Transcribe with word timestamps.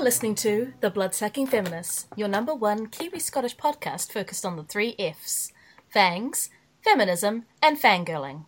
You're 0.00 0.06
listening 0.06 0.36
to 0.36 0.72
The 0.80 0.88
Bloodsucking 0.88 1.48
Feminists, 1.48 2.06
your 2.16 2.26
number 2.26 2.54
one 2.54 2.86
Kiwi 2.86 3.18
Scottish 3.18 3.54
podcast 3.58 4.10
focused 4.10 4.46
on 4.46 4.56
the 4.56 4.64
three 4.64 4.94
F's 4.98 5.52
fangs, 5.90 6.48
feminism, 6.82 7.44
and 7.62 7.78
fangirling. 7.78 8.46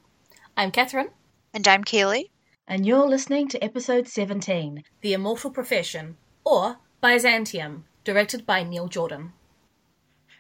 I'm 0.57 0.71
Catherine. 0.71 1.11
And 1.53 1.69
I'm 1.69 1.85
Kaylee. 1.85 2.31
And 2.67 2.87
you're 2.87 3.07
listening 3.07 3.49
to 3.49 3.63
episode 3.63 4.09
17 4.09 4.83
The 5.03 5.13
Immortal 5.13 5.51
Profession, 5.51 6.17
or 6.43 6.79
Byzantium, 7.03 7.85
directed 8.03 8.47
by 8.47 8.63
Neil 8.63 8.89
Jordan. 8.89 9.35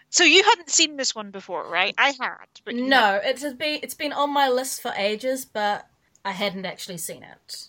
So 0.09 0.25
you 0.25 0.43
hadn't 0.43 0.71
seen 0.71 0.97
this 0.97 1.15
one 1.15 1.31
before, 1.31 1.69
right? 1.69 1.95
I 1.99 2.15
had, 2.19 2.47
but 2.65 2.75
No, 2.75 3.21
it 3.23 3.39
has 3.43 3.53
been, 3.53 3.81
it's 3.83 3.93
been 3.93 4.15
on 4.15 4.33
my 4.33 4.49
list 4.49 4.81
for 4.81 4.95
ages, 4.97 5.45
but 5.45 5.87
I 6.25 6.31
hadn't 6.31 6.65
actually 6.65 6.97
seen 6.97 7.23
it. 7.23 7.69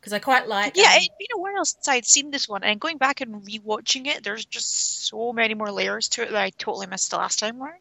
Because 0.00 0.12
I 0.14 0.18
quite 0.18 0.48
like. 0.48 0.76
Yeah, 0.76 0.84
um, 0.84 0.96
it'd 0.96 1.10
been 1.18 1.26
a 1.34 1.40
while 1.40 1.64
since 1.64 1.86
I'd 1.86 2.06
seen 2.06 2.30
this 2.30 2.48
one, 2.48 2.64
and 2.64 2.80
going 2.80 2.96
back 2.96 3.20
and 3.20 3.42
rewatching 3.42 4.06
it, 4.06 4.24
there's 4.24 4.46
just 4.46 5.06
so 5.06 5.32
many 5.32 5.54
more 5.54 5.70
layers 5.70 6.08
to 6.10 6.22
it 6.22 6.30
that 6.30 6.42
I 6.42 6.50
totally 6.50 6.86
missed 6.86 7.10
the 7.10 7.18
last 7.18 7.38
time 7.38 7.62
around. 7.62 7.80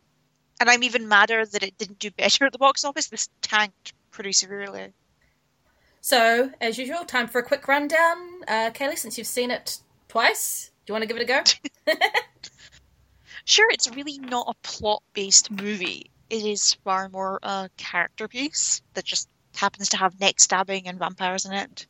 And 0.59 0.69
I'm 0.69 0.83
even 0.83 1.07
madder 1.07 1.45
that 1.45 1.63
it 1.63 1.77
didn't 1.77 1.99
do 1.99 2.11
better 2.11 2.45
at 2.45 2.51
the 2.51 2.57
box 2.57 2.83
office. 2.83 3.07
This 3.07 3.29
tanked 3.41 3.93
pretty 4.11 4.33
severely. 4.33 4.91
So, 6.01 6.51
as 6.59 6.77
usual, 6.77 7.05
time 7.05 7.27
for 7.27 7.39
a 7.39 7.43
quick 7.43 7.67
rundown. 7.67 8.17
Uh, 8.47 8.71
Kaylee, 8.71 8.97
since 8.97 9.17
you've 9.17 9.27
seen 9.27 9.51
it 9.51 9.79
twice, 10.09 10.71
do 10.85 10.91
you 10.91 10.93
want 10.93 11.03
to 11.03 11.07
give 11.07 11.17
it 11.17 11.23
a 11.23 11.25
go? 11.25 11.95
Sure, 13.49 13.71
it's 13.71 13.89
really 13.95 14.19
not 14.19 14.45
a 14.47 14.53
plot-based 14.61 15.49
movie. 15.49 16.11
It 16.29 16.45
is 16.45 16.75
far 16.83 17.09
more 17.09 17.39
a 17.41 17.67
character 17.77 18.27
piece 18.27 18.83
that 18.93 19.05
just 19.05 19.27
happens 19.55 19.89
to 19.89 19.97
have 19.97 20.19
neck 20.19 20.39
stabbing 20.39 20.87
and 20.87 20.99
vampires 20.99 21.47
in 21.47 21.53
it. 21.53 21.87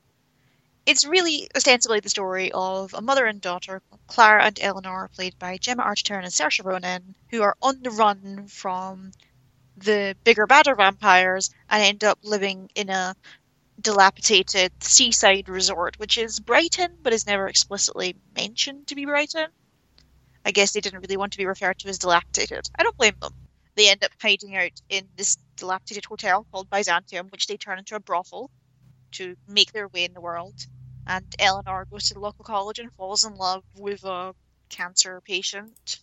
It's 0.90 1.06
really 1.06 1.48
ostensibly 1.56 2.00
the 2.00 2.10
story 2.10 2.52
of 2.52 2.96
a 2.96 3.02
mother 3.02 3.28
and 3.28 3.40
daughter, 3.40 3.84
Clara 4.08 4.46
and 4.46 4.58
Eleanor, 4.60 5.08
played 5.14 5.38
by 5.38 5.60
Gemma 5.60 5.84
Arterton 5.84 6.24
and 6.24 6.34
Saoirse 6.34 6.66
Ronan, 6.66 7.14
who 7.30 7.44
are 7.44 7.56
on 7.62 7.84
the 7.84 7.92
run 7.92 8.48
from 8.48 9.12
the 9.78 10.18
bigger, 10.24 10.48
badder 10.48 10.74
vampires 10.74 11.52
and 11.70 11.84
end 11.84 12.04
up 12.04 12.18
living 12.24 12.72
in 12.74 12.90
a 12.90 13.16
dilapidated 13.80 14.72
seaside 14.82 15.48
resort, 15.48 16.00
which 16.00 16.18
is 16.18 16.40
Brighton, 16.40 16.98
but 17.04 17.14
is 17.14 17.28
never 17.28 17.48
explicitly 17.48 18.16
mentioned 18.36 18.88
to 18.88 18.96
be 18.96 19.06
Brighton. 19.06 19.50
I 20.44 20.50
guess 20.50 20.72
they 20.72 20.82
didn't 20.82 21.02
really 21.02 21.18
want 21.18 21.34
to 21.34 21.38
be 21.38 21.46
referred 21.46 21.78
to 21.82 21.90
as 21.90 22.00
dilapidated. 22.00 22.68
I 22.80 22.82
don't 22.82 22.98
blame 22.98 23.18
them. 23.22 23.36
They 23.76 23.92
end 23.92 24.04
up 24.04 24.14
hiding 24.20 24.58
out 24.58 24.82
in 24.90 25.08
this 25.18 25.38
dilapidated 25.56 26.06
hotel 26.06 26.48
called 26.52 26.72
Byzantium, 26.72 27.28
which 27.28 27.46
they 27.46 27.58
turn 27.58 27.78
into 27.78 27.96
a 27.96 28.00
brothel 28.00 28.50
to 29.12 29.36
make 29.48 29.72
their 29.72 29.88
way 29.88 30.04
in 30.04 30.14
the 30.14 30.22
world. 30.22 30.66
And 31.10 31.36
Eleanor 31.40 31.86
goes 31.92 32.06
to 32.08 32.14
the 32.14 32.22
local 32.22 32.46
college 32.46 32.80
and 32.80 32.94
falls 32.94 33.26
in 33.26 33.36
love 33.36 33.64
with 33.76 34.04
a 34.06 34.36
cancer 34.70 35.22
patient 35.22 36.00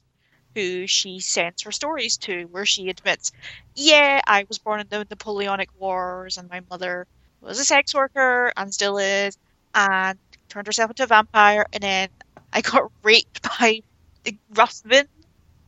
who 0.54 0.86
she 0.86 1.20
sends 1.20 1.62
her 1.62 1.72
stories 1.72 2.16
to, 2.18 2.44
where 2.46 2.66
she 2.66 2.88
admits, 2.90 3.32
Yeah, 3.74 4.20
I 4.26 4.44
was 4.48 4.58
born 4.58 4.80
in 4.80 4.88
the 4.88 5.06
Napoleonic 5.10 5.70
Wars, 5.78 6.38
and 6.38 6.50
my 6.50 6.62
mother 6.70 7.06
was 7.40 7.60
a 7.60 7.64
sex 7.64 7.94
worker 7.94 8.52
and 8.56 8.74
still 8.74 8.98
is, 8.98 9.38
and 9.74 10.18
turned 10.48 10.66
herself 10.66 10.90
into 10.90 11.04
a 11.04 11.06
vampire, 11.06 11.66
and 11.72 11.82
then 11.84 12.08
I 12.52 12.62
got 12.62 12.90
raped 13.04 13.42
by 13.42 13.82
Ruthven, 14.54 15.06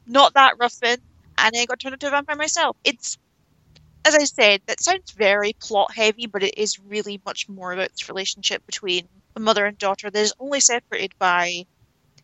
not 0.07 0.35
that 0.35 0.59
Ruthven, 0.59 0.99
and 1.39 1.55
then 1.55 1.63
I 1.63 1.67
got 1.67 1.81
turned 1.81 1.95
into 1.95 2.09
a 2.09 2.11
vampire 2.11 2.37
myself. 2.37 2.77
It's, 2.85 3.19
as 4.05 4.15
I 4.17 4.25
said, 4.25 4.63
that 4.67 4.83
sounds 4.83 5.13
very 5.13 5.55
plot 5.61 5.95
heavy, 5.95 6.27
but 6.27 6.43
it 6.43 6.59
is 6.59 6.79
really 6.81 7.21
much 7.27 7.49
more 7.49 7.73
about 7.73 7.91
this 7.91 8.09
relationship 8.09 8.67
between 8.67 9.09
a 9.39 9.41
mother 9.41 9.65
and 9.65 9.79
daughter 9.79 10.11
that 10.11 10.21
is 10.21 10.35
only 10.39 10.61
separated 10.61 11.15
by 11.19 11.65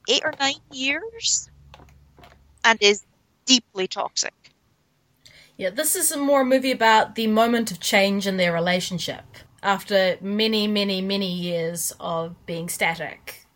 eight 0.08 0.22
or 0.24 0.32
nine 0.38 0.60
years 0.72 1.48
and 2.64 2.78
is 2.82 3.04
deeply 3.46 3.86
toxic. 3.86 4.34
Yeah, 5.56 5.70
this 5.70 5.94
is 5.94 6.14
more 6.16 6.40
a 6.40 6.44
movie 6.44 6.72
about 6.72 7.14
the 7.14 7.28
moment 7.28 7.70
of 7.70 7.78
change 7.78 8.26
in 8.26 8.36
their 8.36 8.52
relationship 8.52 9.24
after 9.62 10.18
many, 10.20 10.66
many, 10.66 11.00
many 11.00 11.32
years 11.32 11.92
of 12.00 12.34
being 12.46 12.68
static. 12.68 13.46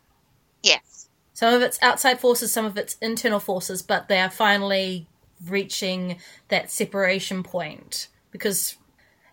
Yes. 0.63 1.09
Some 1.35 1.53
of 1.53 1.63
it's 1.63 1.79
outside 1.83 2.21
forces, 2.21 2.53
some 2.53 2.65
of 2.65 2.79
it's 2.79 2.97
internal 3.03 3.41
forces, 3.41 3.83
but 3.83 4.09
they 4.09 4.21
are 4.21 4.31
finally 4.31 5.09
reaching 5.47 6.19
that 6.49 6.71
separation 6.71 7.43
point 7.43 8.09
because 8.31 8.77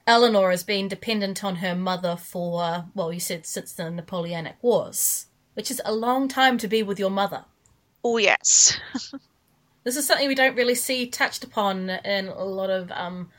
Eleanor 0.08 0.52
has 0.52 0.64
been 0.64 0.88
dependent 0.88 1.44
on 1.44 1.58
her 1.58 1.76
mother 1.76 2.16
for, 2.16 2.86
well, 2.94 3.12
you 3.12 3.20
said 3.20 3.46
since 3.46 3.74
the 3.74 3.90
Napoleonic 3.90 4.56
Wars, 4.62 5.28
which 5.56 5.72
is 5.72 5.82
a 5.84 5.94
long 5.94 6.28
time 6.28 6.58
to 6.60 6.68
be 6.68 6.84
with 6.84 7.00
your 7.00 7.10
mother. 7.10 7.46
Oh, 8.04 8.18
yes. 8.18 8.78
This 9.86 9.98
is 9.98 10.08
something 10.08 10.28
we 10.28 10.34
don't 10.34 10.58
really 10.58 10.74
see 10.74 11.06
touched 11.06 11.44
upon 11.44 11.92
in 11.92 12.28
a 12.28 12.44
lot 12.44 12.72
of 12.72 12.92
um, 12.92 13.30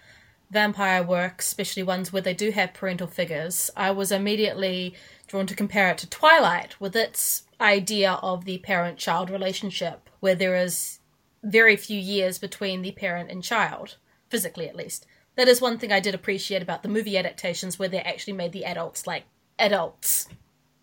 vampire 0.48 1.02
work, 1.02 1.40
especially 1.40 1.82
ones 1.82 2.12
where 2.12 2.22
they 2.22 2.34
do 2.34 2.52
have 2.52 2.72
parental 2.72 3.08
figures. 3.08 3.68
I 3.76 3.90
was 3.90 4.12
immediately 4.12 4.94
drawn 5.26 5.48
to 5.48 5.56
compare 5.56 5.90
it 5.90 5.98
to 5.98 6.08
Twilight 6.08 6.80
with 6.80 6.94
its 6.94 7.42
idea 7.60 8.12
of 8.22 8.44
the 8.44 8.58
parent 8.58 8.96
child 8.96 9.28
relationship, 9.28 10.08
where 10.20 10.36
there 10.36 10.54
is 10.54 11.00
very 11.42 11.74
few 11.74 11.98
years 11.98 12.38
between 12.38 12.82
the 12.82 12.92
parent 12.92 13.28
and 13.28 13.42
child, 13.42 13.96
physically 14.28 14.68
at 14.68 14.76
least. 14.76 15.04
That 15.36 15.48
is 15.48 15.60
one 15.60 15.78
thing 15.78 15.92
I 15.92 16.00
did 16.00 16.14
appreciate 16.14 16.62
about 16.62 16.82
the 16.82 16.88
movie 16.88 17.16
adaptations, 17.18 17.78
where 17.78 17.88
they 17.88 18.00
actually 18.00 18.32
made 18.32 18.52
the 18.52 18.64
adults 18.64 19.06
like 19.06 19.24
adults. 19.58 20.28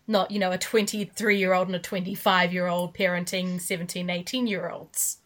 Not, 0.06 0.30
you 0.30 0.38
know, 0.38 0.52
a 0.52 0.58
23 0.58 1.38
year 1.38 1.54
old 1.54 1.68
and 1.68 1.76
a 1.76 1.80
25 1.80 2.52
year 2.52 2.66
old 2.66 2.94
parenting 2.94 3.60
17, 3.60 4.08
18 4.10 4.46
year 4.46 4.68
olds. 4.68 5.18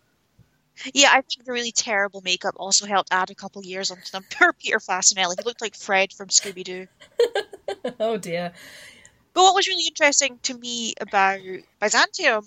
Yeah, 0.94 1.08
I 1.10 1.22
think 1.22 1.44
the 1.44 1.52
really 1.52 1.72
terrible 1.72 2.20
makeup 2.20 2.54
also 2.56 2.86
helped 2.86 3.12
add 3.12 3.30
a 3.30 3.34
couple 3.34 3.64
years 3.64 3.90
onto 3.90 4.10
them. 4.12 4.24
Poor 4.30 4.52
Peter 4.52 4.78
Facinelli. 4.78 5.34
He 5.38 5.44
looked 5.44 5.60
like 5.60 5.74
Fred 5.74 6.12
from 6.12 6.28
Scooby 6.28 6.64
Doo. 6.64 6.86
oh 8.00 8.16
dear. 8.16 8.52
But 9.34 9.42
what 9.42 9.54
was 9.54 9.68
really 9.68 9.86
interesting 9.86 10.38
to 10.44 10.56
me 10.56 10.94
about 11.00 11.40
Byzantium 11.80 12.44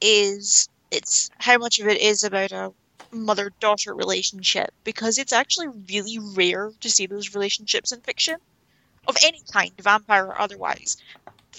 is 0.00 0.68
it's 0.90 1.30
how 1.38 1.58
much 1.58 1.80
of 1.80 1.88
it 1.88 2.00
is 2.00 2.22
about 2.22 2.52
a 2.52 2.72
mother 3.12 3.52
daughter 3.60 3.94
relationship 3.94 4.72
because 4.84 5.18
it's 5.18 5.32
actually 5.32 5.68
really 5.90 6.18
rare 6.18 6.72
to 6.80 6.90
see 6.90 7.06
those 7.06 7.34
relationships 7.34 7.92
in 7.92 8.00
fiction 8.00 8.36
of 9.06 9.16
any 9.24 9.40
kind, 9.52 9.72
vampire 9.80 10.26
or 10.26 10.40
otherwise. 10.40 10.96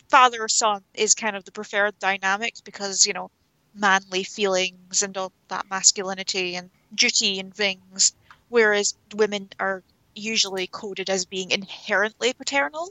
Father 0.09 0.47
son 0.47 0.83
is 0.93 1.13
kind 1.13 1.35
of 1.35 1.45
the 1.45 1.51
preferred 1.51 1.97
dynamic 1.99 2.55
because, 2.63 3.05
you 3.05 3.13
know, 3.13 3.29
manly 3.75 4.23
feelings 4.23 5.03
and 5.03 5.17
all 5.17 5.31
that 5.47 5.69
masculinity 5.69 6.55
and 6.55 6.69
duty 6.93 7.39
and 7.39 7.53
things, 7.53 8.13
whereas 8.49 8.95
women 9.15 9.49
are 9.59 9.83
usually 10.15 10.67
coded 10.67 11.09
as 11.09 11.25
being 11.25 11.51
inherently 11.51 12.33
paternal. 12.33 12.89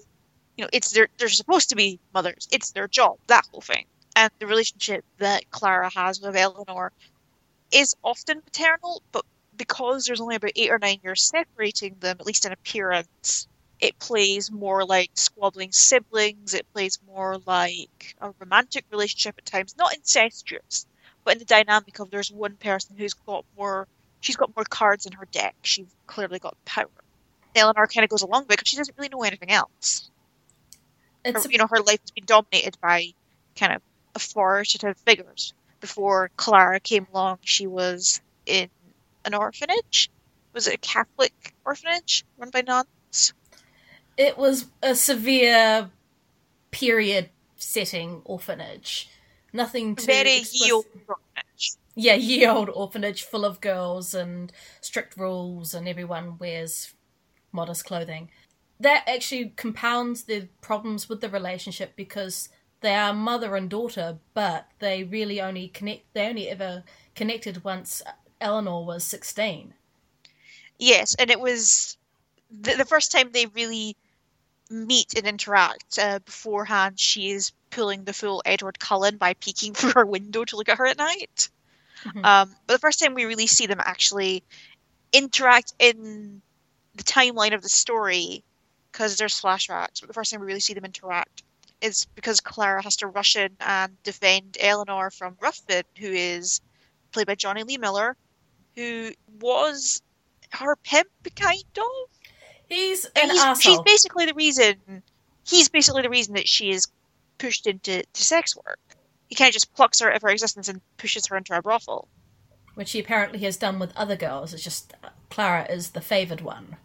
You 0.57 0.65
know, 0.65 0.71
it's 0.73 0.91
their 0.91 1.09
they're 1.19 1.29
supposed 1.29 1.71
to 1.71 1.77
be 1.77 1.99
mothers. 2.13 2.49
It's 2.53 2.73
their 2.73 2.89
job, 2.89 3.17
that 3.29 3.47
whole 3.51 3.61
thing. 3.61 3.87
And 4.15 4.31
the 4.39 4.47
relationship 4.47 5.05
that 5.19 5.51
Clara 5.51 5.91
has 5.95 6.21
with 6.21 6.37
Eleanor 6.37 6.93
is 7.73 7.95
often 8.03 8.43
paternal, 8.43 9.03
but 9.13 9.25
because 9.57 10.05
there's 10.05 10.21
only 10.21 10.37
about 10.37 10.53
eight 10.57 10.71
or 10.71 10.79
nine 10.79 10.99
years 11.03 11.23
separating 11.23 11.97
them, 12.01 12.17
at 12.21 12.27
least 12.27 12.45
in 12.45 12.53
appearance, 12.53 13.47
it 13.81 13.99
plays 13.99 14.51
more 14.51 14.85
like 14.85 15.11
squabbling 15.15 15.73
siblings. 15.73 16.55
It 16.55 16.67
plays 16.73 16.99
more 17.07 17.39
like 17.47 18.15
a 18.21 18.33
romantic 18.39 18.85
relationship 18.91 19.35
at 19.39 19.45
times, 19.45 19.75
not 19.77 19.95
incestuous, 19.95 20.87
but 21.25 21.35
in 21.35 21.39
the 21.41 21.45
dynamic 21.45 21.99
of 21.99 22.11
there's 22.11 22.31
one 22.31 22.57
person 22.57 22.97
who's 22.97 23.15
got 23.15 23.45
more, 23.57 23.89
she's 24.21 24.37
got 24.37 24.55
more 24.57 24.65
cards 24.65 25.07
in 25.07 25.13
her 25.13 25.27
deck. 25.33 25.57
She's 25.63 25.89
clearly 26.07 26.39
got 26.39 26.57
power. 26.65 26.89
Eleanor 27.55 27.87
kind 27.87 28.05
of 28.05 28.11
goes 28.11 28.23
along 28.23 28.43
with 28.43 28.53
it 28.53 28.59
because 28.59 28.69
she 28.69 28.77
doesn't 28.77 28.97
really 28.97 29.09
know 29.09 29.23
anything 29.25 29.51
else. 29.51 30.11
It's 31.25 31.45
Her, 31.45 31.51
you 31.51 31.59
know, 31.59 31.67
her 31.69 31.81
life 31.81 32.01
has 32.01 32.11
been 32.11 32.25
dominated 32.25 32.79
by 32.81 33.09
kind 33.57 33.75
of 33.75 33.83
authoritative 34.15 34.97
figures. 34.99 35.55
Before 35.83 36.31
Clara 36.37 36.79
came 36.81 37.07
along, 37.13 37.39
she 37.43 37.67
was 37.67 38.23
in 38.47 38.71
an 39.27 39.35
orphanage. 39.35 40.09
Was 40.55 40.67
it 40.69 40.75
a 40.75 40.79
Catholic 40.79 41.55
orphanage 41.67 42.25
run 42.39 42.49
by 42.51 42.63
nuns? 42.63 43.35
it 44.19 44.37
was 44.39 44.67
a 44.83 44.95
severe 44.95 45.91
period 46.71 47.31
setting 47.57 48.21
orphanage. 48.25 49.09
Nothing 49.53 49.97
too 49.97 50.07
Very 50.07 50.37
explicit- 50.37 50.67
ye 50.67 50.73
old 50.73 50.87
orphanage. 51.09 51.73
Yeah, 51.95 52.15
ye 52.15 52.47
old 52.47 52.69
orphanage 52.71 53.23
full 53.25 53.45
of 53.45 53.61
girls 53.61 54.15
and 54.15 54.53
strict 54.81 55.17
rules, 55.17 55.75
and 55.75 55.89
everyone 55.89 56.39
wears 56.39 56.95
modest 57.53 57.85
clothing. 57.87 58.31
That 58.79 59.03
actually 59.09 59.51
compounds 59.57 60.25
the 60.25 60.49
problems 60.61 61.09
with 61.09 61.21
the 61.21 61.29
relationship 61.29 61.97
because 61.97 62.49
they 62.83 62.95
are 62.95 63.15
mother 63.15 63.57
and 63.57 63.71
daughter, 63.71 64.19
but 64.35 64.69
they 64.81 65.05
really 65.05 65.41
only 65.41 65.69
connect. 65.69 66.13
They 66.13 66.29
only 66.29 66.49
ever 66.49 66.85
connected 67.15 67.65
once 67.65 68.03
Eleanor 68.41 68.85
was 68.85 69.05
sixteen. 69.05 69.75
Yes, 70.79 71.15
and 71.15 71.31
it 71.31 71.41
was 71.41 71.97
the, 72.51 72.75
the 72.75 72.85
first 72.85 73.13
time 73.13 73.31
they 73.33 73.47
really 73.47 73.97
meet 74.69 75.15
and 75.17 75.27
interact. 75.27 75.99
Uh, 75.99 76.19
beforehand, 76.19 76.99
she 76.99 77.31
is 77.31 77.53
pulling 77.71 78.05
the 78.05 78.13
full 78.13 78.43
Edward 78.45 78.79
Cullen 78.79 79.17
by 79.17 79.35
peeking 79.35 79.75
through 79.75 79.93
her 79.93 80.07
window 80.07 80.45
to 80.45 80.57
look 80.57 80.69
at 80.69 80.79
her 80.79 80.87
at 80.87 80.99
night. 80.99 81.49
Mhm. 82.05 82.25
Um, 82.25 82.57
but 82.67 82.75
the 82.75 82.81
first 82.81 82.99
time 82.99 83.15
we 83.15 83.25
really 83.27 83.47
see 83.47 83.67
them 83.67 83.81
actually 83.81 84.43
interact 85.13 85.73
in 85.79 86.43
the 86.97 87.05
timeline 87.05 87.55
of 87.55 87.63
the 87.63 87.69
story, 87.69 88.45
because 88.91 89.17
there's 89.17 89.41
flashbacks, 89.41 90.01
but 90.01 90.09
the 90.09 90.15
first 90.15 90.33
time 90.33 90.41
we 90.41 90.47
really 90.47 90.61
see 90.61 90.75
them 90.75 90.85
interact 90.85 91.42
is 91.83 92.07
because 92.15 92.41
Clara 92.41 92.83
has 92.83 92.97
to 92.97 93.07
rush 93.07 93.37
in 93.37 93.51
and 93.61 94.03
defend 94.03 94.57
Eleanor 94.61 95.11
from 95.11 95.37
Ruthven, 95.41 95.83
who 95.99 96.07
is 96.07 96.61
played 97.13 97.27
by 97.27 97.35
Jonny 97.35 97.65
Lee 97.65 97.77
Miller, 97.77 98.17
who 98.77 99.11
was 99.41 100.01
her 100.53 100.77
pimp, 100.77 101.09
kind 101.37 101.65
of. 101.77 101.85
He's 102.69 103.05
an 103.17 103.31
he's, 103.31 103.61
she's 103.61 103.81
basically 103.83 104.27
the 104.27 104.35
reason. 104.35 105.03
He's 105.47 105.69
basically 105.69 106.03
the 106.03 106.09
reason 106.11 106.35
that 106.35 106.49
she 106.49 106.71
is 106.71 106.87
pushed 107.39 107.67
into 107.67 108.03
to 108.03 108.23
sex 108.23 108.57
work. 108.57 108.79
He 109.29 109.35
kind 109.35 109.49
of 109.49 109.55
just 109.55 109.75
plucks 109.75 110.01
her 110.01 110.09
out 110.11 110.17
of 110.17 110.23
her 110.23 110.29
existence 110.29 110.69
and 110.69 110.81
pushes 110.97 111.27
her 111.27 111.37
into 111.37 111.57
a 111.57 111.61
brothel. 111.61 112.09
which 112.75 112.93
he 112.93 113.01
apparently 113.01 113.39
has 113.41 113.57
done 113.57 113.79
with 113.79 113.93
other 113.97 114.17
girls. 114.17 114.55
It's 114.55 114.63
just 114.63 114.95
Clara 115.31 115.67
is 115.71 115.91
the 115.91 116.01
favoured 116.01 116.41
one. 116.41 116.77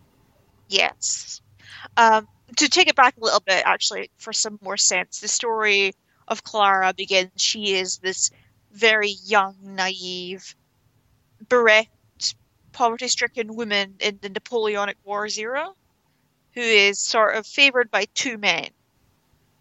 Yes. 0.67 1.41
Um, 1.95 2.27
to 2.55 2.69
take 2.69 2.87
it 2.87 2.95
back 2.95 3.17
a 3.17 3.23
little 3.23 3.41
bit, 3.41 3.63
actually, 3.65 4.09
for 4.17 4.33
some 4.33 4.57
more 4.61 4.77
sense, 4.77 5.19
the 5.19 5.27
story 5.27 5.93
of 6.27 6.43
Clara 6.43 6.93
begins. 6.93 7.31
She 7.35 7.75
is 7.75 7.97
this 7.97 8.31
very 8.71 9.15
young, 9.25 9.55
naive, 9.61 10.55
bereft, 11.49 12.35
poverty 12.71 13.07
stricken 13.07 13.55
woman 13.55 13.95
in 13.99 14.19
the 14.21 14.29
Napoleonic 14.29 14.97
Wars 15.03 15.37
era 15.37 15.69
who 16.57 16.63
is 16.63 16.97
sort 16.97 17.35
of 17.35 17.45
favoured 17.45 17.91
by 17.91 18.05
two 18.15 18.35
men. 18.35 18.67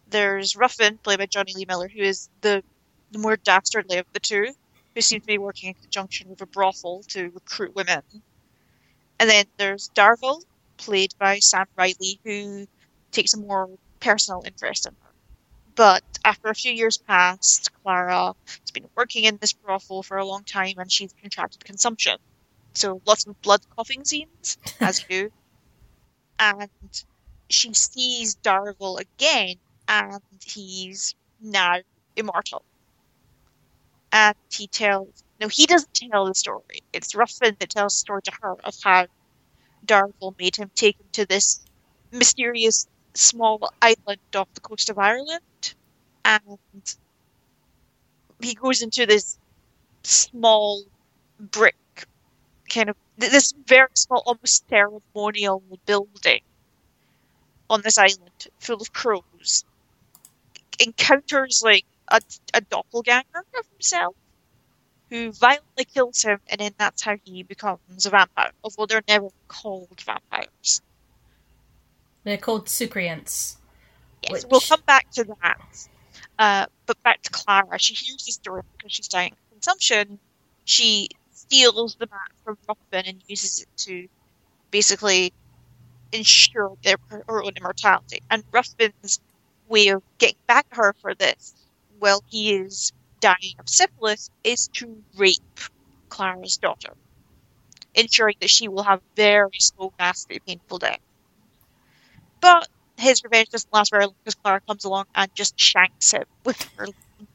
There's 0.09 0.55
Ruthven, 0.55 0.97
played 0.97 1.19
by 1.19 1.27
Jonny 1.27 1.53
Lee 1.53 1.65
Miller, 1.67 1.87
who 1.87 2.01
is 2.01 2.27
the, 2.41 2.63
the 3.11 3.19
more 3.19 3.37
dastardly 3.37 3.99
of 3.99 4.07
the 4.13 4.19
two, 4.19 4.47
who 4.95 5.01
seems 5.01 5.21
to 5.21 5.27
be 5.27 5.37
working 5.37 5.69
in 5.69 5.75
conjunction 5.75 6.27
with 6.27 6.41
a 6.41 6.47
brothel 6.47 7.03
to 7.09 7.29
recruit 7.35 7.75
women. 7.75 8.01
And 9.19 9.29
then 9.29 9.45
there's 9.57 9.89
Darvell, 9.89 10.41
played 10.77 11.13
by 11.19 11.37
Sam 11.37 11.67
Riley, 11.75 12.19
who 12.23 12.67
takes 13.17 13.33
a 13.33 13.37
more 13.37 13.67
personal 13.99 14.43
interest 14.45 14.85
in 14.85 14.93
her. 15.01 15.11
But 15.75 16.03
after 16.23 16.49
a 16.49 16.55
few 16.55 16.71
years 16.71 16.97
passed, 16.97 17.71
Clara 17.81 18.35
has 18.45 18.71
been 18.71 18.87
working 18.95 19.23
in 19.23 19.37
this 19.37 19.53
brothel 19.53 20.03
for 20.03 20.17
a 20.17 20.25
long 20.25 20.43
time 20.43 20.75
and 20.77 20.91
she's 20.91 21.13
contracted 21.21 21.65
consumption. 21.65 22.17
So 22.73 23.01
lots 23.07 23.25
of 23.25 23.41
blood 23.41 23.61
coughing 23.75 24.05
scenes, 24.05 24.57
as 24.79 25.01
you 25.01 25.07
do. 25.09 25.31
And 26.37 26.69
she 27.49 27.73
sees 27.73 28.35
Darvell 28.35 28.99
again, 28.99 29.55
and 29.87 30.21
he's 30.45 31.15
now 31.41 31.77
immortal. 32.15 32.63
And 34.11 34.35
he 34.51 34.67
tells 34.67 35.23
no, 35.39 35.47
he 35.47 35.65
doesn't 35.65 35.93
tell 35.93 36.25
the 36.25 36.35
story. 36.35 36.81
It's 36.93 37.15
Ruthven 37.15 37.57
that 37.59 37.69
tells 37.71 37.93
the 37.93 37.99
story 37.99 38.21
to 38.23 38.31
her 38.41 38.55
of 38.63 38.75
how 38.83 39.07
Darvell 39.85 40.35
made 40.39 40.55
him 40.55 40.69
take 40.75 40.99
him 40.99 41.07
to 41.13 41.25
this 41.25 41.65
mysterious 42.11 42.87
small 43.17 43.69
island 43.81 44.19
off 44.35 44.53
the 44.53 44.61
coast 44.61 44.89
of 44.89 44.97
Ireland. 44.97 45.73
And 46.23 46.59
he 48.41 48.53
goes 48.53 48.81
into 48.81 49.05
this 49.05 49.37
small 50.03 50.83
brick 51.39 51.75
kind 52.69 52.89
of 52.89 52.95
this 53.17 53.53
very 53.65 53.87
small, 53.93 54.21
almost 54.25 54.67
ceremonial 54.69 55.63
building 55.85 56.41
on 57.69 57.81
this 57.81 57.97
island 57.97 58.47
full 58.59 58.81
of 58.81 58.93
crows. 58.93 59.65
Encounters 60.79 61.61
like 61.63 61.85
a, 62.09 62.21
a 62.53 62.61
doppelganger 62.61 63.45
of 63.57 63.67
himself 63.71 64.15
who 65.09 65.31
violently 65.31 65.85
kills 65.85 66.21
him, 66.21 66.39
and 66.49 66.59
then 66.59 66.71
that's 66.77 67.01
how 67.01 67.15
he 67.23 67.41
becomes 67.43 68.05
a 68.05 68.09
vampire. 68.09 68.51
Although 68.63 68.85
they're 68.85 69.01
never 69.07 69.29
called 69.47 70.01
vampires. 70.01 70.81
They're 72.27 72.37
called 72.37 72.65
Soucriants. 72.65 73.55
Yes, 74.23 74.31
Which- 74.33 74.43
we'll 74.51 74.59
come 74.59 74.81
back 74.85 75.09
to 75.11 75.23
that. 75.41 75.87
Uh, 76.37 76.65
but 76.85 77.01
back 77.01 77.21
to 77.21 77.29
Clara. 77.29 77.79
She 77.79 77.93
hears 77.93 78.25
the 78.25 78.33
story 78.33 78.63
because 78.75 78.91
she's 78.91 79.07
dying 79.07 79.31
of 79.31 79.51
consumption. 79.51 80.19
She 80.65 81.07
steals 81.31 81.95
the 81.95 82.07
map 82.07 82.33
from 82.43 82.57
Ruthven 82.67 83.05
and 83.05 83.23
uses 83.27 83.61
it 83.61 83.69
to 83.77 84.09
basically 84.71 85.31
ensure 86.11 86.75
their 86.83 86.97
her 87.07 87.41
own 87.41 87.53
immortality. 87.55 88.19
And 88.29 88.43
Ruthven's 88.51 89.21
way 89.69 89.87
of 89.87 90.03
getting 90.17 90.35
back 90.47 90.65
at 90.71 90.77
her 90.77 90.93
for 90.99 91.15
this, 91.15 91.55
while 91.97 92.21
he 92.27 92.55
is 92.55 92.91
dying 93.21 93.55
of 93.57 93.69
syphilis, 93.69 94.29
is 94.43 94.67
to 94.73 95.01
rape 95.15 95.61
Clara's 96.09 96.57
daughter, 96.57 96.93
ensuring 97.95 98.35
that 98.41 98.49
she 98.49 98.67
will 98.67 98.83
have 98.83 99.01
very 99.15 99.59
slow, 99.59 99.93
nasty, 99.97 100.39
painful 100.39 100.79
death. 100.79 100.99
But 102.41 102.67
his 102.97 103.23
revenge 103.23 103.49
doesn't 103.49 103.71
last 103.73 103.91
very 103.91 104.05
long 104.05 104.15
because 104.23 104.35
Clara 104.35 104.61
comes 104.61 104.85
along 104.85 105.05
and 105.15 105.33
just 105.35 105.59
shanks 105.59 106.11
him 106.11 106.23
with 106.43 106.61
her 106.77 106.87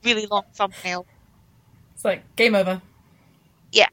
really 0.04 0.26
long 0.26 0.44
thumbnail. 0.54 1.06
It's 1.94 2.04
like 2.04 2.36
game 2.36 2.54
over. 2.54 2.80
Yeah. 3.70 3.88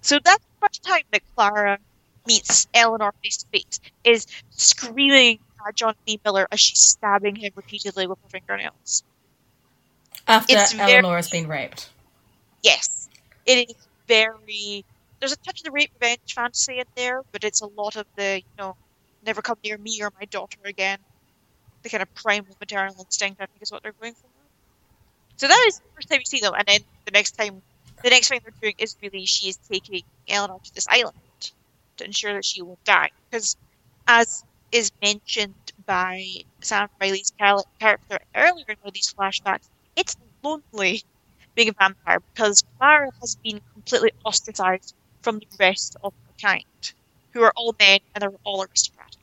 So 0.00 0.18
that's 0.22 0.44
the 0.44 0.66
first 0.68 0.82
time 0.82 1.02
that 1.12 1.22
Clara 1.34 1.78
meets 2.26 2.66
Eleanor 2.74 3.12
face 3.22 3.38
to 3.38 3.46
face, 3.52 3.80
is 4.04 4.26
screaming 4.50 5.38
at 5.66 5.74
John 5.76 5.94
Lee 6.06 6.20
Miller 6.24 6.46
as 6.50 6.60
she's 6.60 6.80
stabbing 6.80 7.36
him 7.36 7.52
repeatedly 7.54 8.06
with 8.06 8.18
her 8.22 8.28
fingernails. 8.28 9.02
After 10.26 10.56
It's 10.56 10.72
very- 10.72 10.92
Eleanor 10.92 11.16
has 11.16 11.30
been 11.30 11.48
raped. 11.48 11.90
Yes, 12.62 13.08
it 13.46 13.68
is 13.70 13.76
very. 14.08 14.84
There's 15.20 15.32
a 15.32 15.36
touch 15.36 15.60
of 15.60 15.64
the 15.64 15.70
rape 15.70 15.90
revenge 16.00 16.34
fantasy 16.34 16.78
in 16.78 16.86
there, 16.96 17.22
but 17.32 17.44
it's 17.44 17.60
a 17.62 17.66
lot 17.66 17.96
of 17.96 18.06
the, 18.16 18.36
you 18.38 18.56
know, 18.58 18.76
never 19.24 19.42
come 19.42 19.58
near 19.64 19.78
me 19.78 20.02
or 20.02 20.10
my 20.18 20.26
daughter 20.26 20.58
again. 20.64 20.98
The 21.82 21.90
kind 21.90 22.02
of 22.02 22.14
primal 22.14 22.56
maternal 22.60 22.96
instinct, 23.00 23.40
I 23.40 23.46
think, 23.46 23.62
is 23.62 23.72
what 23.72 23.82
they're 23.82 23.92
going 24.00 24.14
for. 24.14 24.30
So 25.36 25.46
that 25.48 25.64
is 25.68 25.76
the 25.78 25.90
first 25.94 26.08
time 26.08 26.20
you 26.20 26.26
see 26.26 26.40
them, 26.40 26.54
and 26.56 26.66
then 26.66 26.80
the 27.06 27.12
next 27.12 27.32
time, 27.32 27.62
the 28.02 28.10
next 28.10 28.28
thing 28.28 28.40
they're 28.42 28.52
doing 28.60 28.74
is 28.78 28.96
really 29.02 29.26
she 29.26 29.48
is 29.48 29.58
taking 29.58 30.02
Eleanor 30.28 30.58
to 30.64 30.74
this 30.74 30.88
island 30.88 31.14
to 31.96 32.04
ensure 32.04 32.34
that 32.34 32.44
she 32.44 32.62
won't 32.62 32.82
die. 32.84 33.10
Because, 33.30 33.56
as 34.08 34.44
is 34.72 34.90
mentioned 35.02 35.72
by 35.86 36.26
Sam 36.62 36.88
Riley's 37.00 37.32
character 37.38 38.18
earlier 38.34 38.64
in 38.68 38.76
one 38.80 38.88
of 38.88 38.94
these 38.94 39.12
flashbacks, 39.18 39.68
it's 39.96 40.16
lonely 40.42 41.02
being 41.54 41.68
a 41.70 41.74
vampire 41.78 42.20
because 42.34 42.62
Clara 42.78 43.10
has 43.20 43.36
been 43.44 43.60
completely 43.72 44.12
ostracized 44.24 44.94
from 45.22 45.38
the 45.38 45.46
rest 45.60 45.96
of 46.02 46.12
her 46.26 46.34
kind, 46.42 46.64
who 47.32 47.42
are 47.42 47.52
all 47.56 47.74
men 47.78 48.00
and 48.14 48.22
they're 48.22 48.38
all 48.44 48.62
aristocratic. 48.64 49.13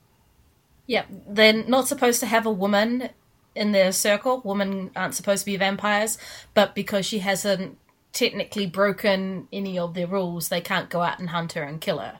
Yeah, 0.91 1.05
they're 1.25 1.63
not 1.63 1.87
supposed 1.87 2.19
to 2.19 2.25
have 2.25 2.45
a 2.45 2.51
woman 2.51 3.11
in 3.55 3.71
their 3.71 3.93
circle. 3.93 4.41
Women 4.43 4.91
aren't 4.93 5.15
supposed 5.15 5.43
to 5.43 5.45
be 5.45 5.55
vampires, 5.55 6.17
but 6.53 6.75
because 6.75 7.05
she 7.05 7.19
hasn't 7.19 7.77
technically 8.11 8.65
broken 8.65 9.47
any 9.53 9.79
of 9.79 9.93
their 9.93 10.07
rules, 10.07 10.49
they 10.49 10.59
can't 10.59 10.89
go 10.89 10.99
out 11.01 11.17
and 11.17 11.29
hunt 11.29 11.53
her 11.53 11.63
and 11.63 11.79
kill 11.79 11.99
her. 11.99 12.19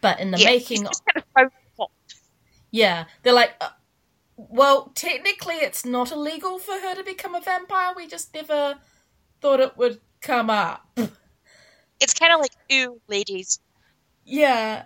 But 0.00 0.20
in 0.20 0.30
the 0.30 0.38
yeah, 0.38 0.50
making, 0.50 0.84
just 0.84 1.02
kind 1.36 1.50
of 1.80 1.88
yeah, 2.70 3.06
they're 3.24 3.32
like, 3.32 3.54
uh, 3.60 3.70
well, 4.36 4.92
technically 4.94 5.56
it's 5.56 5.84
not 5.84 6.12
illegal 6.12 6.60
for 6.60 6.74
her 6.78 6.94
to 6.94 7.02
become 7.02 7.34
a 7.34 7.40
vampire. 7.40 7.94
We 7.96 8.06
just 8.06 8.32
never 8.32 8.78
thought 9.40 9.58
it 9.58 9.76
would 9.76 10.00
come 10.20 10.50
up. 10.50 10.86
It's 12.00 12.14
kind 12.14 12.32
of 12.32 12.40
like, 12.40 12.52
ooh, 12.72 13.00
ladies. 13.08 13.58
Yeah. 14.24 14.84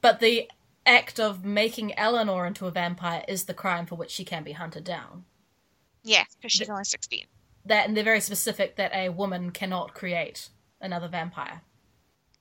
But 0.00 0.20
the 0.20 0.48
act 0.88 1.20
of 1.20 1.44
making 1.44 1.96
Eleanor 1.98 2.46
into 2.46 2.66
a 2.66 2.70
vampire 2.70 3.24
is 3.28 3.44
the 3.44 3.54
crime 3.54 3.86
for 3.86 3.94
which 3.94 4.10
she 4.10 4.24
can 4.24 4.42
be 4.42 4.52
hunted 4.52 4.84
down. 4.84 5.24
Yeah, 6.02 6.24
because 6.36 6.52
she's 6.52 6.70
only 6.70 6.84
16. 6.84 7.26
That 7.66 7.86
and 7.86 7.96
they're 7.96 8.04
very 8.04 8.20
specific 8.20 8.76
that 8.76 8.94
a 8.94 9.10
woman 9.10 9.50
cannot 9.50 9.94
create 9.94 10.48
another 10.80 11.08
vampire. 11.08 11.60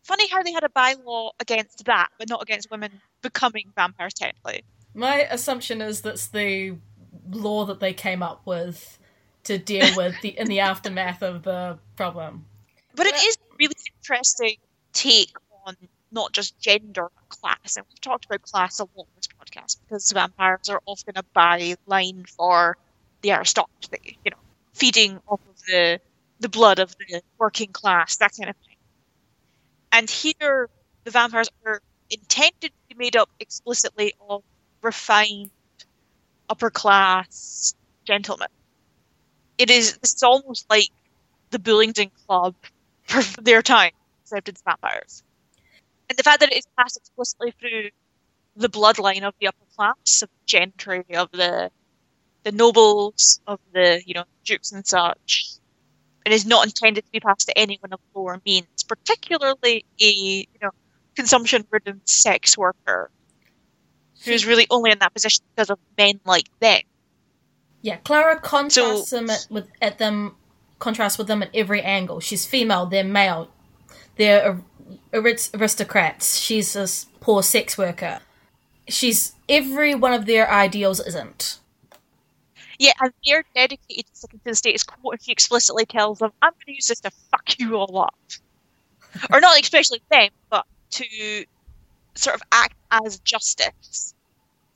Funny 0.03 0.29
how 0.29 0.41
they 0.41 0.53
had 0.53 0.63
a 0.63 0.69
bylaw 0.69 1.31
against 1.39 1.83
that, 1.85 2.09
but 2.17 2.29
not 2.29 2.41
against 2.41 2.71
women 2.71 3.01
becoming 3.21 3.65
vampires, 3.75 4.13
technically. 4.13 4.63
My 4.93 5.27
assumption 5.29 5.81
is 5.81 6.01
that's 6.01 6.27
the 6.27 6.77
law 7.29 7.65
that 7.65 7.81
they 7.81 7.93
came 7.93 8.23
up 8.23 8.45
with 8.45 8.99
to 9.43 9.57
deal 9.57 9.87
with 9.97 10.19
the 10.21 10.37
in 10.37 10.47
the 10.47 10.59
aftermath 10.71 11.21
of 11.21 11.43
the 11.43 11.77
problem. 11.97 12.45
But 12.95 13.07
it 13.07 13.15
is 13.15 13.37
really 13.59 13.75
interesting 13.97 14.55
take 14.93 15.35
on 15.65 15.75
not 16.11 16.33
just 16.33 16.59
gender 16.59 17.09
class. 17.29 17.77
And 17.77 17.85
we've 17.89 18.01
talked 18.01 18.25
about 18.25 18.41
class 18.43 18.79
a 18.79 18.83
lot 18.83 19.07
in 19.07 19.15
this 19.15 19.27
podcast 19.27 19.77
because 19.87 20.11
vampires 20.11 20.69
are 20.69 20.81
often 20.85 21.15
a 21.17 21.23
byline 21.35 22.27
for 22.29 22.77
the 23.21 23.31
aristocracy, 23.31 24.19
you 24.25 24.31
know, 24.31 24.37
feeding 24.73 25.19
off 25.27 25.41
of 25.47 25.55
the 25.67 25.99
the 26.39 26.49
blood 26.49 26.79
of 26.79 26.95
the 26.99 27.21
working 27.39 27.71
class, 27.73 28.17
that 28.17 28.31
kind 28.37 28.49
of 28.49 28.55
thing. 28.57 28.75
And 29.91 30.09
here 30.09 30.69
the 31.03 31.11
vampires 31.11 31.49
are 31.65 31.81
intended 32.09 32.71
to 32.71 32.87
be 32.87 32.95
made 32.95 33.17
up 33.17 33.29
explicitly 33.39 34.13
of 34.19 34.43
refined 34.81 35.51
upper 36.49 36.69
class 36.69 37.73
gentlemen. 38.05 38.47
It 39.59 39.69
is 39.69 39.97
it's 40.01 40.23
almost 40.23 40.65
like 40.69 40.89
the 41.51 41.59
Bullingdon 41.59 42.11
Club 42.27 42.55
for 43.03 43.21
their 43.41 43.61
time, 43.61 43.91
except 44.23 44.49
it's 44.49 44.61
vampires. 44.63 45.23
And 46.09 46.17
the 46.17 46.23
fact 46.23 46.39
that 46.39 46.51
it 46.51 46.57
is 46.57 46.67
passed 46.77 46.97
explicitly 46.97 47.53
through 47.59 47.89
the 48.55 48.69
bloodline 48.69 49.23
of 49.23 49.33
the 49.39 49.47
upper 49.47 49.65
class, 49.75 50.21
of 50.21 50.29
the 50.29 50.45
gentry, 50.45 51.03
of 51.15 51.31
the 51.31 51.71
the 52.43 52.51
nobles, 52.51 53.41
of 53.45 53.59
the 53.73 54.01
you 54.05 54.13
know 54.13 54.23
dukes 54.45 54.71
and 54.71 54.85
such, 54.85 55.49
and 56.25 56.33
is 56.33 56.45
not 56.45 56.65
intended 56.65 57.05
to 57.05 57.11
be 57.11 57.19
passed 57.19 57.47
to 57.47 57.57
anyone 57.57 57.91
of 57.91 57.99
lower 58.15 58.41
means, 58.45 58.83
particularly 58.87 59.85
a 60.01 60.05
you 60.05 60.59
know 60.61 60.71
consumption-ridden 61.15 62.01
sex 62.05 62.57
worker 62.57 63.09
who's 64.23 64.45
really 64.45 64.67
only 64.69 64.91
in 64.91 64.99
that 64.99 65.13
position 65.13 65.43
because 65.55 65.69
of 65.69 65.79
men 65.97 66.19
like 66.25 66.47
them. 66.59 66.81
Yeah, 67.81 67.97
Clara 67.97 68.39
contrasts 68.39 69.09
so, 69.09 69.17
them 69.17 69.29
at, 69.29 69.47
with 69.49 69.69
at 69.81 69.97
them 69.97 70.35
contrasts 70.79 71.17
with 71.17 71.27
them 71.27 71.43
at 71.43 71.49
every 71.53 71.81
angle. 71.81 72.19
She's 72.19 72.45
female, 72.45 72.85
they're 72.85 73.03
male, 73.03 73.49
they're 74.15 74.61
aristocrats. 75.13 76.37
She's 76.37 76.75
a 76.75 76.87
poor 77.19 77.43
sex 77.43 77.77
worker. 77.77 78.19
She's 78.87 79.33
every 79.49 79.95
one 79.95 80.13
of 80.13 80.25
their 80.25 80.49
ideals 80.49 80.99
isn't. 80.99 81.59
Yeah, 82.79 82.93
and 83.01 83.11
they're 83.25 83.43
dedicated 83.55 84.05
to 84.05 84.15
sticking 84.15 84.39
to 84.39 84.45
the 84.45 84.55
status 84.55 84.83
quo. 84.83 85.11
And 85.11 85.21
she 85.21 85.31
explicitly 85.31 85.85
tells 85.85 86.19
them, 86.19 86.31
"I'm 86.41 86.51
going 86.51 86.65
to 86.67 86.73
use 86.73 86.87
this 86.87 86.99
to 87.01 87.11
fuck 87.31 87.59
you 87.59 87.75
all 87.75 87.99
up," 87.99 88.15
or 89.31 89.41
not 89.41 89.59
especially 89.59 90.01
them, 90.09 90.29
but 90.49 90.65
to 90.91 91.45
sort 92.15 92.35
of 92.35 92.41
act 92.51 92.75
as 92.91 93.19
justice 93.19 94.13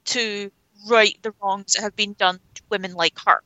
to 0.06 0.52
right 0.88 1.18
the 1.22 1.34
wrongs 1.42 1.74
that 1.74 1.84
have 1.84 1.96
been 1.96 2.14
done 2.14 2.40
to 2.56 2.62
women 2.70 2.94
like 2.94 3.18
her. 3.26 3.42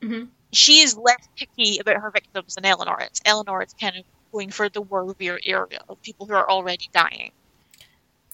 Mm-hmm. 0.00 0.24
She 0.52 0.80
is 0.80 0.96
less 0.96 1.28
picky 1.36 1.78
about 1.78 1.96
her 1.96 2.10
victims 2.10 2.54
than 2.54 2.64
Eleanor 2.64 3.00
is. 3.00 3.20
Eleanor 3.24 3.62
is 3.62 3.74
kind 3.80 3.96
of 3.96 4.04
going 4.34 4.50
for 4.50 4.68
the 4.68 4.82
worthier 4.82 5.38
area 5.46 5.80
of 5.88 6.02
people 6.02 6.26
who 6.26 6.34
are 6.34 6.50
already 6.50 6.90
dying. 6.92 7.30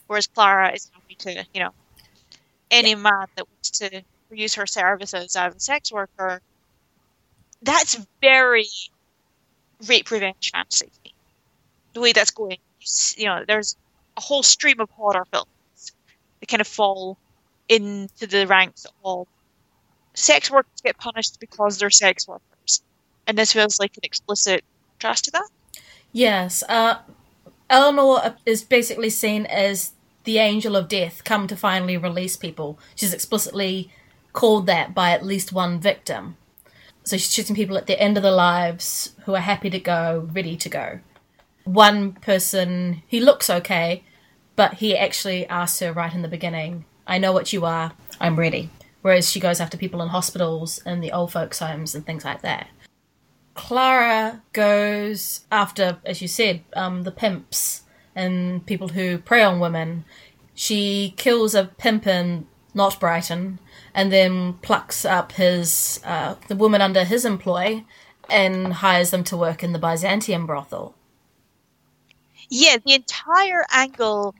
Whereas 0.07 0.26
Clara 0.26 0.73
is 0.73 0.90
happy 0.95 1.14
to, 1.16 1.47
you 1.52 1.61
know, 1.61 1.71
any 2.71 2.90
yeah. 2.90 2.97
man 2.97 3.26
that 3.37 3.47
wants 3.47 3.71
to 3.80 4.02
use 4.33 4.54
her 4.54 4.66
services 4.66 5.37
as 5.37 5.54
a 5.54 5.61
sex 5.61 5.92
worker, 5.92 6.40
that's 7.62 8.00
very 8.21 8.66
rape 9.87 10.11
revenge 10.11 10.50
fantasy. 10.52 10.90
The 11.92 12.00
way 12.00 12.12
that's 12.12 12.30
going, 12.30 12.59
you 13.16 13.26
know, 13.26 13.45
there's 13.47 13.76
a 14.16 14.21
whole 14.23 14.42
stream 14.42 14.80
of 14.80 14.88
horror 14.90 15.26
films 15.30 15.92
that 16.40 16.49
kind 16.49 16.62
of 16.62 16.66
fall 16.66 17.19
into 17.69 18.26
the 18.26 18.47
ranks 18.47 18.87
of 19.04 19.26
sex 20.14 20.50
workers 20.50 20.80
get 20.83 20.97
punished 20.97 21.38
because 21.40 21.78
they're 21.78 21.90
sex 21.90 22.26
workers. 22.26 22.83
And 23.26 23.37
this 23.37 23.52
feels 23.52 23.78
like 23.78 23.97
an 23.97 24.04
explicit 24.04 24.64
contrast 25.00 25.26
to 25.26 25.30
that. 25.33 25.49
Yes. 26.12 26.62
Uh, 26.69 26.99
Eleanor 27.69 28.37
is 28.45 28.64
basically 28.64 29.11
seen 29.11 29.47
as 29.47 29.93
the 30.25 30.38
angel 30.38 30.76
of 30.76 30.88
death 30.88 31.23
come 31.25 31.47
to 31.47 31.57
finally 31.57 31.97
release 31.97 32.37
people. 32.37 32.79
She's 32.95 33.14
explicitly 33.14 33.90
called 34.33 34.67
that 34.67 34.95
by 34.95 35.11
at 35.12 35.25
least 35.25 35.52
one 35.52 35.81
victim. 35.81 36.37
So 37.05 37.17
she's 37.17 37.33
shooting 37.33 37.57
people 37.57 37.79
at 37.79 37.87
the 37.87 38.00
end 38.00 38.17
of 38.17 38.23
their 38.23 38.33
lives 38.33 39.14
who 39.25 39.35
are 39.35 39.40
happy 39.40 39.71
to 39.71 39.81
go, 39.81 40.29
ready 40.33 40.57
to 40.57 40.69
go. 40.69 41.00
One 41.64 42.12
person, 42.12 43.02
he 43.07 43.21
looks 43.21 43.49
okay, 43.49 44.02
but 44.57 44.75
he 44.75 44.97
actually 44.97 45.47
asks 45.47 45.81
her 45.81 45.93
right 45.93 46.12
in 46.12 46.23
the 46.23 46.29
beginning, 46.29 46.85
I 47.07 47.19
know 47.19 47.33
what 47.33 47.52
you 47.52 47.64
are, 47.64 47.93
I'm 48.21 48.38
ready. 48.38 48.71
Whereas 49.02 49.31
she 49.31 49.40
goes 49.40 49.61
after 49.61 49.79
people 49.79 50.02
in 50.02 50.09
hospitals 50.09 50.83
and 50.85 51.02
the 51.02 51.12
old 51.12 51.33
folks' 51.33 51.61
homes 51.61 51.95
and 51.95 52.05
things 52.05 52.25
like 52.25 52.43
that. 52.43 52.69
Clara 53.61 54.40
goes 54.55 55.43
after, 55.52 55.99
as 56.07 56.23
you 56.23 56.29
said, 56.29 56.64
um, 56.73 57.02
the 57.02 57.12
pimps 57.12 57.83
and 58.17 58.64
people 58.64 58.88
who 58.88 59.19
prey 59.19 59.43
on 59.43 59.61
women. 59.61 60.07
She 60.55 61.12
kills 61.19 61.55
a 61.55 61.67
pimp 61.67 62.07
in 62.07 62.47
Not 62.73 62.99
Brighton 62.99 63.59
and 63.95 64.11
then 64.11 64.55
plucks 64.55 65.05
up 65.05 65.33
his 65.33 66.00
uh, 66.05 66.37
the 66.49 66.57
woman 66.57 66.81
under 66.81 67.05
his 67.05 67.26
employ 67.26 67.85
and 68.31 68.73
hires 68.73 69.11
them 69.11 69.25
to 69.25 69.37
work 69.37 69.62
in 69.62 69.73
the 69.73 69.79
Byzantium 69.79 70.47
brothel. 70.47 70.95
Yeah, 72.49 72.79
the 72.79 72.95
entire 72.95 73.67
angle 73.71 74.35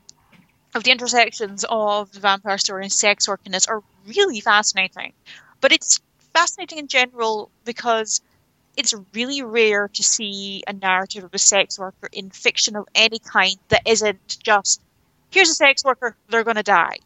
of 0.74 0.82
the 0.82 0.92
intersections 0.92 1.66
of 1.68 2.10
the 2.12 2.20
vampire 2.20 2.56
story 2.56 2.84
and 2.84 2.92
sex 2.92 3.28
work 3.28 3.42
in 3.44 3.52
this 3.52 3.66
are 3.66 3.82
really 4.06 4.40
fascinating. 4.40 5.12
But 5.60 5.72
it's 5.72 6.00
fascinating 6.32 6.78
in 6.78 6.88
general 6.88 7.50
because 7.66 8.22
it's 8.80 8.94
really 9.12 9.42
rare 9.42 9.88
to 9.88 10.02
see 10.02 10.62
a 10.66 10.72
narrative 10.72 11.22
of 11.25 11.34
a 11.34 11.38
sex 11.38 11.78
worker 11.78 12.08
in 12.12 12.30
fiction 12.30 12.76
of 12.76 12.88
any 12.94 13.18
kind 13.18 13.56
that 13.68 13.82
isn't 13.87 14.38
just 14.42 14.80
here's 15.30 15.50
a 15.50 15.54
sex 15.54 15.84
worker, 15.84 16.16
they're 16.30 16.44
going 16.44 16.56
to 16.56 16.62
die. 16.62 16.96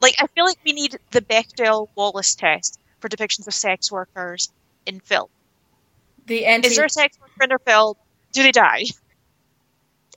Like, 0.00 0.14
I 0.18 0.26
feel 0.26 0.44
like 0.44 0.58
we 0.64 0.72
need 0.72 0.98
the 1.12 1.20
Bechdel 1.20 1.88
Wallace 1.94 2.34
test 2.34 2.80
for 2.98 3.08
depictions 3.08 3.46
of 3.46 3.54
sex 3.54 3.92
workers 3.92 4.50
in 4.86 4.98
film. 5.00 5.28
The 6.26 6.46
anti- 6.46 6.68
Is 6.68 6.76
there 6.76 6.86
a 6.86 6.90
sex 6.90 7.16
worker 7.20 7.44
in 7.44 7.48
their 7.50 7.58
film? 7.58 7.94
Do 8.32 8.42
they 8.42 8.52
die? 8.52 8.84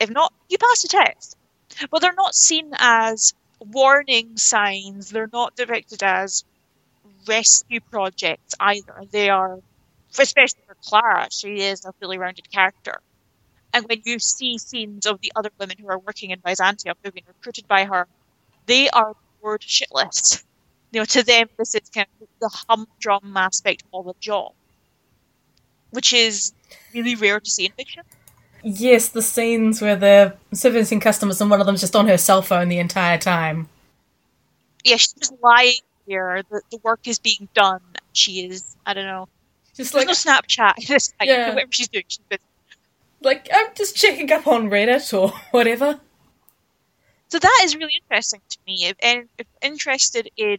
If 0.01 0.09
not, 0.09 0.33
you 0.49 0.57
pass 0.57 0.81
the 0.81 0.87
test. 0.87 1.37
But 1.91 2.01
they're 2.01 2.13
not 2.13 2.35
seen 2.35 2.71
as 2.77 3.33
warning 3.59 4.37
signs. 4.37 5.11
They're 5.11 5.29
not 5.31 5.55
depicted 5.55 6.01
as 6.01 6.43
rescue 7.27 7.79
projects 7.79 8.55
either. 8.59 9.03
They 9.11 9.29
are, 9.29 9.59
especially 10.21 10.61
for 10.67 10.75
Clara, 10.83 11.27
she 11.31 11.61
is 11.61 11.85
a 11.85 11.93
fully 11.93 12.17
rounded 12.17 12.51
character. 12.51 13.01
And 13.73 13.85
when 13.87 14.01
you 14.05 14.19
see 14.19 14.57
scenes 14.59 15.05
of 15.07 15.19
the 15.21 15.31
other 15.35 15.49
women 15.59 15.77
who 15.79 15.87
are 15.87 15.97
working 15.97 16.29
in 16.29 16.39
Byzantium 16.45 16.95
who've 17.03 17.13
been 17.13 17.23
recruited 17.27 17.67
by 17.67 17.85
her, 17.85 18.07
they 18.67 18.89
are 18.89 19.15
bored 19.41 19.61
shitless. 19.61 20.43
You 20.91 21.01
know, 21.01 21.05
to 21.05 21.23
them, 21.23 21.49
this 21.57 21.73
is 21.73 21.89
kind 21.89 22.07
of 22.21 22.27
the 22.39 22.49
humdrum 22.49 23.35
aspect 23.35 23.83
of 23.91 24.07
a 24.07 24.13
job, 24.19 24.53
which 25.89 26.13
is 26.13 26.53
really 26.93 27.15
rare 27.15 27.39
to 27.39 27.49
see 27.49 27.65
in 27.65 27.71
fiction. 27.71 28.03
Yes, 28.61 29.09
the 29.09 29.23
scenes 29.23 29.81
where 29.81 29.95
they're 29.95 30.37
servicing 30.53 30.99
customers 30.99 31.41
and 31.41 31.49
one 31.49 31.59
of 31.59 31.65
them's 31.65 31.81
just 31.81 31.95
on 31.95 32.07
her 32.07 32.17
cell 32.17 32.43
phone 32.43 32.69
the 32.69 32.77
entire 32.77 33.17
time. 33.17 33.67
Yeah, 34.85 34.97
she's 34.97 35.13
just 35.13 35.33
lying 35.41 35.73
here. 36.05 36.43
The, 36.49 36.61
the 36.71 36.77
work 36.83 37.07
is 37.07 37.19
being 37.19 37.49
done. 37.53 37.81
She 38.13 38.45
is, 38.45 38.75
I 38.85 38.93
don't 38.93 39.05
know. 39.05 39.27
Just 39.75 39.93
like 39.93 40.07
no 40.07 40.13
Snapchat. 40.13 40.75
Just 40.79 41.13
like, 41.19 41.29
yeah. 41.29 41.49
whatever 41.49 41.71
she's 41.71 41.87
doing, 41.87 42.05
she's 42.07 42.19
busy. 42.29 42.41
Like, 43.21 43.47
I'm 43.53 43.67
just 43.73 43.95
checking 43.95 44.29
up 44.33 44.47
on 44.47 44.69
Reddit 44.69 45.17
or 45.17 45.29
whatever. 45.51 45.99
So 47.29 47.39
that 47.39 47.61
is 47.63 47.75
really 47.75 47.93
interesting 48.01 48.41
to 48.49 48.57
me. 48.67 48.85
If, 48.85 49.25
if 49.39 49.47
interested 49.61 50.29
in 50.35 50.57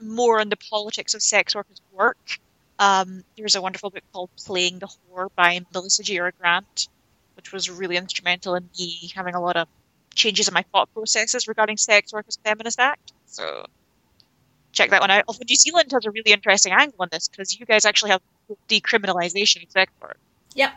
more 0.00 0.40
on 0.40 0.50
the 0.50 0.56
politics 0.56 1.14
of 1.14 1.22
sex 1.22 1.54
workers' 1.54 1.80
work, 1.90 2.38
um, 2.78 3.24
there's 3.36 3.56
a 3.56 3.62
wonderful 3.62 3.90
book 3.90 4.04
called 4.12 4.30
Playing 4.36 4.78
the 4.78 4.86
Whore 4.86 5.28
by 5.34 5.60
Melissa 5.72 6.02
Gira 6.02 6.32
Grant, 6.38 6.88
which 7.34 7.52
was 7.52 7.70
really 7.70 7.96
instrumental 7.96 8.54
in 8.54 8.68
me 8.78 9.10
having 9.14 9.34
a 9.34 9.40
lot 9.40 9.56
of 9.56 9.68
changes 10.14 10.48
in 10.48 10.54
my 10.54 10.64
thought 10.70 10.92
processes 10.92 11.48
regarding 11.48 11.76
sex 11.76 12.12
workers' 12.12 12.38
feminist 12.44 12.78
act. 12.78 13.12
So 13.26 13.66
check 14.78 14.90
that 14.90 15.00
one 15.00 15.10
out. 15.10 15.24
Also, 15.26 15.42
New 15.48 15.56
Zealand 15.56 15.90
has 15.92 16.06
a 16.06 16.10
really 16.10 16.32
interesting 16.32 16.72
angle 16.72 16.96
on 17.00 17.08
this 17.12 17.28
because 17.28 17.58
you 17.58 17.66
guys 17.66 17.84
actually 17.84 18.10
have 18.10 18.22
decriminalization 18.68 19.64
of 19.64 19.70
sex 19.70 19.92
work. 20.00 20.18
Yep. 20.54 20.72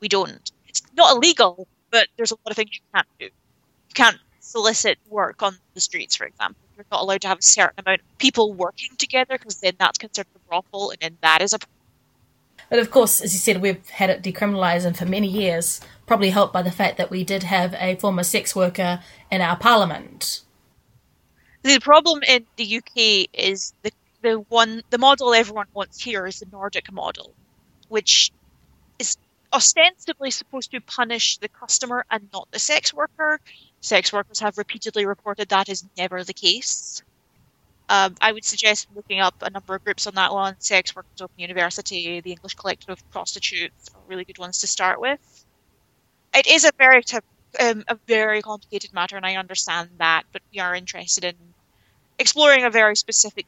We 0.00 0.08
don't. 0.08 0.50
It's 0.68 0.82
not 0.96 1.16
illegal, 1.16 1.68
but 1.90 2.08
there's 2.16 2.32
a 2.32 2.36
lot 2.44 2.50
of 2.50 2.56
things 2.56 2.70
you 2.72 2.80
can't 2.92 3.06
do. 3.18 3.26
You 3.26 3.94
can't 3.94 4.18
solicit 4.40 4.98
work 5.08 5.42
on 5.42 5.56
the 5.74 5.80
streets, 5.80 6.16
for 6.16 6.26
example 6.26 6.64
you're 6.76 6.86
not 6.90 7.02
allowed 7.02 7.20
to 7.22 7.28
have 7.28 7.38
a 7.38 7.42
certain 7.42 7.80
amount 7.84 8.00
of 8.00 8.18
people 8.18 8.52
working 8.52 8.90
together 8.98 9.38
because 9.38 9.56
then 9.56 9.74
that's 9.78 9.98
considered 9.98 10.28
a 10.34 10.38
brothel, 10.48 10.90
and 10.90 10.98
then 11.00 11.18
that 11.22 11.42
is 11.42 11.52
a. 11.52 11.58
But 12.70 12.78
of 12.78 12.90
course, 12.90 13.20
as 13.20 13.32
you 13.32 13.38
said, 13.38 13.60
we've 13.60 13.86
had 13.90 14.10
it 14.10 14.22
decriminalised, 14.22 14.84
and 14.84 14.96
for 14.96 15.06
many 15.06 15.28
years, 15.28 15.80
probably 16.06 16.30
helped 16.30 16.52
by 16.52 16.62
the 16.62 16.70
fact 16.70 16.96
that 16.98 17.10
we 17.10 17.24
did 17.24 17.44
have 17.44 17.74
a 17.78 17.96
former 17.96 18.22
sex 18.22 18.56
worker 18.56 19.00
in 19.30 19.40
our 19.40 19.56
parliament. 19.56 20.40
The 21.64 21.80
problem 21.80 22.22
in 22.28 22.44
the 22.56 22.76
UK 22.76 23.26
is 23.32 23.72
the 23.82 23.90
the 24.20 24.44
one 24.50 24.82
the 24.90 24.98
model 24.98 25.32
everyone 25.32 25.66
wants 25.72 25.98
here 26.02 26.26
is 26.26 26.40
the 26.40 26.46
Nordic 26.52 26.92
model, 26.92 27.32
which 27.88 28.30
is 28.98 29.16
ostensibly 29.50 30.30
supposed 30.30 30.72
to 30.72 30.80
punish 30.82 31.38
the 31.38 31.48
customer 31.48 32.04
and 32.10 32.28
not 32.34 32.50
the 32.50 32.58
sex 32.58 32.92
worker. 32.92 33.40
Sex 33.80 34.12
workers 34.12 34.40
have 34.40 34.58
repeatedly 34.58 35.06
reported 35.06 35.48
that 35.48 35.70
is 35.70 35.86
never 35.96 36.22
the 36.22 36.34
case. 36.34 37.02
Um, 37.88 38.14
I 38.20 38.32
would 38.32 38.44
suggest 38.44 38.88
looking 38.94 39.20
up 39.20 39.34
a 39.40 39.48
number 39.48 39.74
of 39.74 39.84
groups 39.84 40.06
on 40.06 40.14
that 40.16 40.32
one. 40.34 40.56
Sex 40.58 40.94
Workers 40.94 41.22
Open 41.22 41.38
University, 41.38 42.20
the 42.20 42.32
English 42.32 42.54
Collective 42.54 42.90
of 42.90 43.10
Prostitutes 43.10 43.90
are 43.94 44.00
really 44.06 44.24
good 44.24 44.38
ones 44.38 44.58
to 44.58 44.66
start 44.66 45.00
with. 45.00 45.44
It 46.34 46.46
is 46.46 46.64
a 46.66 46.72
very 46.76 47.02
um, 47.58 47.84
a 47.88 47.98
very 48.06 48.42
complicated 48.42 48.92
matter, 48.92 49.16
and 49.16 49.24
I 49.24 49.36
understand 49.36 49.88
that, 49.98 50.24
but 50.30 50.42
we 50.52 50.60
are 50.60 50.74
interested 50.74 51.24
in 51.24 51.53
exploring 52.18 52.64
a 52.64 52.70
very 52.70 52.96
specific 52.96 53.46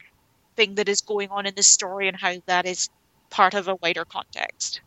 thing 0.55 0.75
that 0.75 0.89
is 0.89 1.01
going 1.01 1.29
on 1.29 1.45
in 1.45 1.55
this 1.55 1.69
story 1.69 2.07
and 2.07 2.17
how 2.19 2.35
that 2.47 2.65
is 2.65 2.89
part 3.31 3.53
of 3.53 3.67
a 3.67 3.75
wider 3.75 4.05
context. 4.05 4.81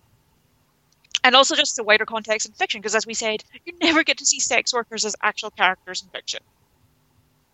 And 1.25 1.35
also 1.35 1.57
just 1.57 1.77
the 1.77 1.83
wider 1.83 2.05
context 2.05 2.47
in 2.47 2.53
fiction, 2.53 2.81
because 2.83 2.95
as 2.95 3.07
we 3.07 3.15
said, 3.15 3.43
you 3.65 3.73
never 3.81 4.05
get 4.05 4.19
to 4.19 4.27
see 4.27 4.39
sex 4.39 4.75
workers 4.75 5.07
as 5.07 5.17
actual 5.23 5.51
characters 5.51 6.03
in 6.03 6.11
fiction. 6.11 6.41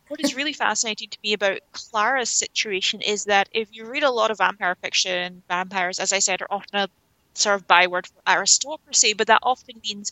What 0.08 0.20
is 0.20 0.34
really 0.34 0.52
fascinating 0.52 1.10
to 1.10 1.18
me 1.22 1.32
about 1.32 1.60
Clara's 1.72 2.32
situation 2.32 3.00
is 3.00 3.24
that 3.26 3.48
if 3.52 3.68
you 3.70 3.86
read 3.86 4.02
a 4.02 4.10
lot 4.10 4.32
of 4.32 4.38
vampire 4.38 4.74
fiction, 4.82 5.44
vampires, 5.48 6.00
as 6.00 6.12
I 6.12 6.18
said, 6.18 6.42
are 6.42 6.48
often 6.50 6.80
a 6.80 6.88
sort 7.36 7.54
of 7.54 7.68
byword 7.68 8.06
for 8.08 8.20
aristocracy, 8.26 9.12
but 9.12 9.28
that 9.28 9.42
often 9.44 9.80
means 9.84 10.10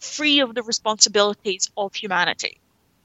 free 0.00 0.40
of 0.40 0.54
the 0.54 0.62
responsibilities 0.62 1.70
of 1.76 1.94
humanity. 1.94 2.60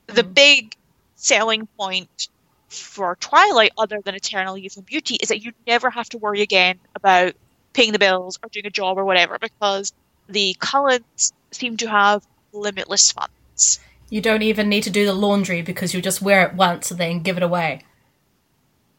The 0.07 0.23
Mhm. 0.23 0.33
big 0.33 0.75
selling 1.15 1.67
point 1.79 2.29
for 2.69 3.15
Twilight, 3.19 3.71
other 3.77 3.99
than 4.03 4.15
eternal 4.15 4.57
youth 4.57 4.77
and 4.77 4.85
beauty, 4.85 5.15
is 5.15 5.29
that 5.29 5.43
you 5.43 5.51
never 5.67 5.89
have 5.89 6.09
to 6.09 6.17
worry 6.17 6.41
again 6.41 6.79
about 6.95 7.33
paying 7.73 7.91
the 7.91 7.99
bills 7.99 8.39
or 8.41 8.49
doing 8.49 8.65
a 8.65 8.71
job 8.71 8.97
or 8.97 9.05
whatever, 9.05 9.37
because 9.39 9.93
the 10.27 10.55
Cullens 10.59 11.33
seem 11.51 11.77
to 11.77 11.89
have 11.89 12.25
limitless 12.53 13.11
funds. 13.11 13.79
You 14.09 14.21
don't 14.21 14.41
even 14.41 14.69
need 14.69 14.83
to 14.83 14.89
do 14.89 15.05
the 15.05 15.13
laundry 15.13 15.61
because 15.61 15.93
you 15.93 16.01
just 16.01 16.21
wear 16.21 16.45
it 16.45 16.53
once 16.55 16.91
and 16.91 16.99
then 16.99 17.19
give 17.21 17.37
it 17.37 17.43
away. 17.43 17.81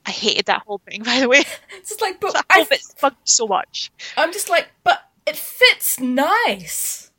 I 0.04 0.10
hated 0.10 0.46
that 0.46 0.62
whole 0.66 0.78
thing, 0.78 1.02
by 1.04 1.20
the 1.20 1.28
way. 1.28 1.42
It's 1.76 1.90
just 1.90 2.00
like, 2.00 2.20
but 2.20 2.34
That 2.34 2.46
I, 2.50 2.64
bit 2.64 2.82
bugged 3.00 3.16
so 3.24 3.46
much. 3.46 3.90
I'm 4.16 4.32
just 4.32 4.48
like, 4.48 4.68
but 4.84 5.00
it 5.26 5.36
fits 5.36 5.98
nice. 6.00 7.10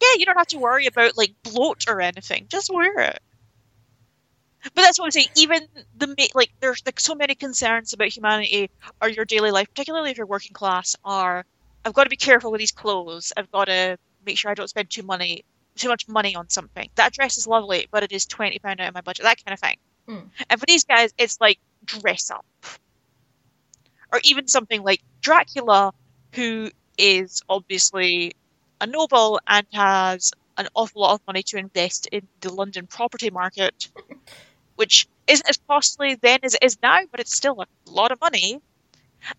Yeah, 0.00 0.14
you 0.18 0.26
don't 0.26 0.36
have 0.36 0.48
to 0.48 0.58
worry 0.58 0.86
about 0.86 1.16
like 1.16 1.32
bloat 1.42 1.84
or 1.88 2.00
anything. 2.00 2.46
Just 2.48 2.72
wear 2.72 2.98
it. 2.98 3.20
But 4.62 4.82
that's 4.82 4.98
what 4.98 5.06
I'm 5.06 5.10
saying. 5.10 5.28
Even 5.36 5.66
the 5.96 6.30
like, 6.34 6.52
there's 6.60 6.82
like 6.86 7.00
so 7.00 7.14
many 7.14 7.34
concerns 7.34 7.92
about 7.92 8.08
humanity 8.08 8.70
or 9.00 9.08
your 9.08 9.24
daily 9.24 9.50
life, 9.50 9.68
particularly 9.68 10.10
if 10.10 10.16
you're 10.18 10.26
working 10.26 10.52
class. 10.52 10.94
Are 11.04 11.44
I've 11.84 11.94
got 11.94 12.04
to 12.04 12.10
be 12.10 12.16
careful 12.16 12.50
with 12.52 12.60
these 12.60 12.72
clothes. 12.72 13.32
I've 13.36 13.50
got 13.50 13.66
to 13.66 13.98
make 14.24 14.38
sure 14.38 14.50
I 14.50 14.54
don't 14.54 14.68
spend 14.68 14.90
too 14.90 15.02
money, 15.02 15.44
too 15.76 15.88
much 15.88 16.08
money 16.08 16.36
on 16.36 16.48
something. 16.48 16.88
That 16.94 17.12
dress 17.12 17.38
is 17.38 17.46
lovely, 17.46 17.88
but 17.90 18.02
it 18.02 18.12
is 18.12 18.24
twenty 18.24 18.58
pound 18.58 18.80
out 18.80 18.88
of 18.88 18.94
my 18.94 19.00
budget. 19.00 19.24
That 19.24 19.44
kind 19.44 19.54
of 19.54 19.60
thing. 19.60 19.76
Mm. 20.08 20.30
And 20.48 20.60
for 20.60 20.66
these 20.66 20.84
guys, 20.84 21.12
it's 21.18 21.40
like 21.40 21.58
dress 21.84 22.30
up, 22.30 22.46
or 24.12 24.20
even 24.24 24.46
something 24.46 24.82
like 24.82 25.02
Dracula, 25.20 25.92
who 26.34 26.70
is 26.98 27.42
obviously 27.48 28.32
a 28.80 28.86
noble 28.86 29.40
and 29.46 29.66
has 29.72 30.32
an 30.58 30.68
awful 30.74 31.02
lot 31.02 31.14
of 31.14 31.20
money 31.26 31.42
to 31.42 31.56
invest 31.56 32.06
in 32.08 32.26
the 32.40 32.52
London 32.52 32.86
property 32.86 33.30
market, 33.30 33.88
which 34.76 35.06
isn't 35.26 35.48
as 35.48 35.58
costly 35.68 36.16
then 36.16 36.40
as 36.42 36.54
it 36.54 36.62
is 36.62 36.78
now, 36.82 37.00
but 37.10 37.20
it's 37.20 37.36
still 37.36 37.60
a 37.60 37.90
lot 37.90 38.12
of 38.12 38.20
money. 38.20 38.60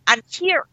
And 0.07 0.21
here, 0.29 0.65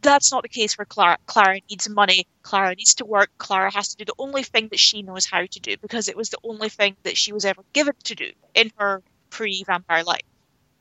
that's 0.00 0.32
not 0.32 0.42
the 0.42 0.48
case 0.48 0.74
for 0.74 0.84
Clara. 0.84 1.18
Clara 1.26 1.60
needs 1.68 1.88
money. 1.88 2.26
Clara 2.42 2.74
needs 2.74 2.94
to 2.94 3.04
work. 3.04 3.30
Clara 3.38 3.72
has 3.72 3.88
to 3.88 3.96
do 3.96 4.04
the 4.06 4.14
only 4.18 4.42
thing 4.42 4.68
that 4.68 4.78
she 4.78 5.02
knows 5.02 5.26
how 5.26 5.44
to 5.44 5.60
do 5.60 5.76
because 5.78 6.08
it 6.08 6.16
was 6.16 6.30
the 6.30 6.38
only 6.42 6.68
thing 6.68 6.96
that 7.02 7.16
she 7.16 7.32
was 7.32 7.44
ever 7.44 7.62
given 7.72 7.94
to 8.04 8.14
do 8.14 8.30
in 8.54 8.70
her 8.78 9.02
pre 9.30 9.62
vampire 9.64 10.04
life. 10.04 10.22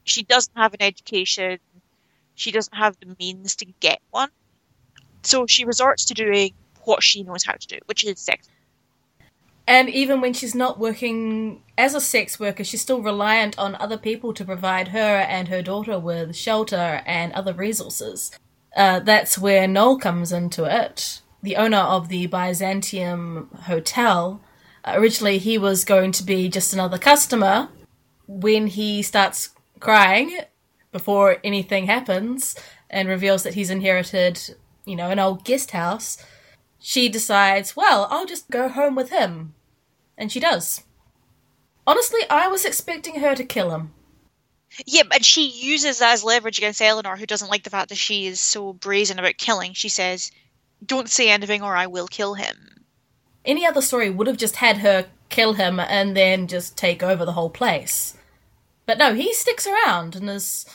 She 0.06 0.24
doesn't 0.24 0.56
have 0.56 0.74
an 0.74 0.82
education. 0.82 1.60
She 2.36 2.52
doesn't 2.52 2.76
have 2.76 2.98
the 3.00 3.16
means 3.20 3.56
to 3.58 3.66
get 3.80 4.02
one. 4.12 4.30
So 5.24 5.48
she 5.48 5.66
resorts 5.66 6.06
to 6.06 6.14
doing 6.14 6.54
what 6.84 7.04
she 7.04 7.24
knows 7.24 7.44
how 7.44 7.54
to 7.54 7.68
do, 7.68 7.80
which 7.86 8.04
is 8.06 8.20
sex. 8.20 8.48
And 9.66 9.90
even 9.90 10.20
when 10.20 10.34
she's 10.34 10.54
not 10.54 10.78
working 10.78 11.64
as 11.78 11.96
a 11.96 12.02
sex 12.02 12.40
worker, 12.40 12.64
she's 12.64 12.82
still 12.82 13.02
reliant 13.02 13.58
on 13.58 13.76
other 13.76 13.98
people 13.98 14.34
to 14.34 14.44
provide 14.46 14.90
her 14.90 15.00
and 15.20 15.48
her 15.48 15.62
daughter 15.62 15.98
with 15.98 16.36
shelter 16.36 17.02
and 17.06 17.32
other 17.34 17.54
resources. 17.54 18.32
Uh, 18.76 19.00
that's 19.00 19.38
where 19.38 19.68
Noel 19.68 19.98
comes 19.98 20.32
into 20.32 20.66
it. 20.66 21.22
The 21.42 21.56
owner 21.56 21.78
of 21.78 22.10
the 22.10 22.28
Byzantium 22.28 23.50
Hotel. 23.64 24.42
Uh, 24.84 24.94
originally, 24.96 25.38
he 25.38 25.58
was 25.58 25.86
going 25.86 26.12
to 26.14 26.24
be 26.24 26.50
just 26.50 26.74
another 26.74 26.98
customer. 26.98 27.70
When 28.28 28.68
he 28.68 29.02
starts 29.02 29.50
crying 29.80 30.40
before 30.92 31.38
anything 31.44 31.88
happens 31.88 32.56
and 32.90 33.08
reveals 33.08 33.44
that 33.44 33.54
he's 33.54 33.70
inherited, 33.70 34.56
you 34.86 34.96
know, 34.96 35.10
an 35.10 35.20
old 35.20 35.44
guest 35.44 35.72
house, 35.72 36.18
she 36.86 37.08
decides, 37.08 37.78
well, 37.78 38.10
I'll 38.12 38.26
just 38.26 38.50
go 38.50 38.68
home 38.68 38.94
with 38.94 39.10
him. 39.10 39.54
And 40.18 40.30
she 40.30 40.42
does. 40.42 40.84
Honestly, 41.88 42.20
I 42.30 42.50
was 42.50 42.66
expecting 42.66 43.22
her 43.22 43.36
to 43.36 43.46
kill 43.46 43.72
him. 43.72 43.94
Yeah, 44.86 45.04
and 45.14 45.24
she 45.24 45.48
uses 45.48 46.00
that 46.00 46.12
as 46.12 46.26
leverage 46.26 46.58
against 46.58 46.82
Eleanor, 46.82 47.16
who 47.16 47.26
doesn't 47.26 47.48
like 47.48 47.64
the 47.64 47.70
fact 47.70 47.88
that 47.88 47.98
she 47.98 48.28
is 48.28 48.42
so 48.42 48.74
brazen 48.74 49.18
about 49.18 49.38
killing. 49.38 49.72
She 49.72 49.88
says, 49.88 50.30
Don't 50.86 51.08
say 51.08 51.30
anything 51.30 51.62
or 51.62 51.74
I 51.74 51.88
will 51.88 52.08
kill 52.08 52.34
him. 52.34 52.84
Any 53.46 53.66
other 53.66 53.82
story 53.82 54.10
would 54.10 54.28
have 54.28 54.36
just 54.36 54.58
had 54.58 54.80
her 54.80 55.06
kill 55.30 55.54
him 55.54 55.80
and 55.80 56.18
then 56.18 56.48
just 56.48 56.76
take 56.76 57.02
over 57.02 57.24
the 57.24 57.32
whole 57.32 57.50
place. 57.50 58.18
But 58.86 58.98
no, 58.98 59.14
he 59.14 59.34
sticks 59.34 59.66
around 59.66 60.18
and 60.18 60.30
is. 60.30 60.66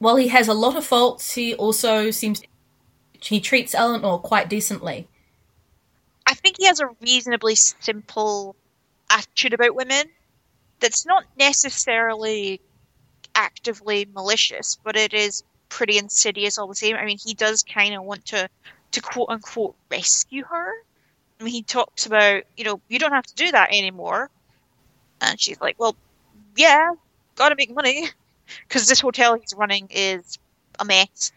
While 0.00 0.16
he 0.16 0.28
has 0.28 0.48
a 0.48 0.52
lot 0.52 0.76
of 0.76 0.84
faults, 0.84 1.34
he 1.34 1.54
also 1.54 2.10
seems. 2.10 2.42
He 3.20 3.40
treats 3.40 3.72
Eleanor 3.72 4.18
quite 4.18 4.50
decently. 4.50 5.06
I 6.26 6.34
think 6.34 6.56
he 6.58 6.66
has 6.66 6.80
a 6.80 6.88
reasonably 7.00 7.54
simple 7.54 8.56
attitude 9.10 9.52
about 9.52 9.74
women 9.74 10.06
that's 10.80 11.06
not 11.06 11.24
necessarily 11.38 12.60
actively 13.34 14.06
malicious, 14.12 14.78
but 14.82 14.96
it 14.96 15.12
is 15.12 15.42
pretty 15.68 15.98
insidious 15.98 16.58
all 16.58 16.68
the 16.68 16.74
same. 16.74 16.96
I 16.96 17.04
mean, 17.04 17.18
he 17.18 17.34
does 17.34 17.62
kind 17.62 17.94
of 17.94 18.04
want 18.04 18.26
to, 18.26 18.48
to 18.92 19.00
quote 19.00 19.28
unquote 19.28 19.74
rescue 19.90 20.44
her. 20.44 20.72
I 21.40 21.44
mean, 21.44 21.52
he 21.52 21.62
talks 21.62 22.06
about, 22.06 22.44
you 22.56 22.64
know, 22.64 22.80
you 22.88 22.98
don't 22.98 23.12
have 23.12 23.26
to 23.26 23.34
do 23.34 23.50
that 23.50 23.70
anymore. 23.70 24.30
And 25.20 25.40
she's 25.40 25.60
like, 25.60 25.78
well, 25.78 25.96
yeah, 26.56 26.92
gotta 27.34 27.56
make 27.56 27.74
money. 27.74 28.08
Because 28.68 28.88
this 28.88 29.00
hotel 29.00 29.34
he's 29.34 29.54
running 29.56 29.88
is 29.90 30.38
a 30.78 30.84
mess. 30.84 31.32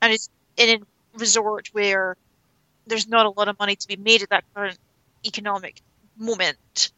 And 0.00 0.12
it's 0.12 0.30
in 0.56 0.82
a 0.82 1.18
resort 1.18 1.68
where 1.72 2.16
there's 2.86 3.08
not 3.08 3.26
a 3.26 3.30
lot 3.30 3.48
of 3.48 3.58
money 3.58 3.76
to 3.76 3.88
be 3.88 3.96
made 3.96 4.22
at 4.22 4.30
that 4.30 4.44
current 4.54 4.78
economic 5.24 5.80
moment. 6.16 6.92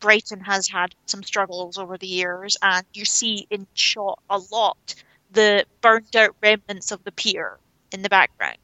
Brighton 0.00 0.40
has 0.40 0.68
had 0.68 0.94
some 1.06 1.22
struggles 1.22 1.78
over 1.78 1.96
the 1.96 2.06
years, 2.06 2.56
and 2.62 2.84
you 2.92 3.04
see 3.04 3.46
in 3.50 3.66
shot 3.74 4.20
a 4.28 4.38
lot 4.50 4.94
the 5.32 5.64
burnt 5.80 6.14
out 6.14 6.36
remnants 6.42 6.92
of 6.92 7.02
the 7.04 7.12
pier 7.12 7.58
in 7.92 8.02
the 8.02 8.08
background, 8.08 8.58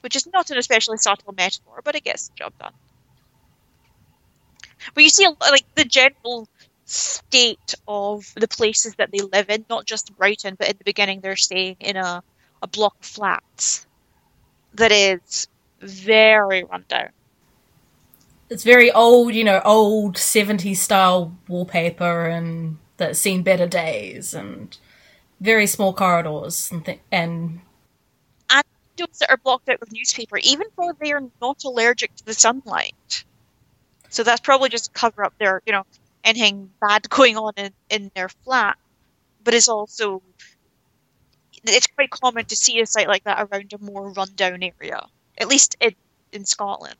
which 0.00 0.16
is 0.16 0.26
not 0.32 0.50
an 0.50 0.58
especially 0.58 0.96
subtle 0.98 1.34
metaphor, 1.34 1.80
but 1.84 1.94
it 1.94 2.04
gets 2.04 2.28
the 2.28 2.34
job 2.36 2.52
done. 2.58 2.72
But 4.94 5.04
you 5.04 5.10
see, 5.10 5.26
like 5.40 5.66
the 5.74 5.84
general 5.84 6.48
state 6.86 7.74
of 7.86 8.32
the 8.34 8.48
places 8.48 8.94
that 8.96 9.10
they 9.12 9.20
live 9.20 9.50
in, 9.50 9.64
not 9.68 9.84
just 9.84 10.16
Brighton, 10.16 10.56
but 10.58 10.68
in 10.68 10.76
the 10.78 10.84
beginning 10.84 11.20
they're 11.20 11.36
staying 11.36 11.76
in 11.80 11.96
a, 11.96 12.22
a 12.62 12.66
block 12.66 12.96
of 13.00 13.06
flats 13.06 13.86
that 14.74 14.92
is 14.92 15.48
very 15.80 16.64
rundown. 16.64 17.10
It's 18.48 18.64
very 18.64 18.90
old, 18.90 19.34
you 19.34 19.44
know, 19.44 19.60
old 19.64 20.16
70s 20.16 20.76
style 20.76 21.36
wallpaper 21.48 22.26
and 22.26 22.78
that's 22.96 23.18
seen 23.18 23.42
better 23.42 23.66
days 23.66 24.34
and 24.34 24.76
very 25.40 25.66
small 25.66 25.92
corridors 25.94 26.70
and 26.70 26.84
th- 26.84 27.00
and 27.10 27.60
windows 29.00 29.18
that 29.18 29.30
are 29.30 29.36
blocked 29.38 29.68
out 29.68 29.80
with 29.80 29.92
newspaper, 29.92 30.38
even 30.38 30.66
though 30.76 30.92
they 31.00 31.12
are 31.12 31.22
not 31.40 31.64
allergic 31.64 32.14
to 32.16 32.26
the 32.26 32.34
sunlight. 32.34 33.24
So 34.08 34.22
that's 34.22 34.40
probably 34.40 34.68
just 34.68 34.92
cover 34.92 35.24
up 35.24 35.34
their, 35.38 35.62
you 35.66 35.72
know, 35.72 35.84
anything 36.24 36.70
bad 36.80 37.08
going 37.10 37.36
on 37.36 37.52
in, 37.56 37.72
in 37.88 38.10
their 38.14 38.28
flat. 38.28 38.76
But 39.42 39.54
it's 39.54 39.68
also 39.68 40.22
it's 41.64 41.86
quite 41.88 42.10
common 42.10 42.44
to 42.46 42.56
see 42.56 42.80
a 42.80 42.86
site 42.86 43.08
like 43.08 43.24
that 43.24 43.48
around 43.50 43.72
a 43.72 43.78
more 43.78 44.10
rundown 44.12 44.62
area, 44.62 45.06
at 45.40 45.48
least 45.48 45.76
in, 45.80 45.94
in 46.32 46.44
Scotland 46.44 46.96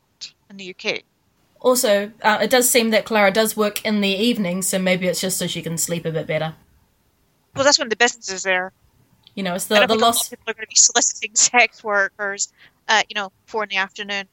and 0.49 0.59
the 0.59 0.75
UK. 0.75 1.03
Also, 1.61 2.11
uh, 2.23 2.39
it 2.41 2.49
does 2.49 2.69
seem 2.69 2.89
that 2.89 3.05
Clara 3.05 3.31
does 3.31 3.55
work 3.55 3.85
in 3.85 4.01
the 4.01 4.09
evening, 4.09 4.63
so 4.63 4.79
maybe 4.79 5.07
it's 5.07 5.21
just 5.21 5.37
so 5.37 5.45
she 5.45 5.61
can 5.61 5.77
sleep 5.77 6.05
a 6.05 6.11
bit 6.11 6.25
better. 6.25 6.55
Well, 7.55 7.63
that's 7.63 7.77
when 7.77 7.89
the 7.89 7.95
business 7.95 8.31
is 8.31 8.43
there. 8.43 8.73
You 9.35 9.43
know, 9.43 9.53
it's 9.53 9.65
the 9.65 9.75
the 9.75 9.87
think 9.87 9.91
a 9.91 9.93
lot 9.93 10.09
of 10.09 10.15
loss. 10.15 10.29
people 10.29 10.49
are 10.49 10.53
going 10.53 10.65
to 10.65 10.69
be 10.69 10.75
soliciting 10.75 11.35
sex 11.35 11.83
workers, 11.83 12.51
uh, 12.87 13.03
you 13.07 13.13
know, 13.13 13.31
four 13.45 13.63
in 13.63 13.69
the 13.69 13.77
afternoon. 13.77 14.27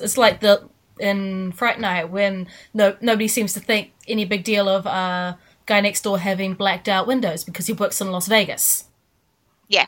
It's 0.00 0.16
like 0.16 0.40
the 0.40 0.68
in 0.98 1.52
Fright 1.52 1.78
Night 1.78 2.10
when 2.10 2.48
no 2.72 2.96
nobody 3.00 3.28
seems 3.28 3.52
to 3.54 3.60
think 3.60 3.92
any 4.08 4.24
big 4.24 4.44
deal 4.44 4.68
of 4.68 4.86
uh 4.86 5.34
guy 5.66 5.80
next 5.80 6.02
door 6.02 6.18
having 6.18 6.54
blacked 6.54 6.88
out 6.88 7.06
windows 7.06 7.44
because 7.44 7.66
he 7.66 7.72
works 7.72 8.00
in 8.00 8.10
Las 8.10 8.26
Vegas. 8.28 8.84
Yeah, 9.68 9.86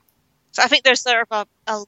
so 0.53 0.63
I 0.63 0.69
think 0.69 0.85
there's 0.85 1.03
sort 1.03 1.27
of 1.31 1.47
a, 1.67 1.73
a, 1.73 1.85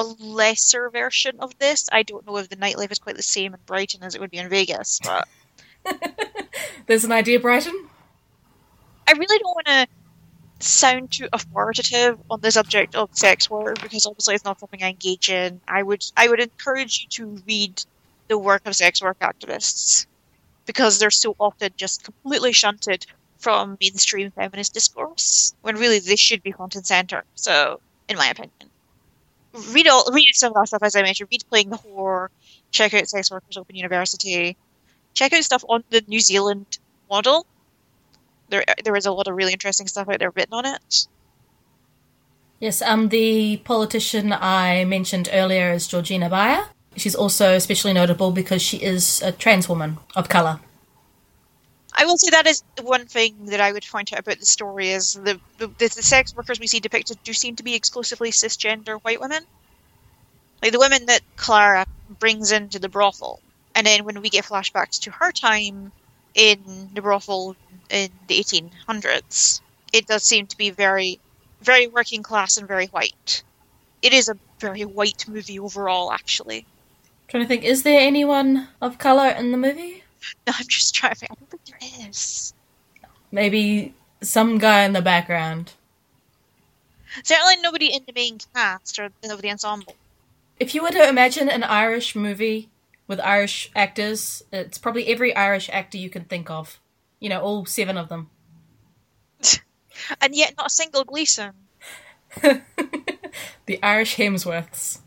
a 0.00 0.02
lesser 0.02 0.90
version 0.90 1.36
of 1.40 1.56
this. 1.58 1.88
I 1.92 2.02
don't 2.02 2.26
know 2.26 2.36
if 2.38 2.48
the 2.48 2.56
nightlife 2.56 2.90
is 2.90 2.98
quite 2.98 3.16
the 3.16 3.22
same 3.22 3.54
in 3.54 3.60
Brighton 3.66 4.02
as 4.02 4.14
it 4.14 4.20
would 4.20 4.30
be 4.30 4.38
in 4.38 4.48
Vegas, 4.48 5.00
but 5.04 5.28
There's 6.86 7.04
an 7.04 7.12
idea, 7.12 7.40
Brighton. 7.40 7.88
I 9.06 9.12
really 9.12 9.38
don't 9.38 9.54
want 9.54 9.66
to 9.66 9.86
sound 10.60 11.10
too 11.10 11.28
authoritative 11.32 12.18
on 12.30 12.40
the 12.40 12.50
subject 12.50 12.94
of 12.94 13.08
sex 13.12 13.48
work 13.48 13.80
because 13.82 14.06
obviously 14.06 14.34
it's 14.34 14.44
not 14.44 14.60
something 14.60 14.82
I 14.82 14.90
engage 14.90 15.28
in. 15.30 15.60
I 15.66 15.82
would 15.82 16.04
I 16.16 16.28
would 16.28 16.40
encourage 16.40 17.02
you 17.02 17.08
to 17.08 17.42
read 17.46 17.82
the 18.28 18.38
work 18.38 18.66
of 18.66 18.76
sex 18.76 19.02
work 19.02 19.18
activists 19.20 20.06
because 20.66 20.98
they're 20.98 21.10
so 21.10 21.34
often 21.38 21.70
just 21.76 22.04
completely 22.04 22.52
shunted 22.52 23.06
from 23.38 23.78
mainstream 23.80 24.30
feminist 24.30 24.74
discourse 24.74 25.54
when 25.62 25.76
really 25.76 25.98
they 25.98 26.16
should 26.16 26.42
be 26.42 26.52
front 26.52 26.76
and 26.76 26.86
center. 26.86 27.24
So, 27.34 27.80
in 28.08 28.16
my 28.16 28.28
opinion, 28.28 28.69
read 29.72 29.88
all 29.88 30.10
read 30.12 30.34
some 30.34 30.50
of 30.50 30.54
that 30.54 30.68
stuff 30.68 30.82
as 30.82 30.96
I 30.96 31.02
mentioned. 31.02 31.28
Read 31.30 31.44
playing 31.48 31.70
the 31.70 31.76
whore. 31.76 32.28
Check 32.70 32.94
out 32.94 33.08
Sex 33.08 33.30
Workers 33.30 33.56
Open 33.56 33.76
University. 33.76 34.56
Check 35.14 35.32
out 35.32 35.42
stuff 35.42 35.64
on 35.68 35.84
the 35.90 36.02
New 36.06 36.20
Zealand 36.20 36.78
model. 37.08 37.46
There, 38.48 38.64
there 38.84 38.96
is 38.96 39.06
a 39.06 39.12
lot 39.12 39.28
of 39.28 39.36
really 39.36 39.52
interesting 39.52 39.86
stuff 39.86 40.08
out 40.08 40.18
there 40.18 40.30
written 40.30 40.54
on 40.54 40.66
it. 40.66 41.06
Yes, 42.58 42.82
um, 42.82 43.08
the 43.08 43.56
politician 43.58 44.32
I 44.32 44.84
mentioned 44.84 45.28
earlier 45.32 45.72
is 45.72 45.86
Georgina 45.86 46.28
Beyer. 46.28 46.64
She's 46.96 47.14
also 47.14 47.54
especially 47.54 47.92
notable 47.92 48.32
because 48.32 48.60
she 48.60 48.78
is 48.78 49.22
a 49.22 49.32
trans 49.32 49.68
woman 49.68 49.98
of 50.14 50.28
colour. 50.28 50.60
I 52.00 52.06
will 52.06 52.16
say 52.16 52.30
that 52.30 52.46
is 52.46 52.62
one 52.80 53.04
thing 53.04 53.44
that 53.46 53.60
I 53.60 53.72
would 53.72 53.84
point 53.84 54.14
out 54.14 54.20
about 54.20 54.40
the 54.40 54.46
story 54.46 54.88
is 54.88 55.12
the, 55.12 55.38
the 55.58 55.66
the 55.66 55.90
sex 55.90 56.34
workers 56.34 56.58
we 56.58 56.66
see 56.66 56.80
depicted 56.80 57.22
do 57.24 57.34
seem 57.34 57.56
to 57.56 57.62
be 57.62 57.74
exclusively 57.74 58.30
cisgender 58.30 58.98
white 59.02 59.20
women. 59.20 59.42
Like 60.62 60.72
the 60.72 60.78
women 60.78 61.04
that 61.06 61.20
Clara 61.36 61.84
brings 62.18 62.52
into 62.52 62.78
the 62.78 62.88
brothel, 62.88 63.42
and 63.74 63.86
then 63.86 64.06
when 64.06 64.22
we 64.22 64.30
get 64.30 64.46
flashbacks 64.46 64.98
to 65.00 65.10
her 65.10 65.30
time 65.30 65.92
in 66.34 66.88
the 66.94 67.02
brothel 67.02 67.54
in 67.90 68.08
the 68.28 68.42
1800s, 68.42 69.60
it 69.92 70.06
does 70.06 70.22
seem 70.22 70.46
to 70.46 70.56
be 70.56 70.70
very, 70.70 71.20
very 71.60 71.86
working 71.86 72.22
class 72.22 72.56
and 72.56 72.66
very 72.66 72.86
white. 72.86 73.42
It 74.00 74.14
is 74.14 74.30
a 74.30 74.38
very 74.58 74.86
white 74.86 75.28
movie 75.28 75.58
overall, 75.58 76.12
actually. 76.12 76.64
trying 77.28 77.42
to 77.42 77.46
think, 77.48 77.62
is 77.62 77.82
there 77.82 78.00
anyone 78.00 78.68
of 78.80 78.96
colour 78.96 79.28
in 79.28 79.52
the 79.52 79.58
movie? 79.58 80.02
No, 80.46 80.52
I'm 80.58 80.66
just 80.68 80.94
trying 80.94 81.14
to 81.14 81.18
think. 81.20 81.32
I 81.32 81.34
don't 81.34 81.50
think 81.50 81.64
there 81.64 82.08
is. 82.08 82.52
Maybe 83.32 83.94
some 84.20 84.58
guy 84.58 84.84
in 84.84 84.92
the 84.92 85.02
background. 85.02 85.72
Certainly 87.24 87.56
nobody 87.62 87.86
in 87.86 88.04
the 88.06 88.12
main 88.12 88.38
cast 88.54 88.98
or 88.98 89.10
the 89.22 89.50
ensemble. 89.50 89.94
If 90.58 90.74
you 90.74 90.82
were 90.82 90.90
to 90.90 91.08
imagine 91.08 91.48
an 91.48 91.64
Irish 91.64 92.14
movie 92.14 92.68
with 93.06 93.18
Irish 93.20 93.70
actors, 93.74 94.42
it's 94.52 94.78
probably 94.78 95.06
every 95.08 95.34
Irish 95.34 95.70
actor 95.72 95.98
you 95.98 96.10
can 96.10 96.24
think 96.24 96.50
of. 96.50 96.78
You 97.18 97.28
know, 97.28 97.40
all 97.40 97.66
seven 97.66 97.96
of 97.96 98.08
them. 98.08 98.30
And 100.20 100.34
yet 100.34 100.54
not 100.56 100.68
a 100.68 100.70
single 100.70 101.04
Gleeson. 101.04 101.52
the 103.66 103.82
Irish 103.82 104.16
Hemsworths. 104.16 105.00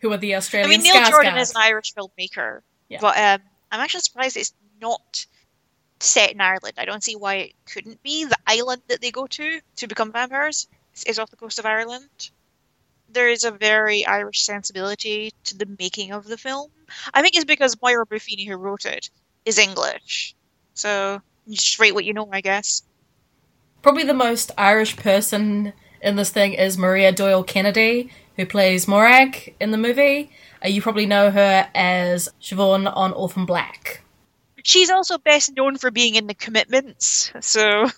who 0.00 0.10
are 0.12 0.16
the 0.16 0.34
Australian 0.34 0.70
I 0.70 0.74
mean, 0.74 0.82
Neil 0.82 1.10
Jordan 1.10 1.36
is 1.36 1.50
an 1.50 1.56
Irish 1.58 1.92
filmmaker, 1.92 2.60
Yeah. 2.92 2.98
but 3.00 3.16
um, 3.16 3.40
I'm 3.70 3.80
actually 3.80 4.02
surprised 4.02 4.36
it's 4.36 4.52
not 4.80 5.26
set 6.00 6.32
in 6.32 6.40
Ireland. 6.40 6.74
I 6.76 6.84
don't 6.84 7.02
see 7.02 7.16
why 7.16 7.34
it 7.36 7.52
couldn't 7.64 8.02
be. 8.02 8.24
The 8.24 8.36
island 8.46 8.82
that 8.88 9.00
they 9.00 9.10
go 9.10 9.26
to 9.26 9.60
to 9.76 9.86
become 9.86 10.12
vampires 10.12 10.68
is 11.06 11.18
off 11.18 11.30
the 11.30 11.36
coast 11.36 11.58
of 11.58 11.64
Ireland. 11.66 12.30
There 13.10 13.28
is 13.28 13.44
a 13.44 13.50
very 13.50 14.04
Irish 14.04 14.42
sensibility 14.42 15.32
to 15.44 15.56
the 15.56 15.68
making 15.78 16.12
of 16.12 16.26
the 16.26 16.36
film. 16.36 16.70
I 17.14 17.22
think 17.22 17.34
it's 17.34 17.44
because 17.44 17.80
Moira 17.80 18.06
Buffini, 18.06 18.46
who 18.46 18.56
wrote 18.56 18.84
it, 18.84 19.08
is 19.44 19.58
English. 19.58 20.34
So 20.74 21.20
you 21.46 21.56
just 21.56 21.78
write 21.78 21.94
what 21.94 22.04
you 22.04 22.12
know, 22.12 22.28
I 22.30 22.40
guess. 22.40 22.82
Probably 23.82 24.04
the 24.04 24.14
most 24.14 24.50
Irish 24.58 24.96
person 24.96 25.72
in 26.00 26.16
this 26.16 26.30
thing 26.30 26.52
is 26.54 26.76
Maria 26.76 27.12
Doyle 27.12 27.42
Kennedy, 27.42 28.10
who 28.36 28.44
plays 28.44 28.88
Morag 28.88 29.54
in 29.60 29.70
the 29.70 29.78
movie. 29.78 30.30
Uh, 30.64 30.68
you 30.68 30.80
probably 30.82 31.06
know 31.06 31.30
her 31.30 31.68
as 31.74 32.28
Siobhan 32.40 32.90
on 32.94 33.12
Orphan 33.12 33.46
Black. 33.46 34.02
She's 34.64 34.90
also 34.90 35.18
best 35.18 35.56
known 35.56 35.76
for 35.76 35.90
being 35.90 36.14
in 36.14 36.26
The 36.28 36.34
Commitments, 36.34 37.32
so 37.40 37.88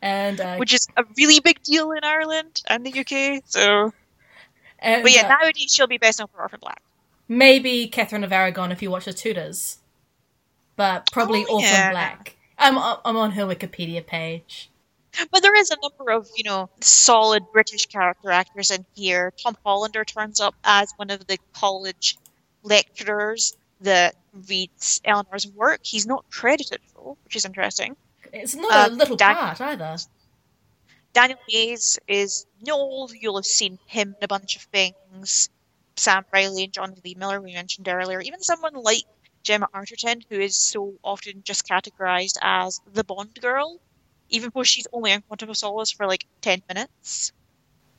And, 0.00 0.40
uh, 0.40 0.56
which 0.56 0.72
is 0.72 0.86
a 0.96 1.04
really 1.16 1.40
big 1.40 1.60
deal 1.62 1.90
in 1.92 2.04
Ireland 2.04 2.62
and 2.68 2.86
the 2.86 3.00
UK. 3.00 3.42
So, 3.46 3.92
and 4.78 5.02
but 5.02 5.12
yeah, 5.12 5.26
uh, 5.26 5.28
nowadays 5.40 5.72
she'll 5.72 5.88
be 5.88 5.98
best 5.98 6.20
known 6.20 6.28
for 6.32 6.40
Orphan 6.42 6.60
Black. 6.62 6.80
maybe 7.26 7.88
Catherine 7.88 8.22
of 8.24 8.32
Aragon 8.32 8.70
if 8.70 8.80
you 8.80 8.90
watch 8.90 9.06
the 9.06 9.12
Tudors. 9.12 9.78
But 10.76 11.10
probably 11.10 11.44
Oh, 11.48 11.54
Orphan 11.54 11.68
yeah. 11.70 11.90
Black. 11.90 12.36
I'm, 12.58 12.78
I'm 12.78 13.16
on 13.16 13.32
her 13.32 13.42
Wikipedia 13.42 14.06
page. 14.06 14.67
But 15.30 15.42
there 15.42 15.54
is 15.56 15.70
a 15.70 15.76
number 15.82 16.10
of, 16.12 16.28
you 16.36 16.44
know, 16.44 16.70
solid 16.80 17.44
British 17.52 17.86
character 17.86 18.30
actors 18.30 18.70
in 18.70 18.84
here. 18.94 19.32
Tom 19.42 19.56
Hollander 19.64 20.04
turns 20.04 20.40
up 20.40 20.54
as 20.64 20.92
one 20.96 21.10
of 21.10 21.26
the 21.26 21.38
college 21.52 22.16
lecturers 22.62 23.56
that 23.80 24.14
reads 24.48 25.00
Eleanor's 25.04 25.46
work. 25.46 25.80
He's 25.84 26.06
not 26.06 26.24
credited 26.30 26.80
for, 26.94 27.16
which 27.24 27.36
is 27.36 27.44
interesting. 27.44 27.96
It's 28.32 28.54
not 28.54 28.72
a 28.72 28.92
Uh, 28.92 28.94
little 28.94 29.16
Dan- 29.16 29.34
part 29.36 29.60
either. 29.60 29.96
Daniel 31.14 31.38
Mays 31.48 31.98
is 32.06 32.46
Noel. 32.60 33.08
You'll 33.14 33.36
have 33.36 33.46
seen 33.46 33.78
him 33.86 34.14
in 34.18 34.24
a 34.24 34.28
bunch 34.28 34.56
of 34.56 34.62
things. 34.62 35.48
Sam 35.96 36.24
Riley 36.32 36.64
and 36.64 36.72
John 36.72 36.94
Lee 37.04 37.14
Miller, 37.14 37.40
we 37.40 37.54
mentioned 37.54 37.88
earlier. 37.88 38.20
Even 38.20 38.40
someone 38.42 38.74
like 38.74 39.02
Gemma 39.42 39.68
Arterton, 39.74 40.22
who 40.28 40.38
is 40.38 40.56
so 40.56 40.94
often 41.02 41.42
just 41.42 41.66
categorized 41.66 42.36
as 42.42 42.80
the 42.92 43.02
Bond 43.04 43.34
girl, 43.40 43.80
even 44.28 44.50
though 44.54 44.62
she's 44.62 44.86
only 44.92 45.12
in 45.12 45.22
Quantum 45.22 45.50
of 45.50 45.56
Solace 45.56 45.90
for 45.90 46.06
like 46.06 46.26
10 46.42 46.62
minutes. 46.68 47.32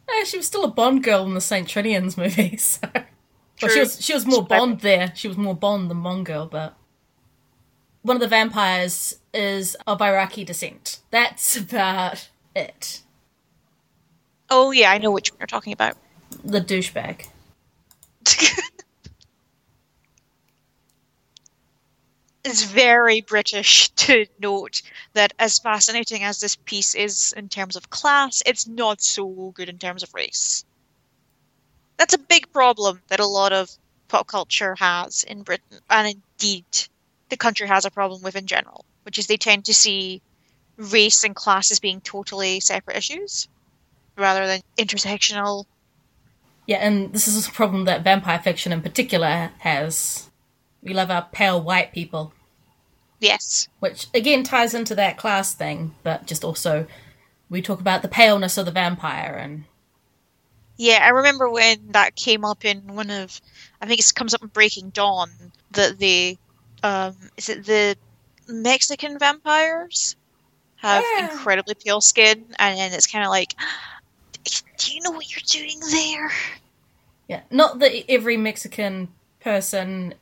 Eh, 0.10 0.24
she 0.24 0.38
was 0.38 0.48
still 0.48 0.64
a 0.64 0.72
Bond 0.72 1.04
girl 1.04 1.26
in 1.26 1.34
the 1.34 1.42
St. 1.42 1.68
Trinian's 1.68 2.18
movie, 2.18 2.58
so. 2.58 2.88
Well, 3.62 3.72
she 3.72 3.80
was 3.80 4.04
she 4.04 4.14
was 4.14 4.26
more 4.26 4.46
Bond 4.46 4.80
there. 4.80 5.12
She 5.16 5.28
was 5.28 5.38
more 5.38 5.56
Bond 5.56 5.92
than 5.92 6.02
Bond 6.02 6.26
girl, 6.26 6.46
but 6.46 6.78
one 8.02 8.16
of 8.16 8.22
the 8.22 8.28
vampires 8.28 9.20
is 9.34 9.76
of 9.86 10.02
Iraqi 10.02 10.46
descent. 10.46 11.00
That's 11.12 11.58
about 11.58 12.30
it. 12.56 13.02
Oh, 14.50 14.72
yeah, 14.72 14.92
I 14.92 14.98
know 14.98 15.12
which 15.12 15.32
one 15.32 15.40
you're 15.40 15.48
talking 15.48 15.74
about. 15.74 15.96
The 16.44 16.62
douchebag. 16.62 17.28
it's 22.50 22.64
very 22.64 23.22
British 23.22 23.90
to 23.92 24.26
note 24.40 24.82
that 25.14 25.34
as 25.40 25.60
fascinating 25.60 26.24
as 26.24 26.40
this 26.40 26.56
piece 26.56 26.96
is 26.96 27.34
in 27.38 27.48
terms 27.50 27.76
of 27.76 27.90
class, 27.90 28.44
it's 28.46 28.68
not 28.68 29.02
so 29.02 29.52
good 29.56 29.70
in 29.70 29.78
terms 29.78 30.04
of 30.04 30.14
race. 30.14 30.66
That's 31.98 32.14
a 32.14 32.18
big 32.20 32.52
problem 32.52 33.02
that 33.08 33.20
a 33.20 33.28
lot 33.28 33.54
of 33.54 33.70
pop 34.08 34.28
culture 34.28 34.76
has 34.80 35.24
in 35.24 35.44
Britain, 35.44 35.80
and 35.90 36.16
indeed 36.40 36.66
the 37.30 37.38
country 37.38 37.68
has 37.68 37.86
a 37.86 37.92
problem 37.92 38.22
with 38.22 38.36
in 38.36 38.48
general, 38.48 38.86
which 39.04 39.18
is 39.18 39.28
they 39.28 39.38
tend 39.38 39.66
to 39.66 39.74
see 39.74 40.22
race 40.78 41.24
and 41.24 41.36
class 41.36 41.72
as 41.72 41.80
being 41.80 42.02
totally 42.02 42.60
separate 42.60 42.98
issues 42.98 43.48
rather 44.18 44.48
than 44.48 44.62
intersectional. 44.78 45.66
Yeah, 46.66 46.78
and 46.78 47.14
this 47.14 47.28
is 47.28 47.48
a 47.48 47.52
problem 47.52 47.86
that 47.86 48.04
vampire 48.04 48.40
fiction 48.40 48.72
in 48.72 48.82
particular 48.82 49.52
has. 49.60 50.30
We 50.82 50.94
love 50.94 51.12
our 51.12 51.28
pale 51.32 51.62
white 51.62 51.92
people, 51.92 52.34
Yes. 53.20 53.68
which 53.80 54.08
again 54.14 54.44
ties 54.44 54.74
into 54.74 54.96
that 54.96 55.18
class 55.18 55.54
thing, 55.54 55.96
but 56.04 56.26
just 56.26 56.44
also 56.44 56.88
we 57.50 57.62
talk 57.62 57.80
about 57.80 58.02
the 58.02 58.08
paleness 58.08 58.58
of 58.58 58.66
the 58.66 58.72
vampire 58.72 59.36
and 59.40 59.66
Yeah, 60.78 61.00
I 61.04 61.10
remember 61.10 61.50
when 61.50 61.92
that 61.92 62.16
came 62.16 62.46
up 62.46 62.64
in 62.64 62.96
one 62.96 63.10
of, 63.10 63.42
I 63.82 63.86
think 63.86 64.00
it 64.00 64.12
comes 64.16 64.34
up 64.34 64.42
in 64.42 64.48
Breaking 64.48 64.92
Dawn, 64.92 65.30
that 65.72 66.00
the, 66.00 66.38
um, 66.84 67.16
is 67.36 67.50
it 67.50 67.66
the 67.66 67.98
Mexican 68.48 69.20
vampires 69.20 70.16
have 70.78 71.04
Yeah. 71.18 71.34
incredibly 71.34 71.76
pale 71.76 72.00
skin, 72.00 72.46
and 72.58 72.78
then 72.78 72.94
it's 72.94 73.08
kind 73.08 73.26
of 73.26 73.30
like, 73.30 73.54
do 74.78 74.94
you 74.94 75.02
know 75.02 75.12
what 75.12 75.30
you're 75.30 75.42
doing 75.46 75.80
there? 75.92 76.32
Yeah, 77.28 77.42
not 77.52 77.80
that 77.80 78.10
every 78.10 78.38
Mexican 78.38 79.10
person 79.42 80.14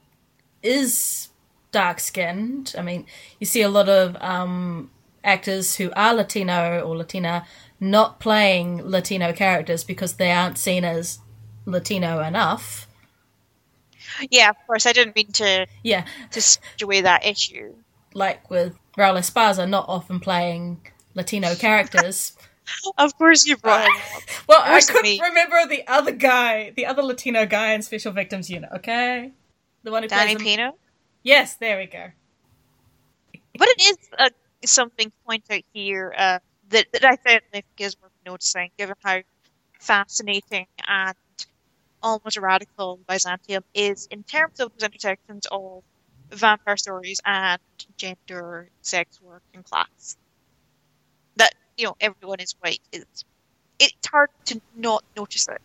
is 0.64 1.30
dark 1.78 2.00
skinned. 2.00 2.74
I 2.78 2.82
mean, 2.82 3.06
you 3.40 3.46
see 3.46 3.62
a 3.62 3.70
lot 3.70 3.90
of 3.90 4.16
um, 4.22 4.90
actors 5.24 5.76
who 5.78 5.92
are 5.96 6.14
Latino 6.14 6.82
or 6.82 6.96
Latina 6.98 7.46
not 7.80 8.20
playing 8.20 8.82
Latino 8.84 9.34
characters 9.34 9.84
because 9.84 10.14
they 10.14 10.32
aren't 10.32 10.58
seen 10.58 10.84
as 10.84 11.20
Latino 11.66 12.20
enough. 12.22 12.88
Yeah, 14.32 14.50
of 14.50 14.56
course, 14.66 14.86
I 14.86 14.94
didn't 14.94 15.16
mean 15.16 15.32
to 15.34 15.68
Yeah, 15.84 16.06
to 16.32 16.42
switch 16.42 16.82
away 16.82 17.02
that 17.02 17.26
issue. 17.26 17.74
like 18.14 18.50
with 18.50 18.74
Raul 18.98 19.18
Esparza 19.20 19.70
not 19.70 19.86
often 19.88 20.20
playing 20.20 20.80
Latino 21.14 21.54
characters 21.66 22.34
Of 22.98 23.18
course 23.18 23.46
you 23.46 23.58
brought 23.58 23.86
him 23.86 23.96
up. 24.16 24.24
Well, 24.48 24.62
I 24.64 24.82
couldn't 24.82 25.04
me? 25.04 25.22
remember 25.22 25.66
the 25.68 25.88
other 25.88 26.12
guy, 26.12 26.72
the 26.76 26.86
other 26.86 27.04
Latino 27.04 27.46
guy 27.46 27.74
in 27.74 27.82
Special 27.82 28.12
Victims 28.12 28.50
Unit. 28.50 28.70
Okay, 28.78 29.32
the 29.84 29.92
one 29.92 30.04
who 30.04 30.10
Danny 30.10 30.36
plays. 30.36 30.44
Pino. 30.44 30.78
Yes, 31.28 31.56
there 31.58 31.78
we 31.78 31.86
go. 31.88 32.12
But 33.58 33.68
it 33.70 33.82
is 33.82 33.98
uh, 34.18 34.30
something 34.66 35.10
to 35.10 35.18
point 35.26 35.44
out 35.52 35.64
here 35.74 36.14
uh, 36.18 36.40
that, 36.70 36.88
that 36.94 37.06
I 37.06 37.16
think 37.52 37.66
is 37.78 37.96
worth 38.02 38.12
noticing, 38.26 38.72
given 38.78 38.96
how 39.04 39.22
fascinating 39.80 40.68
and 40.88 41.16
almost 42.02 42.38
radical 42.38 43.00
Byzantium 43.08 43.64
is 43.74 44.08
in 44.12 44.24
terms 44.26 44.60
of 44.60 44.74
its 44.76 44.84
intersections 44.84 45.48
of 45.52 45.84
vampire 46.32 46.78
stories 46.78 47.20
and 47.26 47.60
gender, 47.98 48.70
sex 48.82 49.22
work, 49.22 49.44
and 49.54 49.66
class. 49.66 50.18
That 51.38 51.54
you 51.78 51.86
know 51.86 51.96
everyone 52.02 52.42
is 52.42 52.54
white. 52.60 52.82
It's 52.92 53.24
it's 53.80 54.08
hard 54.08 54.30
to 54.48 54.62
not 54.76 55.06
notice 55.16 55.48
it. 55.50 55.62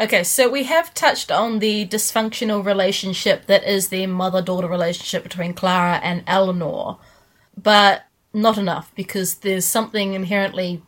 Okay, 0.00 0.24
so 0.24 0.48
we 0.48 0.64
have 0.64 0.94
touched 0.94 1.30
on 1.30 1.58
the 1.58 1.86
dysfunctional 1.86 2.64
relationship 2.64 3.44
that 3.46 3.64
is 3.64 3.88
the 3.88 4.06
mother 4.06 4.40
daughter 4.40 4.66
relationship 4.66 5.22
between 5.22 5.52
Clara 5.52 6.00
and 6.02 6.24
Eleanor, 6.26 6.96
but 7.54 8.04
not 8.32 8.56
enough 8.56 8.90
because 8.94 9.34
there's 9.36 9.66
something 9.66 10.14
inherently 10.14 10.80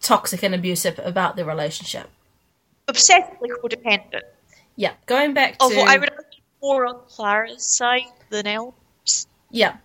toxic 0.00 0.44
and 0.44 0.54
abusive 0.54 1.00
about 1.02 1.34
the 1.34 1.44
relationship. 1.44 2.10
Obsessively 2.86 3.48
codependent. 3.60 4.22
Yeah, 4.76 4.92
going 5.06 5.34
back 5.34 5.58
to. 5.58 5.64
Although 5.64 5.86
I 5.86 5.98
would 5.98 6.10
argue 6.10 6.40
more 6.62 6.86
on 6.86 7.00
Clara's 7.08 7.64
side 7.64 8.02
than 8.28 8.46
Eleanor's. 8.46 9.26
Yeah. 9.50 9.78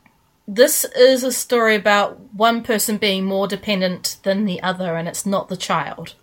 This 0.48 0.86
is 0.95 1.24
a 1.24 1.32
story 1.32 1.74
about 1.74 2.19
one 2.36 2.62
person 2.62 2.98
being 2.98 3.26
more 3.26 3.48
dependent 3.48 4.17
than 4.21 4.45
the 4.45 4.62
other, 4.62 4.95
and 4.95 5.08
it's 5.08 5.26
not 5.26 5.50
the 5.50 5.58
child. 5.58 6.13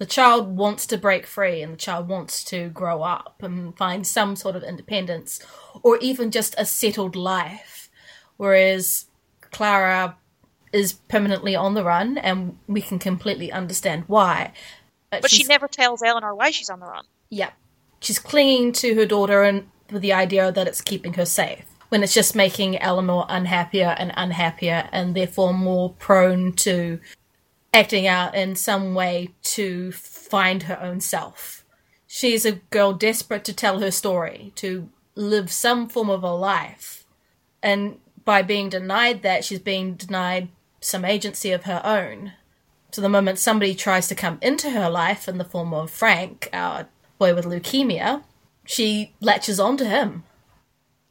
The 0.00 0.06
child 0.06 0.56
wants 0.56 0.86
to 0.86 0.96
break 0.96 1.26
free, 1.26 1.60
and 1.60 1.74
the 1.74 1.76
child 1.76 2.08
wants 2.08 2.42
to 2.44 2.70
grow 2.70 3.02
up 3.02 3.42
and 3.42 3.76
find 3.76 4.06
some 4.06 4.34
sort 4.34 4.56
of 4.56 4.62
independence, 4.62 5.40
or 5.82 5.98
even 5.98 6.30
just 6.30 6.54
a 6.56 6.64
settled 6.64 7.14
life. 7.14 7.90
Whereas 8.38 9.04
Clara 9.52 10.16
is 10.72 10.94
permanently 10.94 11.54
on 11.54 11.74
the 11.74 11.84
run, 11.84 12.16
and 12.16 12.56
we 12.66 12.80
can 12.80 12.98
completely 12.98 13.52
understand 13.52 14.04
why. 14.06 14.54
But 15.10 15.30
she 15.30 15.44
never 15.44 15.68
tells 15.68 16.02
Eleanor 16.02 16.34
why 16.34 16.50
she's 16.50 16.70
on 16.70 16.80
the 16.80 16.86
run. 16.86 17.04
yeah. 17.28 17.50
She's 18.00 18.18
clinging 18.18 18.72
to 18.72 18.94
her 18.94 19.04
daughter 19.04 19.42
and 19.42 19.68
with 19.90 20.00
the 20.00 20.14
idea 20.14 20.50
that 20.50 20.66
it's 20.66 20.80
keeping 20.80 21.12
her 21.14 21.26
safe. 21.26 21.66
When 21.90 22.02
it's 22.02 22.14
just 22.14 22.34
making 22.34 22.78
Eleanor 22.78 23.26
unhappier 23.28 23.94
and 23.98 24.14
unhappier 24.16 24.88
and 24.92 25.14
therefore 25.14 25.52
more 25.52 25.90
prone 25.98 26.54
to 26.54 27.00
acting 27.72 28.06
out 28.06 28.34
in 28.34 28.56
some 28.56 28.94
way 28.94 29.30
to 29.42 29.92
find 29.92 30.64
her 30.64 30.80
own 30.80 31.00
self. 31.00 31.64
She's 32.06 32.44
a 32.44 32.52
girl 32.52 32.92
desperate 32.92 33.44
to 33.44 33.52
tell 33.52 33.78
her 33.80 33.90
story, 33.90 34.52
to 34.56 34.88
live 35.14 35.52
some 35.52 35.88
form 35.88 36.10
of 36.10 36.22
a 36.24 36.34
life. 36.34 37.04
And 37.62 37.98
by 38.24 38.42
being 38.42 38.68
denied 38.68 39.22
that, 39.22 39.44
she's 39.44 39.60
being 39.60 39.94
denied 39.94 40.48
some 40.80 41.04
agency 41.04 41.52
of 41.52 41.64
her 41.64 41.80
own. 41.84 42.32
So 42.92 43.00
the 43.00 43.08
moment 43.08 43.38
somebody 43.38 43.74
tries 43.74 44.08
to 44.08 44.14
come 44.14 44.38
into 44.42 44.70
her 44.70 44.90
life 44.90 45.28
in 45.28 45.38
the 45.38 45.44
form 45.44 45.72
of 45.72 45.90
Frank, 45.90 46.48
our 46.52 46.88
boy 47.18 47.34
with 47.34 47.44
leukemia, 47.44 48.24
she 48.66 49.14
latches 49.20 49.60
onto 49.60 49.84
him. 49.84 50.24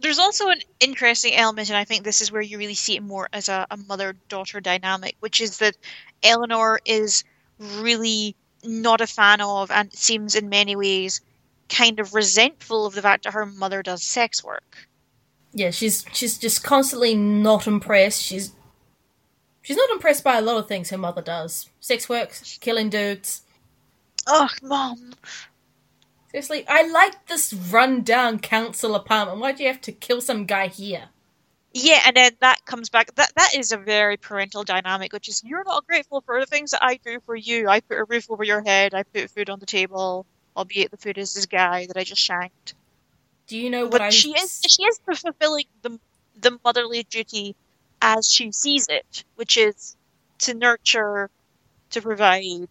There's 0.01 0.19
also 0.19 0.47
an 0.47 0.61
interesting 0.79 1.35
element, 1.35 1.69
and 1.69 1.77
I 1.77 1.83
think 1.83 2.03
this 2.03 2.21
is 2.21 2.31
where 2.31 2.41
you 2.41 2.57
really 2.57 2.73
see 2.73 2.95
it 2.95 3.03
more 3.03 3.27
as 3.33 3.49
a, 3.49 3.67
a 3.69 3.75
mother 3.75 4.15
daughter 4.29 4.61
dynamic, 4.61 5.15
which 5.19 5.41
is 5.41 5.57
that 5.57 5.75
Eleanor 6.23 6.79
is 6.85 7.23
really 7.59 8.35
not 8.63 9.01
a 9.01 9.07
fan 9.07 9.41
of 9.41 9.71
and 9.71 9.91
seems 9.93 10.35
in 10.35 10.49
many 10.49 10.75
ways 10.75 11.21
kind 11.69 11.99
of 11.99 12.13
resentful 12.13 12.85
of 12.85 12.95
the 12.95 13.01
fact 13.01 13.23
that 13.23 13.33
her 13.33 13.45
mother 13.45 13.83
does 13.83 14.03
sex 14.03 14.43
work. 14.43 14.87
Yeah, 15.53 15.71
she's 15.71 16.05
she's 16.13 16.37
just 16.37 16.63
constantly 16.63 17.15
not 17.15 17.67
impressed. 17.67 18.21
She's 18.21 18.51
she's 19.61 19.77
not 19.77 19.89
impressed 19.89 20.23
by 20.23 20.37
a 20.37 20.41
lot 20.41 20.57
of 20.57 20.67
things 20.67 20.89
her 20.89 20.97
mother 20.97 21.21
does. 21.21 21.69
Sex 21.79 22.09
work, 22.09 22.37
killing 22.59 22.89
dudes. 22.89 23.41
Ugh, 24.27 24.51
mom. 24.61 25.13
Seriously, 26.31 26.63
I 26.67 26.83
like 26.83 27.25
this 27.25 27.51
run-down 27.53 28.37
council 28.39 28.93
apartment. 28.93 29.39
Why 29.39 29.51
do 29.51 29.63
you 29.63 29.69
have 29.69 29.81
to 29.81 29.91
kill 29.91 30.21
some 30.21 30.45
guy 30.45 30.67
here? 30.67 31.05
Yeah, 31.73 32.01
and 32.05 32.15
then 32.15 32.31
that 32.41 32.63
comes 32.65 32.89
back. 32.89 33.13
That 33.15 33.31
that 33.35 33.53
is 33.55 33.71
a 33.71 33.77
very 33.77 34.17
parental 34.17 34.63
dynamic, 34.63 35.13
which 35.13 35.27
is 35.29 35.41
you're 35.43 35.63
not 35.63 35.85
grateful 35.87 36.21
for 36.21 36.39
the 36.39 36.45
things 36.47 36.71
that 36.71 36.83
I 36.83 36.97
do 37.03 37.19
for 37.25 37.35
you. 37.35 37.67
I 37.69 37.81
put 37.81 37.97
a 37.99 38.05
roof 38.05 38.25
over 38.29 38.43
your 38.43 38.63
head. 38.63 38.93
I 38.93 39.03
put 39.03 39.29
food 39.31 39.49
on 39.49 39.59
the 39.59 39.65
table, 39.65 40.25
albeit 40.55 40.91
the 40.91 40.97
food 40.97 41.17
is 41.17 41.33
this 41.33 41.45
guy 41.45 41.85
that 41.87 41.97
I 41.97 42.03
just 42.03 42.21
shanked. 42.21 42.75
Do 43.47 43.57
you 43.57 43.69
know 43.69 43.85
what 43.87 43.99
But 43.99 44.01
I 44.01 44.11
she 44.13 44.31
is 44.37 44.61
she 44.67 44.83
is 44.83 44.99
fulfilling 45.05 45.65
the 45.81 45.99
the 46.33 46.57
motherly 46.63 47.03
duty 47.03 47.55
as 48.01 48.29
she 48.31 48.53
sees 48.53 48.87
it, 48.87 49.25
which 49.35 49.57
is 49.57 49.97
to 50.39 50.53
nurture, 50.53 51.29
to 51.91 52.01
provide, 52.01 52.69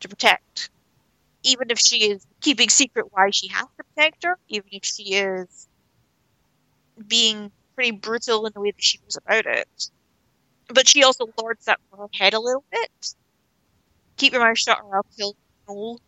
to 0.00 0.08
protect. 0.08 0.70
Even 1.42 1.70
if 1.70 1.78
she 1.78 2.10
is 2.10 2.26
keeping 2.40 2.68
secret 2.70 3.06
why 3.12 3.30
she 3.30 3.48
has 3.48 3.66
to 3.78 3.84
protect 3.94 4.24
her, 4.24 4.38
even 4.48 4.68
if 4.72 4.84
she 4.84 5.14
is 5.14 5.68
being 7.06 7.52
pretty 7.74 7.92
brutal 7.92 8.46
in 8.46 8.52
the 8.54 8.60
way 8.60 8.70
that 8.70 8.82
she 8.82 8.98
goes 8.98 9.16
about 9.16 9.46
it. 9.46 9.90
But 10.68 10.88
she 10.88 11.02
also 11.04 11.26
lords 11.40 11.64
that 11.66 11.80
for 11.90 11.96
her 11.98 12.08
head 12.14 12.34
a 12.34 12.40
little 12.40 12.64
bit. 12.70 13.14
Keep 14.16 14.32
your 14.34 14.44
mouth 14.44 14.58
shut 14.58 14.78
or 14.84 14.96
I'll 14.96 15.06
kill 15.16 15.36
Noel. 15.68 16.00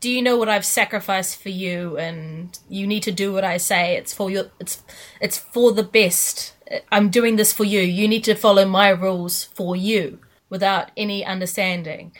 do 0.00 0.10
you 0.10 0.22
know 0.22 0.36
what 0.36 0.48
I've 0.48 0.64
sacrificed 0.64 1.42
for 1.42 1.48
you 1.50 1.96
and 1.98 2.58
you 2.68 2.86
need 2.86 3.02
to 3.04 3.12
do 3.12 3.32
what 3.32 3.44
I 3.44 3.56
say 3.56 3.96
it's 3.96 4.14
for 4.14 4.30
your 4.30 4.50
it's 4.60 4.82
it's 5.20 5.38
for 5.38 5.72
the 5.72 5.82
best 5.82 6.54
I'm 6.92 7.10
doing 7.10 7.36
this 7.36 7.52
for 7.52 7.64
you 7.64 7.80
you 7.80 8.06
need 8.06 8.24
to 8.24 8.34
follow 8.34 8.64
my 8.64 8.90
rules 8.90 9.44
for 9.44 9.74
you 9.74 10.20
without 10.48 10.92
any 10.96 11.24
understanding 11.24 12.12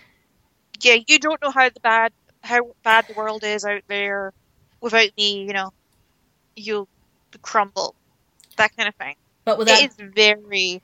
yeah, 0.81 0.97
you 1.07 1.19
don't 1.19 1.41
know 1.43 1.51
how 1.51 1.69
the 1.69 1.81
bad 1.81 2.13
how 2.43 2.75
bad 2.85 3.07
the 3.09 3.15
world 3.15 3.43
is 3.45 3.65
out 3.65 3.83
there 3.89 4.33
without 4.81 5.11
me, 5.17 5.45
you 5.45 5.53
know, 5.53 5.73
you'll 6.57 6.89
crumble. 7.43 7.95
That 8.59 8.77
kind 8.77 8.89
of 8.89 8.95
thing. 8.97 9.17
but 9.45 9.59
without 9.59 9.81
It 9.81 9.91
is 9.91 9.97
very 10.15 10.83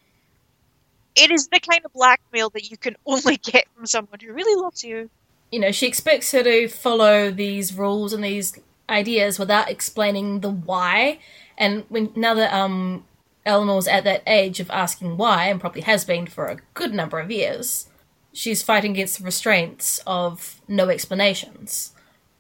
it 1.17 1.31
is 1.31 1.47
the 1.49 1.61
kind 1.61 1.81
of 1.85 1.93
blackmail 1.93 2.51
that 2.51 2.71
you 2.71 2.77
can 2.77 2.97
only 3.07 3.37
get 3.37 3.67
from 3.77 3.87
someone 3.87 4.19
who 4.21 4.33
really 4.33 4.61
loves 4.61 4.83
you. 4.85 5.11
you 5.53 5.61
know 5.61 5.71
she 5.73 5.87
expects 5.87 6.33
her 6.33 6.43
to 6.43 6.69
follow 6.69 7.31
these 7.31 7.75
rules 7.75 8.13
and 8.13 8.25
these 8.25 8.59
ideas 8.89 9.39
without 9.39 9.71
explaining 9.71 10.41
the 10.41 10.51
why 10.51 11.19
and 11.57 11.85
when 11.89 12.13
now 12.17 12.35
that 12.35 12.53
um 12.53 13.05
Eleanor's 13.47 13.87
at 13.87 14.05
that 14.05 14.23
age 14.27 14.59
of 14.61 14.71
asking 14.71 15.17
why 15.19 15.49
and 15.49 15.61
probably 15.61 15.83
has 15.83 16.05
been 16.05 16.27
for 16.27 16.47
a 16.47 16.59
good 16.75 16.93
number 16.95 17.19
of 17.21 17.31
years 17.31 17.89
she's 18.33 18.63
fighting 18.63 18.93
against 18.93 19.19
the 19.19 19.25
restraints 19.25 20.01
of 20.07 20.61
no 20.69 20.89
explanations 20.89 21.93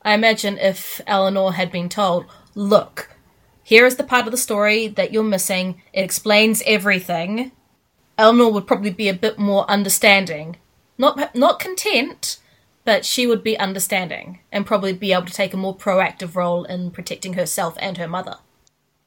I 0.06 0.12
imagine 0.14 0.58
if 0.58 1.00
Eleanor 1.06 1.52
had 1.52 1.72
been 1.72 1.88
told, 1.88 2.26
look, 2.54 3.13
here 3.64 3.86
is 3.86 3.96
the 3.96 4.04
part 4.04 4.26
of 4.26 4.30
the 4.30 4.36
story 4.36 4.88
that 4.88 5.12
you're 5.12 5.24
missing, 5.24 5.80
it 5.94 6.02
explains 6.02 6.62
everything, 6.66 7.50
Eleanor 8.18 8.52
would 8.52 8.66
probably 8.66 8.90
be 8.90 9.08
a 9.08 9.14
bit 9.14 9.38
more 9.38 9.68
understanding. 9.70 10.56
Not 10.98 11.34
not 11.34 11.58
content, 11.58 12.38
but 12.84 13.04
she 13.04 13.26
would 13.26 13.42
be 13.42 13.58
understanding 13.58 14.40
and 14.52 14.66
probably 14.66 14.92
be 14.92 15.12
able 15.12 15.24
to 15.26 15.32
take 15.32 15.54
a 15.54 15.56
more 15.56 15.76
proactive 15.76 16.36
role 16.36 16.64
in 16.64 16.90
protecting 16.90 17.32
herself 17.32 17.74
and 17.80 17.96
her 17.96 18.06
mother. 18.06 18.36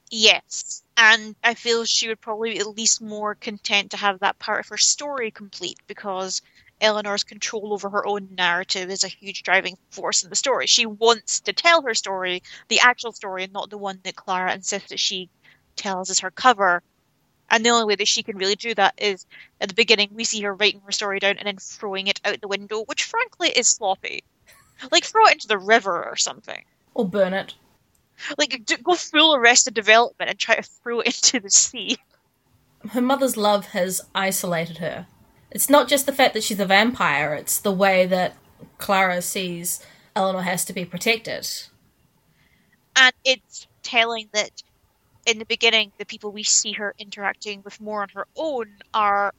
Yes. 0.10 0.84
And 0.98 1.36
I 1.44 1.54
feel 1.54 1.86
she 1.86 2.08
would 2.08 2.20
probably 2.20 2.54
be 2.54 2.60
at 2.60 2.76
least 2.76 3.02
more 3.02 3.36
content 3.36 3.92
to 3.92 3.98
have 3.98 4.20
that 4.20 4.40
part 4.40 4.62
of 4.62 4.70
her 4.70 4.78
story 4.78 5.30
complete 5.30 5.78
because 5.86 6.42
Eleanor's 6.80 7.24
control 7.24 7.74
over 7.74 7.90
her 7.90 8.06
own 8.06 8.30
narrative 8.38 8.90
is 8.90 9.04
a 9.04 9.08
huge 9.08 9.44
driving 9.44 9.78
force 9.90 10.24
in 10.24 10.30
the 10.30 10.36
story. 10.36 10.68
She 10.68 10.86
wants 10.86 11.40
to 11.42 11.54
tell 11.54 11.82
her 11.82 11.96
story, 11.96 12.44
the 12.68 12.80
actual 12.80 13.12
story, 13.12 13.44
and 13.44 13.54
not 13.54 13.70
the 13.70 13.78
one 13.78 14.00
that 14.04 14.16
Clara 14.16 14.54
insists 14.54 14.90
that 14.90 15.00
she 15.00 15.30
tells 15.76 16.10
as 16.10 16.20
her 16.20 16.32
cover. 16.32 16.84
And 17.50 17.66
the 17.66 17.70
only 17.70 17.86
way 17.86 17.96
that 17.96 18.08
she 18.08 18.24
can 18.24 18.38
really 18.38 18.56
do 18.56 18.76
that 18.76 18.94
is 18.98 19.26
at 19.62 19.70
the 19.70 19.76
beginning 19.76 20.10
we 20.14 20.24
see 20.24 20.42
her 20.42 20.54
writing 20.54 20.82
her 20.82 20.92
story 20.92 21.20
down 21.20 21.38
and 21.38 21.48
then 21.48 21.58
throwing 21.58 22.08
it 22.08 22.20
out 22.26 22.42
the 22.42 22.48
window, 22.48 22.84
which 22.84 23.06
frankly 23.06 23.50
is 23.50 23.68
sloppy. 23.68 24.24
Like 24.92 25.06
throw 25.06 25.26
it 25.26 25.34
into 25.34 25.48
the 25.48 25.58
river 25.58 26.06
or 26.06 26.16
something. 26.16 26.64
Or 26.94 27.08
burn 27.08 27.34
it. 27.34 27.56
Like 28.38 28.66
d- 28.66 28.78
go 28.84 28.96
full 28.96 29.36
Arrested 29.36 29.74
Development 29.74 30.30
and 30.30 30.38
try 30.40 30.56
to 30.56 30.64
throw 30.64 31.00
it 31.00 31.08
into 31.08 31.40
the 31.40 31.50
sea. 31.50 31.98
Her 32.92 33.02
mother's 33.02 33.38
love 33.38 33.68
has 33.68 34.02
isolated 34.14 34.78
her. 34.78 35.08
It's 35.58 35.72
not 35.72 35.88
just 35.88 36.06
the 36.06 36.12
fact 36.12 36.36
that 36.36 36.44
she's 36.44 36.60
a 36.60 36.68
vampire, 36.68 37.34
it's 37.34 37.60
the 37.60 37.72
way 37.72 38.06
that 38.06 38.36
Clara 38.78 39.24
sees 39.24 39.84
Eleanor 40.16 40.44
has 40.44 40.64
to 40.66 40.72
be 40.72 40.86
protected. 40.86 41.50
And 42.96 43.12
it's 43.26 43.66
telling 43.82 44.30
that 44.34 44.52
in 45.26 45.40
the 45.40 45.46
beginning, 45.46 45.94
the 45.98 46.06
people 46.06 46.32
we 46.32 46.44
see 46.44 46.74
her 46.74 46.94
interacting 47.00 47.64
with 47.64 47.82
more 47.82 48.04
on 48.04 48.10
her 48.10 48.28
own 48.36 48.68
are 48.94 49.34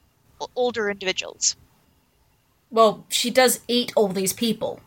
older 0.57 0.89
individuals. 0.89 1.55
Well, 2.69 3.05
she 3.07 3.31
does 3.31 3.61
eat 3.69 3.93
all 3.95 4.09
these 4.09 4.33
people, 4.33 4.81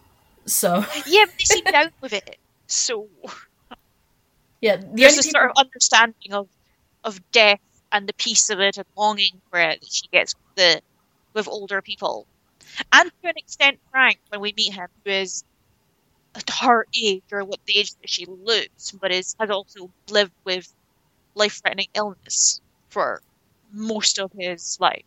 so 0.45 0.85
Yeah, 1.07 1.25
but 1.25 1.39
they 1.39 1.45
seem 1.45 1.65
down 1.65 1.93
with 2.03 2.13
it. 2.13 2.37
So 2.67 3.09
yeah. 4.61 4.77
The 4.77 4.87
there's 4.93 5.15
a 5.15 5.23
people- 5.23 5.31
sort 5.31 5.51
of 5.53 5.57
understanding 5.57 6.35
of 6.35 6.49
of 7.05 7.33
death 7.33 7.61
and 7.91 8.07
the 8.07 8.13
peace 8.13 8.51
of 8.51 8.61
it 8.61 8.77
and 8.77 8.87
longing 8.99 9.41
for 9.49 9.59
it 9.59 9.81
that 9.81 9.91
she 9.91 10.09
gets 10.09 10.35
the 10.57 10.83
with 11.35 11.49
older 11.49 11.83
people. 11.83 12.27
And 12.93 13.11
to 13.23 13.29
an 13.29 13.35
extent 13.37 13.79
Frank 13.91 14.19
when 14.29 14.41
we 14.41 14.55
meet 14.57 14.73
him, 14.73 14.89
who 15.05 15.11
is 15.11 15.45
at 16.35 16.49
her 16.63 16.87
age 16.97 17.23
or 17.31 17.45
what 17.45 17.61
the 17.67 17.79
age 17.79 17.93
that 18.01 18.09
she 18.09 18.27
looks, 18.27 18.93
but 18.93 19.11
is 19.11 19.37
has 19.39 19.51
also 19.51 19.91
lived 20.09 20.33
with 20.45 20.73
life 21.35 21.61
threatening 21.61 21.89
illness 21.95 22.61
for 22.89 23.21
most 23.73 24.19
of 24.19 24.31
his 24.39 24.79
life. 24.81 25.05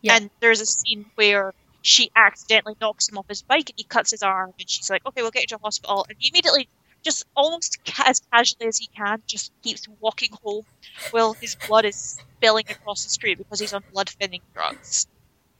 Yeah. 0.00 0.16
And 0.16 0.30
there's 0.40 0.60
a 0.60 0.66
scene 0.66 1.06
where 1.14 1.54
she 1.82 2.10
accidentally 2.14 2.76
knocks 2.80 3.08
him 3.08 3.18
off 3.18 3.28
his 3.28 3.42
bike 3.42 3.70
and 3.70 3.74
he 3.76 3.84
cuts 3.84 4.10
his 4.10 4.22
arm 4.22 4.52
and 4.58 4.68
she's 4.68 4.90
like, 4.90 5.04
Okay, 5.06 5.22
we'll 5.22 5.30
get 5.30 5.42
you 5.42 5.56
to 5.56 5.58
hospital 5.62 6.06
and 6.08 6.16
he 6.18 6.28
immediately 6.28 6.68
just 7.04 7.24
almost 7.36 7.84
ca- 7.84 8.04
as 8.06 8.20
casually 8.32 8.66
as 8.66 8.78
he 8.78 8.88
can 8.88 9.22
just 9.26 9.52
keeps 9.62 9.86
walking 10.00 10.30
home 10.42 10.64
while 11.10 11.32
his 11.34 11.56
blood 11.66 11.84
is 11.84 12.18
spilling 12.36 12.64
across 12.68 13.04
the 13.04 13.10
street 13.10 13.38
because 13.38 13.60
he's 13.60 13.72
on 13.72 13.82
blood 13.92 14.08
thinning 14.08 14.42
drugs. 14.54 15.06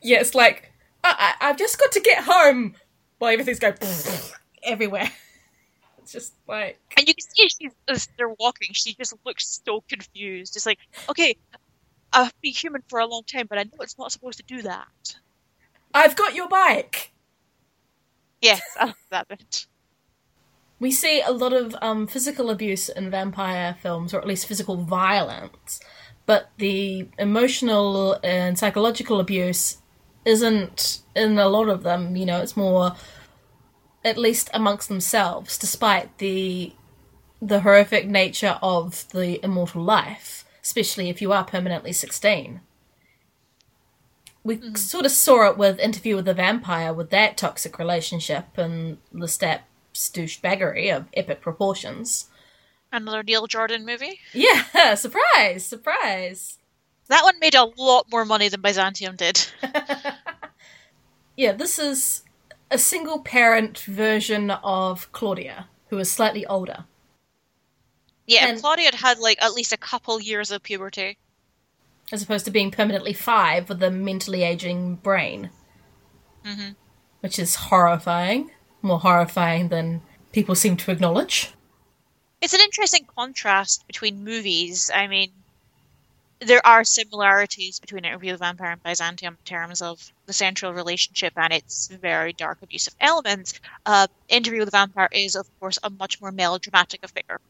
yeah, 0.03 0.21
it's 0.21 0.35
like 0.35 0.73
I, 1.05 1.35
I, 1.41 1.49
I've 1.49 1.59
just 1.59 1.79
got 1.79 1.93
to 1.93 2.01
get 2.01 2.25
home. 2.25 2.75
While 3.19 3.33
everything's 3.33 3.59
going 3.59 3.75
everywhere. 4.63 5.11
It's 5.99 6.13
just 6.13 6.35
like 6.47 6.79
And 6.97 7.07
you 7.09 7.15
can 7.15 7.27
see 7.35 7.49
she's 7.49 7.73
as 7.89 8.09
they're 8.17 8.29
walking, 8.29 8.69
she 8.73 8.95
just 8.95 9.15
looks 9.27 9.61
so 9.65 9.83
confused. 9.89 10.55
It's 10.57 10.67
like, 10.67 10.79
okay, 11.09 11.37
I've 12.13 12.33
been 12.41 12.53
human 12.53 12.83
for 12.89 13.01
a 13.01 13.07
long 13.07 13.23
time, 13.25 13.47
but 13.49 13.59
I 13.59 13.65
know 13.65 13.79
it's 13.81 13.99
not 13.99 14.13
supposed 14.13 14.39
to 14.39 14.45
do 14.45 14.63
that. 14.63 15.17
I've 15.93 16.17
got 16.17 16.35
your 16.35 16.49
bike. 16.49 17.13
Yes, 18.41 18.63
I 18.79 18.87
love 18.87 18.97
that 19.11 19.29
bit. 19.29 19.67
We 20.81 20.93
see 20.93 21.21
a 21.21 21.33
lot 21.33 21.53
of 21.53 21.75
um, 21.83 22.07
physical 22.07 22.51
abuse 22.51 22.89
in 22.89 23.11
vampire 23.11 23.77
films, 23.83 24.15
or 24.15 24.21
at 24.21 24.27
least 24.27 24.47
physical 24.47 24.77
violence, 24.77 25.81
but 26.25 26.51
the 26.59 27.09
emotional 27.19 28.19
and 28.23 28.57
psychological 28.57 29.19
abuse 29.19 29.79
isn't 30.25 31.01
in 31.17 31.39
a 31.39 31.49
lot 31.49 31.69
of 31.69 31.83
them. 31.83 32.15
You 32.15 32.27
know, 32.27 32.41
it's 32.41 32.57
more, 32.57 32.95
at 34.05 34.19
least 34.19 34.51
amongst 34.55 34.89
themselves, 34.89 35.59
despite 35.59 36.19
the 36.19 36.73
the 37.43 37.61
horrific 37.61 38.07
nature 38.09 38.59
of 38.63 39.09
the 39.11 39.43
immortal 39.45 39.83
life, 39.83 40.45
especially 40.63 41.09
if 41.09 41.21
you 41.21 41.33
are 41.33 41.45
permanently 41.45 41.93
sixteen. 41.93 42.61
We 44.45 44.61
sort 44.77 45.07
of 45.07 45.13
saw 45.13 45.51
it 45.51 45.59
with 45.59 45.81
Interview 45.81 46.17
with 46.17 46.25
the 46.25 46.35
Vampire, 46.35 46.93
with 46.95 47.11
that 47.11 47.37
toxic 47.37 47.79
relationship 47.79 48.57
and 48.57 48.99
Lestat 49.13 49.61
douchebaggery 49.99 50.95
of 50.97 51.07
epic 51.15 51.41
proportions. 51.41 52.29
Another 52.93 53.23
Neil 53.23 53.47
Jordan 53.47 53.85
movie. 53.85 54.21
Yeah, 54.33 54.95
surprise, 54.95 55.65
surprise. 55.67 56.59
That 57.09 57.23
one 57.25 57.39
made 57.39 57.55
a 57.55 57.65
lot 57.77 58.07
more 58.11 58.25
money 58.25 58.49
than 58.49 58.61
Byzantium 58.61 59.17
did. 59.17 59.47
Yeah, 61.37 61.53
this 61.53 61.79
is 61.79 62.23
a 62.71 62.79
single 62.79 63.21
parent 63.21 63.79
version 63.79 64.51
of 64.51 65.11
Claudia, 65.13 65.69
who 65.89 65.99
is 65.99 66.11
slightly 66.11 66.45
older. 66.47 66.85
Yeah, 68.27 68.49
And- 68.49 68.61
Claudia 68.61 68.87
had 68.87 68.95
had 68.97 69.19
like 69.21 69.41
at 69.41 69.53
least 69.55 69.73
a 69.73 69.77
couple 69.77 70.21
years 70.21 70.51
of 70.51 70.65
puberty. 70.65 71.17
as 72.11 72.23
opposed 72.25 72.45
to 72.47 72.51
being 72.51 72.73
permanently 72.73 73.13
five 73.13 73.69
with 73.69 73.81
a 73.85 73.91
mentally 73.91 74.43
aging 74.43 74.97
brain, 74.97 75.51
hmm 76.45 76.71
which 77.21 77.39
is 77.39 77.55
horrifying. 77.55 78.51
More 78.83 79.01
horrifying 79.01 79.69
than 79.69 80.03
people 80.33 80.55
seem 80.55 80.77
to 80.79 80.91
acknowledge. 80.91 81.53
It's 82.41 82.55
an 82.55 82.61
interesting 82.61 83.07
contrast 83.17 83.87
between 83.87 84.25
movies. 84.25 84.91
I 84.95 85.09
mean, 85.09 85.33
there 86.41 86.65
are 86.65 86.85
similarities 86.85 87.81
between 87.81 88.05
Interview 88.05 88.33
with 88.33 88.41
the 88.41 88.47
Vampire 88.47 88.71
and 88.71 88.83
Byzantium 88.83 89.37
in 89.41 89.45
terms 89.45 89.83
of 89.83 90.13
the 90.27 90.33
central 90.33 90.73
relationship 90.73 91.33
and 91.37 91.53
its 91.53 91.89
very 91.89 92.33
dark 92.33 92.59
abusive 92.63 92.95
elements. 93.01 93.61
Uh, 93.85 94.07
Interview 94.29 94.61
with 94.61 94.69
the 94.69 94.79
Vampire 94.79 95.09
is, 95.11 95.35
of 95.35 95.49
course, 95.59 95.79
a 95.83 95.91
much 95.91 96.21
more 96.21 96.31
melodramatic 96.31 97.03
affair. 97.03 97.41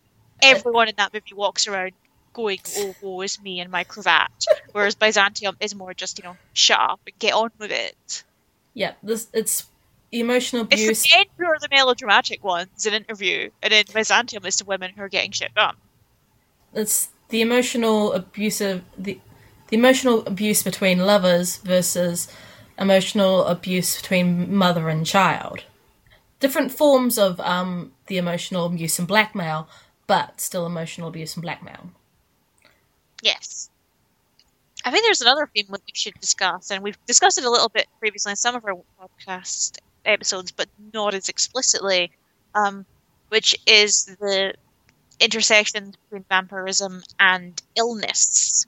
Everyone 0.41 0.89
in 0.89 0.95
that 0.97 1.13
movie 1.13 1.35
walks 1.35 1.67
around 1.67 1.93
going, 2.33 2.61
"Oh, 2.79 2.95
woe 3.03 3.21
is 3.23 3.41
me 3.41 3.61
and 3.61 3.71
my 3.71 3.85
cravat," 3.85 4.47
whereas 4.73 4.95
Byzantium 4.95 5.57
is 5.61 5.75
more 5.75 5.93
just, 5.93 6.19
you 6.19 6.25
know, 6.25 6.37
shut 6.55 6.81
up 6.81 7.01
and 7.07 7.19
get 7.19 7.35
on 7.35 7.51
with 7.59 7.73
it. 7.73 8.25
Yeah, 8.73 8.95
this 9.03 9.27
it's 9.33 9.67
emotional 10.13 10.63
abuse. 10.63 10.89
It's 10.89 11.03
the 11.03 11.17
men 11.17 11.27
who 11.37 11.45
are 11.47 11.59
the 11.61 11.69
melodramatic 11.71 12.43
ones 12.43 12.87
in 12.87 12.95
Interview, 12.95 13.51
and 13.63 13.73
in 13.73 13.85
Byzantium, 13.93 14.45
it's 14.47 14.57
the 14.59 14.65
women 14.65 14.93
who 14.97 15.03
are 15.03 15.09
getting 15.09 15.33
shit 15.33 15.55
done. 15.55 15.77
it's 16.75 17.11
the 17.29 17.41
emotional 17.43 18.13
abuse 18.13 18.61
of 18.61 18.83
the 18.97 19.19
the 19.69 19.77
emotional 19.77 20.25
abuse 20.27 20.63
between 20.63 20.99
lovers 20.99 21.59
versus 21.59 22.27
emotional 22.79 23.45
abuse 23.45 24.01
between 24.01 24.55
mother 24.55 24.89
and 24.89 25.05
child. 25.05 25.65
Different 26.41 26.73
forms 26.73 27.19
of 27.19 27.39
um, 27.41 27.93
the 28.07 28.17
emotional 28.17 28.65
abuse 28.65 28.99
and 28.99 29.07
blackmail, 29.07 29.69
but 30.07 30.41
still 30.41 30.65
emotional 30.65 31.09
abuse 31.09 31.35
and 31.37 31.43
blackmail. 31.43 31.91
Yes. 33.21 33.69
I 34.85 34.91
think 34.91 35.05
there's 35.05 35.21
another 35.21 35.51
theme 35.55 35.67
that 35.71 35.83
we 35.87 35.93
should 35.95 36.15
discuss, 36.21 36.71
and 36.71 36.83
we've 36.83 36.97
discussed 37.05 37.37
it 37.37 37.45
a 37.45 37.51
little 37.51 37.69
bit 37.69 37.89
previously 37.99 38.31
in 38.31 38.37
some 38.37 38.55
of 38.55 38.65
our 38.65 38.75
podcast 38.99 39.79
episodes, 40.09 40.53
but 40.53 40.69
not 40.93 41.15
as 41.15 41.29
explicitly, 41.29 42.11
um, 42.55 42.87
which 43.29 43.57
is 43.67 44.07
the 44.21 44.55
intersection 45.21 45.93
between 46.05 46.25
vampirism 46.29 47.03
and 47.19 47.61
illness. 47.77 48.67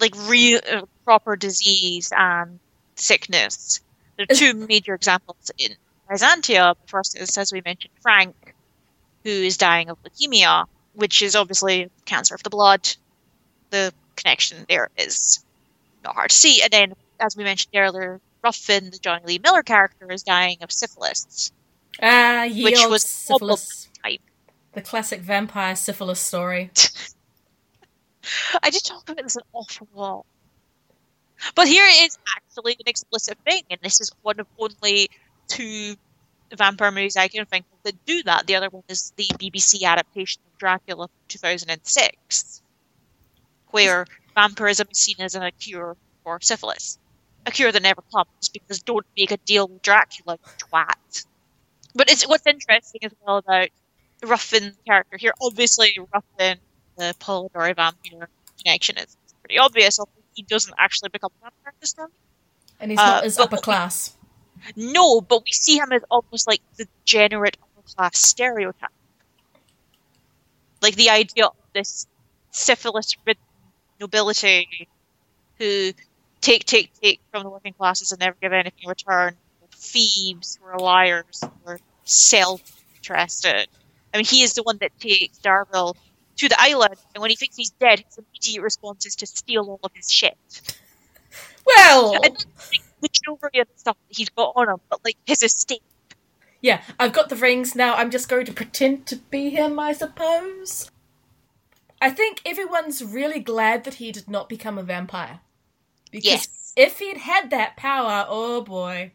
Like 0.00 0.14
real, 0.28 0.60
uh, 0.70 0.82
proper 1.04 1.36
disease 1.36 2.12
and 2.16 2.58
sickness. 2.96 3.80
There 4.16 4.26
are 4.30 4.34
two 4.34 4.54
major 4.68 4.94
examples 4.94 5.50
in 5.58 5.72
Byzantium. 6.08 6.74
The 6.82 6.88
first 6.88 7.18
is, 7.18 7.36
as 7.38 7.52
we 7.52 7.62
mentioned, 7.64 7.92
Frank, 8.00 8.34
who 9.24 9.30
is 9.30 9.56
dying 9.56 9.90
of 9.90 9.98
leukemia, 10.02 10.66
which 10.94 11.22
is 11.22 11.34
obviously 11.34 11.90
cancer 12.04 12.34
of 12.34 12.42
the 12.42 12.50
blood 12.50 12.88
the 13.70 13.92
connection 14.16 14.64
there 14.68 14.88
is 14.96 15.44
not 16.04 16.14
hard 16.14 16.30
to 16.30 16.36
see. 16.36 16.62
And 16.62 16.72
then, 16.72 16.94
as 17.20 17.36
we 17.36 17.44
mentioned 17.44 17.74
earlier, 17.74 18.20
Ruthven, 18.46 18.90
the 18.90 18.98
Jonny 18.98 19.24
Lee 19.26 19.38
Miller 19.38 19.62
character, 19.62 20.10
is 20.12 20.22
dying 20.22 20.58
of 20.62 20.70
syphilis. 20.70 21.50
Ah, 22.00 22.44
ye 22.44 22.62
Which 22.62 22.78
was 22.86 23.02
syphilis. 23.02 23.88
type. 24.04 24.20
The 24.72 24.82
classic 24.82 25.20
vampire 25.20 25.74
syphilis 25.74 26.20
story. 26.20 26.70
I 28.62 28.70
did 28.70 28.84
talk 28.84 29.08
about 29.08 29.24
this 29.24 29.36
an 29.36 29.42
awful 29.52 29.88
lot. 29.94 30.26
But 31.54 31.66
here 31.66 31.84
it 31.86 32.06
is 32.06 32.18
actually 32.36 32.74
an 32.74 32.86
explicit 32.86 33.38
thing, 33.44 33.62
and 33.70 33.80
this 33.82 34.00
is 34.00 34.10
one 34.22 34.38
of 34.38 34.46
only 34.58 35.08
two 35.48 35.96
vampire 36.54 36.92
movies 36.92 37.16
I 37.16 37.28
can 37.28 37.46
think 37.46 37.66
of 37.72 37.82
that 37.82 38.06
do 38.06 38.22
that. 38.24 38.46
The 38.46 38.54
other 38.54 38.68
one 38.70 38.84
is 38.88 39.12
the 39.16 39.26
BBC 39.34 39.82
adaptation 39.82 40.40
of 40.46 40.58
Dracula 40.58 41.08
from 41.08 41.16
2006, 41.28 42.62
where 43.70 44.06
vampirism 44.34 44.86
is 44.90 44.98
seen 44.98 45.16
as 45.18 45.34
a 45.34 45.50
cure 45.50 45.96
for 46.22 46.38
syphilis. 46.40 46.98
A 47.46 47.50
cure 47.52 47.70
that 47.70 47.82
never 47.82 48.02
comes 48.12 48.48
because 48.52 48.82
don't 48.82 49.06
make 49.16 49.30
a 49.30 49.36
deal 49.38 49.68
with 49.68 49.80
Dracula, 49.82 50.38
twat. 50.58 51.24
But 51.94 52.10
it's 52.10 52.26
what's 52.26 52.46
interesting 52.46 53.00
as 53.04 53.12
well 53.24 53.38
about 53.38 53.68
Ruthven 54.24 54.76
character 54.84 55.16
here. 55.16 55.32
Obviously, 55.40 55.96
Ruthven, 56.12 56.58
the 56.98 57.14
Polidori 57.20 57.74
vampire 57.76 58.28
connection 58.58 58.98
is 58.98 59.16
pretty 59.42 59.58
obvious. 59.58 59.98
Although 59.98 60.10
he 60.34 60.42
doesn't 60.42 60.74
actually 60.76 61.10
become 61.10 61.30
a 61.40 61.44
vampire 61.44 61.72
this 61.80 61.92
time. 61.92 62.08
And 62.80 62.90
he's 62.90 62.98
Uh, 63.00 63.06
not 63.06 63.24
as 63.24 63.38
upper 63.38 63.58
class. 63.58 64.16
No, 64.74 65.20
but 65.20 65.44
we 65.44 65.52
see 65.52 65.78
him 65.78 65.92
as 65.92 66.02
almost 66.10 66.46
like 66.48 66.60
the 66.76 66.86
degenerate 67.04 67.56
upper 67.62 67.88
class 67.94 68.18
stereotype. 68.18 68.90
Like 70.82 70.96
the 70.96 71.10
idea 71.10 71.46
of 71.46 71.56
this 71.74 72.06
syphilis 72.50 73.16
ridden 73.24 73.42
nobility 74.00 74.88
who 75.58 75.92
take, 76.40 76.64
take, 76.64 76.92
take 77.00 77.20
from 77.30 77.42
the 77.42 77.50
working 77.50 77.72
classes 77.72 78.12
and 78.12 78.20
never 78.20 78.36
give 78.40 78.52
anything 78.52 78.72
in 78.82 78.88
return. 78.88 79.36
Thieves 79.72 80.58
who 80.60 80.68
are 80.68 80.78
liars 80.78 81.42
who 81.42 81.70
are 81.70 81.78
self 82.04 82.62
interested. 82.96 83.68
I 84.14 84.18
mean, 84.18 84.24
he 84.24 84.42
is 84.42 84.54
the 84.54 84.62
one 84.62 84.78
that 84.78 84.98
takes 84.98 85.38
Darvell 85.38 85.94
to 86.36 86.48
the 86.48 86.56
island, 86.58 86.96
and 87.14 87.20
when 87.22 87.30
he 87.30 87.36
thinks 87.36 87.56
he's 87.56 87.70
dead, 87.70 88.00
his 88.00 88.18
immediate 88.18 88.62
response 88.62 89.06
is 89.06 89.16
to 89.16 89.26
steal 89.26 89.68
all 89.68 89.80
of 89.82 89.90
his 89.94 90.10
shit. 90.10 90.36
Well, 91.66 92.16
I 92.16 92.28
don't 92.28 92.46
the 93.00 93.08
jewelry 93.08 93.50
and 93.54 93.66
stuff 93.76 93.96
that 94.08 94.16
he's 94.16 94.30
got 94.30 94.52
on 94.56 94.68
him, 94.68 94.80
but 94.88 95.00
like 95.04 95.16
his 95.26 95.42
estate. 95.42 95.82
yeah, 96.60 96.82
I've 96.98 97.12
got 97.12 97.28
the 97.28 97.36
rings 97.36 97.74
now. 97.74 97.94
I'm 97.94 98.10
just 98.10 98.28
going 98.28 98.46
to 98.46 98.52
pretend 98.52 99.06
to 99.06 99.16
be 99.16 99.50
him, 99.50 99.78
I 99.78 99.92
suppose. 99.92 100.90
I 102.00 102.10
think 102.10 102.40
everyone's 102.44 103.02
really 103.02 103.40
glad 103.40 103.84
that 103.84 103.94
he 103.94 104.12
did 104.12 104.28
not 104.28 104.48
become 104.48 104.78
a 104.78 104.82
vampire. 104.82 105.40
Because 106.10 106.24
Yes. 106.24 106.72
if 106.76 106.98
he'd 106.98 107.18
had 107.18 107.50
that 107.50 107.76
power, 107.76 108.26
oh 108.28 108.60
boy. 108.62 109.12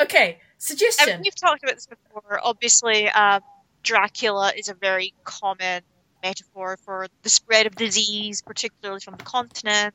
Okay, 0.00 0.40
suggestion. 0.58 1.20
we've 1.22 1.34
talked 1.34 1.62
about 1.62 1.76
this 1.76 1.86
before. 1.86 2.40
Obviously, 2.42 3.08
um, 3.10 3.40
Dracula 3.82 4.52
is 4.56 4.68
a 4.68 4.74
very 4.74 5.14
common 5.24 5.82
metaphor 6.22 6.76
for 6.84 7.06
the 7.22 7.28
spread 7.30 7.66
of 7.66 7.74
disease, 7.76 8.42
particularly 8.42 9.00
from 9.00 9.16
the 9.16 9.24
continent. 9.24 9.94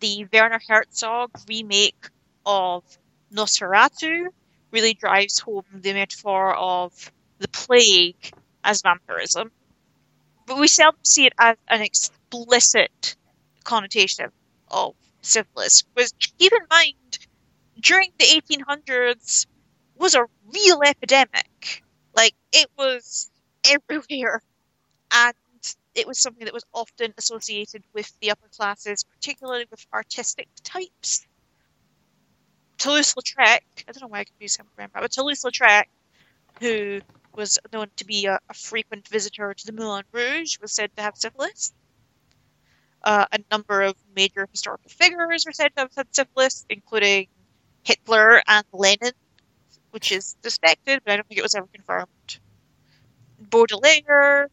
The 0.00 0.26
Werner 0.32 0.60
Herzog 0.66 1.30
remake 1.48 2.08
of 2.44 2.84
Nosferatu 3.32 4.26
really 4.72 4.94
drives 4.94 5.38
home 5.38 5.64
the 5.72 5.92
metaphor 5.92 6.54
of 6.54 7.12
the 7.38 7.48
plague 7.48 8.32
as 8.64 8.82
vampirism. 8.82 9.50
But 10.46 10.58
we 10.58 10.68
seldom 10.68 11.00
see 11.04 11.26
it 11.26 11.32
as 11.38 11.56
an 11.68 11.82
explicit 11.82 13.16
connotation 13.70 14.24
of 14.24 14.32
oh, 14.70 14.94
syphilis. 15.22 15.82
Because 15.82 16.12
keep 16.38 16.52
in 16.52 16.66
mind, 16.68 17.18
during 17.78 18.10
the 18.18 18.24
1800s 18.24 19.46
was 19.96 20.14
a 20.14 20.26
real 20.52 20.82
epidemic. 20.84 21.84
Like 22.16 22.34
it 22.52 22.68
was 22.76 23.30
everywhere, 23.64 24.42
and 25.12 25.34
it 25.94 26.06
was 26.06 26.18
something 26.18 26.44
that 26.46 26.54
was 26.54 26.64
often 26.74 27.14
associated 27.16 27.84
with 27.94 28.12
the 28.20 28.32
upper 28.32 28.48
classes, 28.48 29.04
particularly 29.04 29.66
with 29.70 29.86
artistic 29.94 30.48
types. 30.64 31.26
Toulouse-Lautrec, 32.78 33.60
I 33.86 33.92
don't 33.92 34.00
know 34.00 34.08
why 34.08 34.20
I 34.20 34.24
confused 34.24 34.58
him 34.58 34.66
with 34.76 34.90
but 34.92 35.12
Toulouse-Lautrec, 35.12 35.84
who 36.60 37.00
was 37.36 37.58
known 37.72 37.88
to 37.96 38.04
be 38.04 38.26
a, 38.26 38.40
a 38.48 38.54
frequent 38.54 39.06
visitor 39.06 39.54
to 39.54 39.66
the 39.66 39.72
Moulin 39.72 40.04
Rouge, 40.12 40.58
was 40.60 40.72
said 40.72 40.90
to 40.96 41.02
have 41.02 41.16
syphilis. 41.16 41.72
Uh, 43.02 43.26
a 43.32 43.38
number 43.50 43.82
of 43.82 43.94
major 44.14 44.46
historical 44.52 44.90
figures 44.90 45.46
are 45.46 45.52
said 45.52 45.68
to 45.74 45.82
have 45.82 45.90
had 45.96 46.06
syphilis, 46.14 46.66
including 46.68 47.28
Hitler 47.82 48.42
and 48.46 48.64
Lenin, 48.72 49.12
which 49.90 50.12
is 50.12 50.36
suspected, 50.42 51.00
but 51.04 51.12
I 51.12 51.16
don't 51.16 51.26
think 51.26 51.38
it 51.38 51.42
was 51.42 51.54
ever 51.54 51.66
confirmed. 51.72 52.38
Baudelaire, 53.38 54.48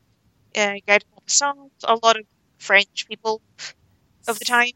uh, 0.55 0.73
Guy 0.87 0.97
de 0.99 1.05
Maupassant, 1.15 1.71
a 1.83 1.99
lot 2.01 2.17
of 2.17 2.25
French 2.57 3.07
people 3.07 3.41
of 4.27 4.39
the 4.39 4.45
time. 4.45 4.71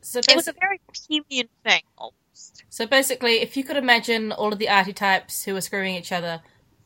So, 0.00 0.20
It 0.20 0.36
was 0.36 0.48
a 0.48 0.54
very 0.58 0.80
bohemian 0.86 1.48
thing, 1.64 1.82
almost. 1.98 2.64
so 2.68 2.86
basically, 2.86 3.40
if 3.40 3.56
you 3.56 3.64
could 3.64 3.76
imagine 3.76 4.32
all 4.32 4.52
of 4.52 4.58
the 4.58 4.68
archetypes 4.68 5.44
who 5.44 5.54
were 5.54 5.60
screwing 5.60 5.94
each 5.94 6.12
other, 6.12 6.42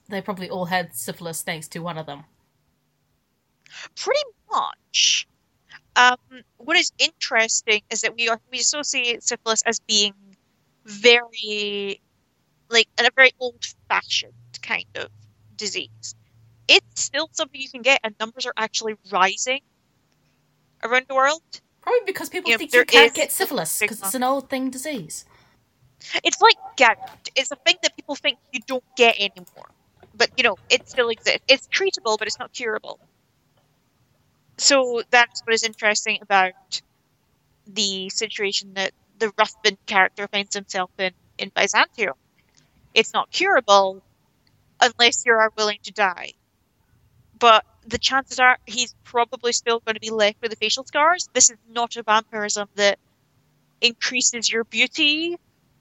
they 0.08 0.20
probably 0.20 0.48
all 0.48 0.66
had 0.66 0.94
syphilis 0.94 1.42
thanks 1.42 1.68
to 1.68 1.80
one 1.80 1.98
of 1.98 2.06
them. 2.06 2.24
Pretty 3.94 4.20
much. 4.50 5.26
Um, 5.99 6.16
what 6.59 6.76
is 6.76 6.92
interesting 6.99 7.82
is 7.90 8.03
that 8.03 8.14
we 8.14 8.30
we 8.53 8.59
associate 8.61 9.22
syphilis 9.24 9.62
as 9.66 9.80
being 9.80 10.14
very, 10.86 12.01
like, 12.70 12.86
a 12.99 13.11
very 13.16 13.32
old-fashioned 13.40 14.32
kind 14.62 14.86
of 14.94 15.09
disease. 15.57 16.14
It's 16.68 17.03
still 17.03 17.28
something 17.32 17.61
you 17.61 17.68
can 17.68 17.82
get, 17.82 17.99
and 18.05 18.14
numbers 18.20 18.46
are 18.46 18.55
actually 18.57 18.94
rising 19.11 19.61
around 20.84 21.07
the 21.09 21.16
world. 21.16 21.42
Probably 21.82 22.01
because 22.07 22.28
people 22.28 22.51
Yeah, 22.51 22.59
think 22.59 22.72
you 22.72 22.84
can't 22.84 23.14
get 23.14 23.32
syphilis 23.32 23.80
because 23.80 23.99
it's 24.01 24.14
an 24.14 24.22
old 24.22 24.49
thing 24.49 24.70
disease. 24.70 25.24
It's 26.22 26.40
like 26.40 26.57
gout. 26.76 26.96
It's 27.34 27.51
a 27.51 27.57
thing 27.66 27.76
that 27.82 27.96
people 27.96 28.14
think 28.14 28.38
you 28.53 28.61
don't 28.68 28.84
get 28.96 29.16
anymore. 29.18 29.70
But, 30.14 30.30
you 30.36 30.44
know, 30.44 30.57
it 30.70 30.88
still 30.88 31.09
exists. 31.09 31.42
It's 31.49 31.66
treatable, 31.68 32.18
but 32.18 32.28
it's 32.28 32.38
not 32.38 32.53
curable. 32.53 33.01
So 34.59 35.02
that's 35.11 35.40
what 35.44 35.54
is 35.54 35.62
interesting 35.62 36.18
about 36.20 36.52
the 37.66 38.09
situation 38.11 38.74
that 38.74 38.92
the 39.16 39.32
Ruthven 39.38 39.78
character 39.86 40.26
finds 40.28 40.54
himself 40.54 40.90
in 40.98 41.14
in 41.38 41.50
Byzantium. 41.54 42.14
It's 42.94 43.12
not 43.14 43.30
curable 43.30 44.04
unless 44.80 45.24
you 45.26 45.32
are 45.34 45.52
willing 45.56 45.80
to 45.84 45.92
die. 45.92 46.32
But 47.34 47.64
the 47.86 47.98
chances 47.98 48.38
are 48.38 48.59
he's 48.66 48.94
probably 49.04 49.52
still 49.54 49.80
going 49.80 49.94
to 49.94 50.00
be 50.00 50.11
left 50.11 50.42
with 50.42 50.50
the 50.50 50.56
facial 50.56 50.84
scars. 50.84 51.28
This 51.32 51.48
is 51.50 51.56
not 51.66 51.96
a 51.96 52.02
vampirism 52.02 52.68
that 52.74 52.98
increases 53.80 54.50
your 54.50 54.64
beauty 54.64 55.36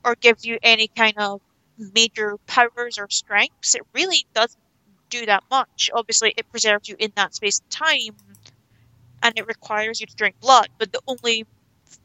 or 0.06 0.16
gives 0.16 0.46
you 0.46 0.60
any 0.64 0.90
kind 0.90 1.16
of 1.18 1.42
major 1.78 2.38
powers 2.48 2.98
or 3.00 3.10
strengths. 3.10 3.76
It 3.76 3.84
really 3.94 4.28
doesn't 4.34 4.60
do 5.10 5.26
that 5.28 5.44
much. 5.52 5.90
Obviously, 5.94 6.34
it 6.38 6.50
preserves 6.50 6.90
you 6.90 6.96
in 7.00 7.14
that 7.16 7.36
space 7.36 7.60
and 7.62 7.72
time, 7.72 8.18
and 9.24 9.34
it 9.38 9.48
requires 9.48 10.00
you 10.00 10.08
to 10.08 10.16
drink 10.16 10.40
blood. 10.40 10.70
But 10.78 10.92
the 10.92 11.02
only 11.08 11.46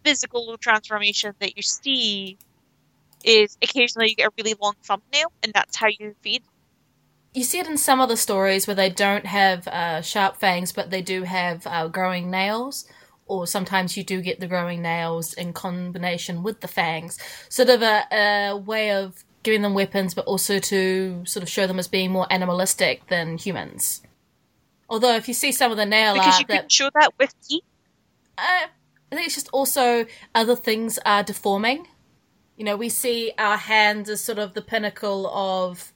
physical 0.04 0.56
transformation 0.58 1.34
that 1.40 1.56
you 1.56 1.62
see 1.62 2.38
is 3.24 3.56
occasionally 3.62 4.10
you 4.10 4.16
get 4.16 4.28
a 4.28 4.32
really 4.36 4.54
long 4.60 4.74
thumbnail, 4.82 5.32
and 5.42 5.52
that's 5.52 5.76
how 5.76 5.88
you 5.88 6.14
feed. 6.22 6.42
You 7.34 7.44
see 7.44 7.60
it 7.60 7.66
in 7.66 7.78
some 7.78 8.00
other 8.00 8.16
stories 8.16 8.66
where 8.66 8.74
they 8.74 8.90
don't 8.90 9.26
have 9.26 9.66
uh, 9.68 10.02
sharp 10.02 10.36
fangs, 10.36 10.72
but 10.72 10.90
they 10.90 11.00
do 11.00 11.22
have 11.22 11.66
uh, 11.66 11.88
growing 11.88 12.30
nails. 12.30 12.86
Or 13.26 13.46
sometimes 13.46 13.96
you 13.96 14.04
do 14.04 14.20
get 14.20 14.40
the 14.40 14.48
growing 14.48 14.82
nails 14.82 15.32
in 15.32 15.54
combination 15.54 16.42
with 16.42 16.60
the 16.60 16.68
fangs. 16.68 17.18
Sort 17.48 17.70
of 17.70 17.80
a, 17.80 18.04
a 18.12 18.56
way 18.56 18.92
of 18.92 19.24
giving 19.42 19.62
them 19.62 19.72
weapons, 19.72 20.12
but 20.12 20.26
also 20.26 20.58
to 20.58 21.24
sort 21.24 21.42
of 21.42 21.48
show 21.48 21.66
them 21.66 21.78
as 21.78 21.88
being 21.88 22.10
more 22.10 22.26
animalistic 22.30 23.06
than 23.06 23.38
humans. 23.38 24.02
Although, 24.92 25.14
if 25.14 25.26
you 25.26 25.32
see 25.32 25.52
some 25.52 25.70
of 25.70 25.78
the 25.78 25.86
nail 25.86 26.12
Because 26.12 26.34
art, 26.34 26.40
you 26.42 26.46
that 26.48 26.60
can 26.60 26.68
show 26.68 26.90
that 26.92 27.14
with 27.18 27.34
teeth. 27.48 27.62
uh, 28.36 28.66
I 29.10 29.14
think 29.14 29.24
it's 29.24 29.34
just 29.34 29.48
also 29.50 30.04
other 30.34 30.54
things 30.54 30.98
are 31.06 31.22
deforming. 31.22 31.86
You 32.58 32.66
know, 32.66 32.76
we 32.76 32.90
see 32.90 33.32
our 33.38 33.56
hands 33.56 34.10
as 34.10 34.20
sort 34.20 34.38
of 34.38 34.52
the 34.52 34.60
pinnacle 34.60 35.28
of 35.28 35.94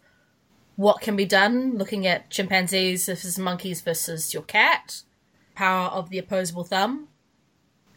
what 0.76 1.02
can 1.02 1.14
be 1.14 1.26
done, 1.26 1.76
looking 1.76 2.06
at 2.06 2.30
chimpanzees 2.30 3.04
versus 3.04 3.38
monkeys 3.38 3.82
versus 3.82 4.32
your 4.32 4.44
cat, 4.44 5.02
power 5.54 5.88
of 5.88 6.08
the 6.08 6.16
opposable 6.16 6.64
thumb, 6.64 7.08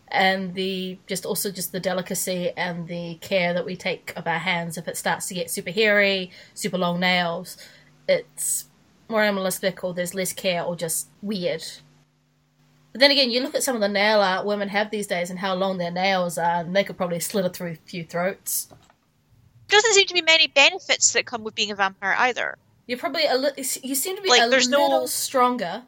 and 0.10 0.54
the 0.54 1.00
just 1.08 1.26
also 1.26 1.50
just 1.50 1.72
the 1.72 1.80
delicacy 1.80 2.52
and 2.58 2.90
the 2.90 3.16
care 3.22 3.54
that 3.54 3.66
we 3.66 3.78
take 3.78 4.12
of 4.18 4.28
our 4.28 4.40
hands. 4.40 4.78
If 4.78 4.90
it 4.90 4.98
starts 4.98 5.28
to 5.28 5.34
get 5.34 5.50
super 5.50 5.72
hairy, 5.72 6.32
super 6.54 6.78
long 6.78 7.00
nails, 7.00 7.56
it's 8.06 8.66
more 9.10 9.24
animalistic, 9.24 9.84
or 9.84 9.94
there's 9.94 10.14
less 10.14 10.34
care, 10.34 10.64
or 10.64 10.76
just 10.76 11.08
weird. 11.22 11.64
But 12.92 13.02
then 13.02 13.12
again, 13.12 13.30
you 13.32 13.42
look 13.42 13.56
at 13.56 13.64
some 13.64 13.76
of 13.76 13.82
the 13.82 13.88
nail 13.90 14.20
art 14.22 14.46
women 14.46 14.70
have 14.70 14.90
these 14.92 15.08
days 15.08 15.30
and 15.30 15.40
how 15.40 15.54
long 15.56 15.78
their 15.78 15.92
nails 15.92 16.38
are, 16.38 16.62
and 16.62 16.76
they 16.76 16.84
could 16.84 16.98
probably 16.98 17.20
slit 17.20 17.56
through 17.56 17.72
a 17.72 17.76
few 17.76 18.04
throats. 18.04 18.68
Doesn't 19.68 19.94
seem 19.94 20.08
to 20.08 20.14
be 20.14 20.22
many 20.24 20.48
benefits 20.48 21.14
that 21.14 21.26
come 21.28 21.44
with 21.44 21.54
being 21.56 21.70
a 21.72 21.76
vampire 21.76 22.16
either. 22.18 22.58
You're 22.88 22.98
probably 22.98 23.26
a 23.26 23.36
li- 23.38 23.52
you 23.84 23.94
seem 23.94 24.16
to 24.16 24.22
be 24.22 24.30
Like, 24.30 24.42
a 24.48 24.50
there's 24.50 24.68
no- 24.68 24.82
little 24.82 25.08
stronger, 25.08 25.84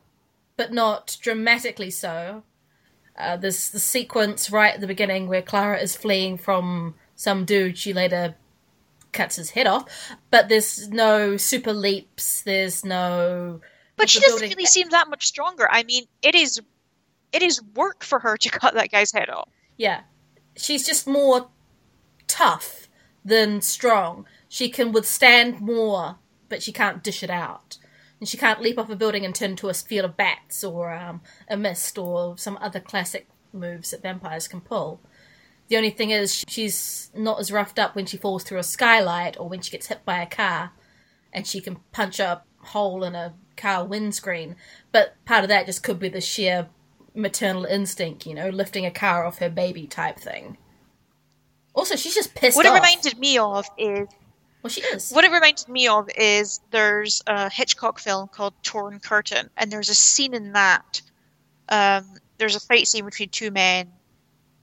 but 0.57 0.71
not 0.71 1.17
dramatically 1.21 1.89
so. 1.89 2.43
Uh, 3.17 3.37
there's 3.37 3.71
the 3.71 3.79
sequence 3.79 4.51
right 4.51 4.75
at 4.75 4.81
the 4.81 4.87
beginning 4.87 5.27
where 5.27 5.41
Clara 5.41 5.79
is 5.79 5.95
fleeing 5.95 6.37
from 6.37 6.93
some 7.15 7.43
dude. 7.45 7.77
She 7.77 7.91
later 7.93 8.35
cuts 9.11 9.35
his 9.35 9.51
head 9.51 9.67
off, 9.67 9.85
but 10.29 10.49
there's 10.49 10.89
no 10.89 11.37
super 11.37 11.73
leaps. 11.73 12.41
There's 12.41 12.85
no. 12.85 13.61
But 13.95 14.09
she 14.09 14.19
doesn't 14.19 14.49
really 14.49 14.65
seem 14.65 14.89
that 14.89 15.09
much 15.09 15.27
stronger. 15.27 15.67
I 15.69 15.83
mean, 15.83 16.05
it 16.21 16.35
is 16.35 16.61
it 17.31 17.41
is 17.41 17.61
work 17.75 18.03
for 18.03 18.19
her 18.19 18.37
to 18.37 18.49
cut 18.59 18.73
that 18.73 18.91
guy's 18.91 19.11
head 19.11 19.29
off. 19.29 19.49
Yeah. 19.77 20.01
She's 20.55 20.85
just 20.85 21.07
more 21.07 21.49
tough 22.27 22.87
than 23.23 23.61
strong. 23.61 24.25
She 24.49 24.69
can 24.69 24.91
withstand 24.91 25.61
more, 25.61 26.17
but 26.49 26.61
she 26.61 26.71
can't 26.71 27.03
dish 27.03 27.23
it 27.23 27.29
out. 27.29 27.77
And 28.19 28.27
she 28.27 28.37
can't 28.37 28.61
leap 28.61 28.77
off 28.77 28.89
a 28.89 28.95
building 28.95 29.25
and 29.25 29.33
turn 29.33 29.51
into 29.51 29.69
a 29.69 29.73
field 29.73 30.05
of 30.05 30.17
bats 30.17 30.63
or 30.63 30.93
um, 30.93 31.21
a 31.47 31.57
mist 31.57 31.97
or 31.97 32.37
some 32.37 32.57
other 32.61 32.79
classic 32.79 33.27
moves 33.51 33.91
that 33.91 34.03
vampires 34.03 34.47
can 34.47 34.61
pull. 34.61 35.01
The 35.71 35.77
only 35.77 35.89
thing 35.91 36.09
is, 36.09 36.43
she's 36.49 37.09
not 37.15 37.39
as 37.39 37.49
roughed 37.49 37.79
up 37.79 37.95
when 37.95 38.05
she 38.05 38.17
falls 38.17 38.43
through 38.43 38.57
a 38.57 38.63
skylight 38.63 39.39
or 39.39 39.47
when 39.47 39.61
she 39.61 39.71
gets 39.71 39.87
hit 39.87 40.03
by 40.03 40.21
a 40.21 40.25
car 40.25 40.73
and 41.31 41.47
she 41.47 41.61
can 41.61 41.77
punch 41.93 42.19
a 42.19 42.43
hole 42.57 43.05
in 43.05 43.15
a 43.15 43.35
car 43.55 43.85
windscreen. 43.85 44.57
But 44.91 45.15
part 45.23 45.45
of 45.45 45.47
that 45.47 45.67
just 45.67 45.81
could 45.81 45.97
be 45.97 46.09
the 46.09 46.19
sheer 46.19 46.67
maternal 47.15 47.63
instinct, 47.63 48.25
you 48.25 48.33
know, 48.35 48.49
lifting 48.49 48.85
a 48.85 48.91
car 48.91 49.25
off 49.25 49.37
her 49.37 49.49
baby 49.49 49.87
type 49.87 50.19
thing. 50.19 50.57
Also, 51.73 51.95
she's 51.95 52.15
just 52.15 52.35
pissed 52.35 52.57
What 52.57 52.65
it 52.65 52.73
off. 52.73 52.75
reminded 52.75 53.17
me 53.17 53.37
of 53.37 53.65
is 53.77 54.09
well, 54.63 54.69
she 54.69 54.81
is. 54.81 55.11
what 55.11 55.23
it 55.23 55.31
reminded 55.31 55.69
me 55.69 55.87
of 55.87 56.09
is 56.17 56.59
there's 56.71 57.23
a 57.27 57.49
Hitchcock 57.49 57.97
film 57.97 58.27
called 58.27 58.55
Torn 58.61 58.99
Curtain, 58.99 59.49
and 59.55 59.71
there's 59.71 59.87
a 59.87 59.95
scene 59.95 60.33
in 60.33 60.51
that. 60.51 61.01
Um, 61.69 62.03
there's 62.39 62.57
a 62.57 62.59
fight 62.59 62.89
scene 62.89 63.05
between 63.05 63.29
two 63.29 63.51
men, 63.51 63.89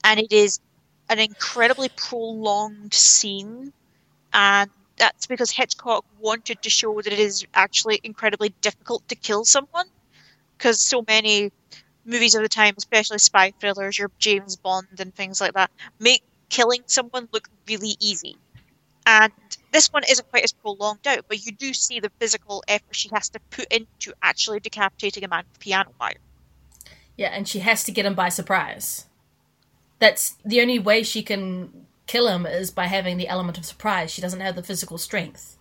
and 0.05 0.21
it 0.21 0.33
is 0.35 0.61
an 1.09 1.19
incredibly 1.19 1.89
prolonged 1.91 2.95
scene, 2.95 3.73
and 4.33 4.71
that's 4.97 5.27
because 5.27 5.51
Hitchcock 5.51 6.05
wanted 6.21 6.61
to 6.63 6.71
show 6.71 7.01
that 7.01 7.13
it 7.13 7.19
is 7.19 7.47
actually 7.55 8.01
incredibly 8.03 8.55
difficult 8.61 9.09
to 9.09 9.15
kill 9.15 9.45
someone, 9.45 9.87
because 10.57 10.81
so 10.81 11.05
many 11.07 11.53
movies 12.05 12.35
of 12.35 12.43
the 12.43 12.49
time, 12.49 12.75
especially 12.77 13.19
spy 13.19 13.53
thrillers, 13.61 13.99
your 13.99 14.11
James 14.19 14.57
Bond 14.57 14.87
and 14.99 15.15
things 15.15 15.41
like 15.41 15.53
that, 15.55 15.71
make 16.01 16.23
killing 16.49 16.83
someone 16.87 17.29
look 17.33 17.49
really 17.69 17.97
easy. 18.01 18.37
And 19.07 19.33
this 19.73 19.89
one 19.89 20.03
isn't 20.09 20.29
quite 20.31 20.45
as 20.45 20.53
prolonged 20.53 21.07
out, 21.07 21.25
but 21.29 21.45
you 21.45 21.53
do 21.53 21.73
see 21.75 22.01
the 22.01 22.11
physical 22.19 22.63
effort 22.69 22.95
she 22.95 23.09
has 23.13 23.29
to 23.31 23.41
put 23.51 23.67
into 23.73 24.13
actually 24.23 24.61
decapitating 24.61 25.25
a 25.25 25.29
man 25.29 25.45
with 25.51 25.61
piano 25.61 25.91
wire. 26.01 26.15
Yeah, 27.17 27.29
and 27.29 27.49
she 27.49 27.59
has 27.61 27.85
to 27.85 27.93
get 27.93 28.07
him 28.07 28.15
by 28.15 28.29
surprise. 28.29 29.08
That's 29.99 30.37
the 30.45 30.61
only 30.61 30.79
way 30.79 31.03
she 31.03 31.23
can 31.23 31.87
kill 32.07 32.29
him 32.29 32.47
is 32.47 32.71
by 32.71 32.87
having 32.87 33.17
the 33.17 33.29
element 33.29 33.59
of 33.59 33.67
surprise. 33.67 34.11
She 34.11 34.23
doesn't 34.23 34.41
have 34.41 34.57
the 34.57 34.63
physical 34.63 34.99
strength. 34.99 35.57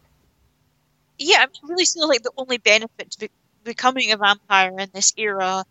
Yeah, 1.20 1.40
I 1.40 1.46
mean, 1.46 1.72
really 1.72 1.86
feel 1.86 2.08
like 2.08 2.24
the 2.24 2.32
only 2.38 2.58
benefit 2.58 3.12
to 3.12 3.20
be- 3.20 3.32
becoming 3.64 4.12
a 4.12 4.18
vampire 4.18 4.78
in 4.80 4.90
this 4.94 5.14
era, 5.18 5.66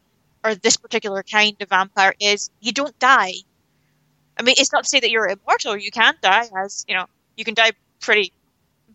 or 0.45 0.55
this 0.55 0.77
particular 0.77 1.23
kind 1.23 1.57
of 1.61 1.69
vampire, 1.69 2.15
is 2.21 2.51
you 2.61 2.73
don't 2.73 2.97
die. 2.99 3.35
I 4.39 4.43
mean, 4.43 4.57
it's 4.59 4.73
not 4.73 4.85
to 4.85 4.89
say 4.89 5.01
that 5.01 5.11
you're 5.11 5.29
immortal. 5.29 5.77
You 5.77 5.91
can 5.91 6.15
die, 6.21 6.49
as 6.65 6.85
you 6.89 6.95
know, 6.95 7.07
you 7.37 7.45
can 7.45 7.55
die 7.55 7.73
pretty 8.01 8.33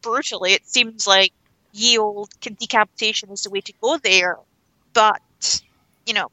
brutally. 0.01 0.53
It 0.53 0.67
seems 0.67 1.07
like 1.07 1.31
ye 1.71 1.97
old 1.97 2.29
decapitation 2.41 3.31
is 3.31 3.43
the 3.43 3.49
way 3.49 3.61
to 3.61 3.73
go 3.81 3.97
there, 3.97 4.37
but 4.93 5.21
you 6.05 6.13
know, 6.13 6.29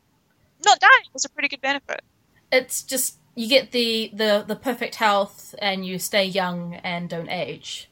not 0.64 0.80
dying 0.80 1.04
is 1.14 1.24
a 1.24 1.30
pretty 1.30 1.48
good 1.48 1.60
benefit. 1.60 2.02
It's 2.50 2.82
just 2.82 3.18
you 3.38 3.48
get 3.48 3.70
the 3.70 4.10
the 4.12 4.44
the 4.46 4.56
perfect 4.56 4.96
health 4.96 5.54
and 5.60 5.86
you 5.86 6.00
stay 6.00 6.24
young 6.24 6.74
and 6.74 7.08
don't 7.08 7.28
age. 7.28 7.88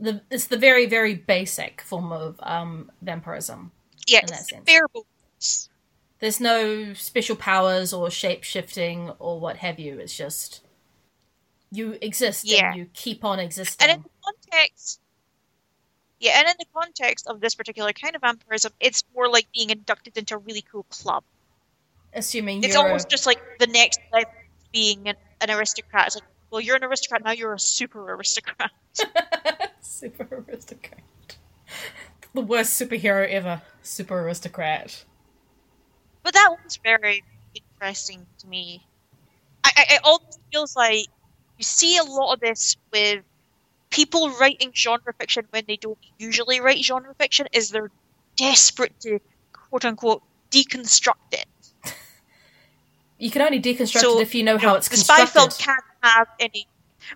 The 0.00 0.20
it's 0.32 0.48
the 0.48 0.56
very 0.56 0.86
very 0.86 1.14
basic 1.14 1.80
form 1.80 2.10
of 2.10 2.34
um 2.42 2.90
vampirism. 3.02 3.70
Yeah, 4.08 4.22
it's. 4.24 5.68
There's 6.18 6.40
no 6.40 6.92
special 6.94 7.36
powers 7.36 7.92
or 7.92 8.10
shape 8.10 8.42
shifting 8.42 9.10
or 9.20 9.38
what 9.38 9.58
have 9.58 9.78
you. 9.78 10.00
It's 10.00 10.16
just 10.16 10.62
you 11.70 11.96
exist 12.02 12.46
Yeah. 12.46 12.70
and 12.70 12.78
you 12.78 12.86
keep 12.94 13.24
on 13.24 13.38
existing. 13.38 13.88
And 13.88 13.98
in 13.98 14.02
the 14.02 14.10
context, 14.24 15.00
yeah, 16.18 16.40
and 16.40 16.48
in 16.48 16.54
the 16.58 16.66
context 16.74 17.28
of 17.28 17.40
this 17.40 17.54
particular 17.54 17.92
kind 17.92 18.16
of 18.16 18.22
vampirism, 18.22 18.72
it's 18.80 19.04
more 19.14 19.28
like 19.28 19.46
being 19.54 19.70
inducted 19.70 20.18
into 20.18 20.34
a 20.34 20.38
really 20.38 20.62
cool 20.62 20.84
club. 20.90 21.22
Assuming 22.16 22.64
It's 22.64 22.74
almost 22.74 23.10
just 23.10 23.26
like 23.26 23.38
the 23.58 23.66
next 23.66 24.00
level 24.10 24.32
being 24.72 25.06
an, 25.06 25.16
an 25.42 25.50
aristocrat. 25.50 26.06
It's 26.06 26.16
like, 26.16 26.24
well, 26.50 26.62
you're 26.62 26.76
an 26.76 26.84
aristocrat 26.84 27.22
now. 27.22 27.32
You're 27.32 27.52
a 27.52 27.58
super 27.58 28.14
aristocrat. 28.14 28.70
super 29.82 30.44
aristocrat. 30.48 31.02
The 32.32 32.40
worst 32.40 32.80
superhero 32.80 33.28
ever. 33.28 33.60
Super 33.82 34.20
aristocrat. 34.20 35.04
But 36.22 36.32
that 36.32 36.56
one's 36.58 36.78
very 36.82 37.22
interesting 37.54 38.26
to 38.38 38.46
me. 38.46 38.82
I, 39.62 39.70
I, 39.76 39.94
it 39.94 40.00
almost 40.02 40.40
feels 40.50 40.74
like 40.74 41.06
you 41.58 41.64
see 41.64 41.98
a 41.98 42.02
lot 42.02 42.32
of 42.32 42.40
this 42.40 42.76
with 42.92 43.22
people 43.90 44.30
writing 44.30 44.72
genre 44.74 45.12
fiction 45.18 45.46
when 45.50 45.64
they 45.68 45.76
don't 45.76 45.98
usually 46.18 46.60
write 46.60 46.82
genre 46.82 47.14
fiction. 47.18 47.46
Is 47.52 47.70
they're 47.70 47.90
desperate 48.36 48.98
to 49.00 49.18
quote 49.52 49.84
unquote 49.84 50.22
deconstruct 50.50 51.32
it. 51.32 51.46
You 53.18 53.30
can 53.30 53.42
only 53.42 53.60
deconstruct 53.60 54.00
So, 54.00 54.18
it 54.18 54.22
if 54.22 54.34
you 54.34 54.42
know 54.42 54.58
how 54.58 54.74
it's 54.74 54.88
the 54.88 54.96
spy 54.96 55.18
constructed. 55.18 55.54
film 55.54 55.76
can't 55.76 55.84
have 56.02 56.28
any. 56.38 56.66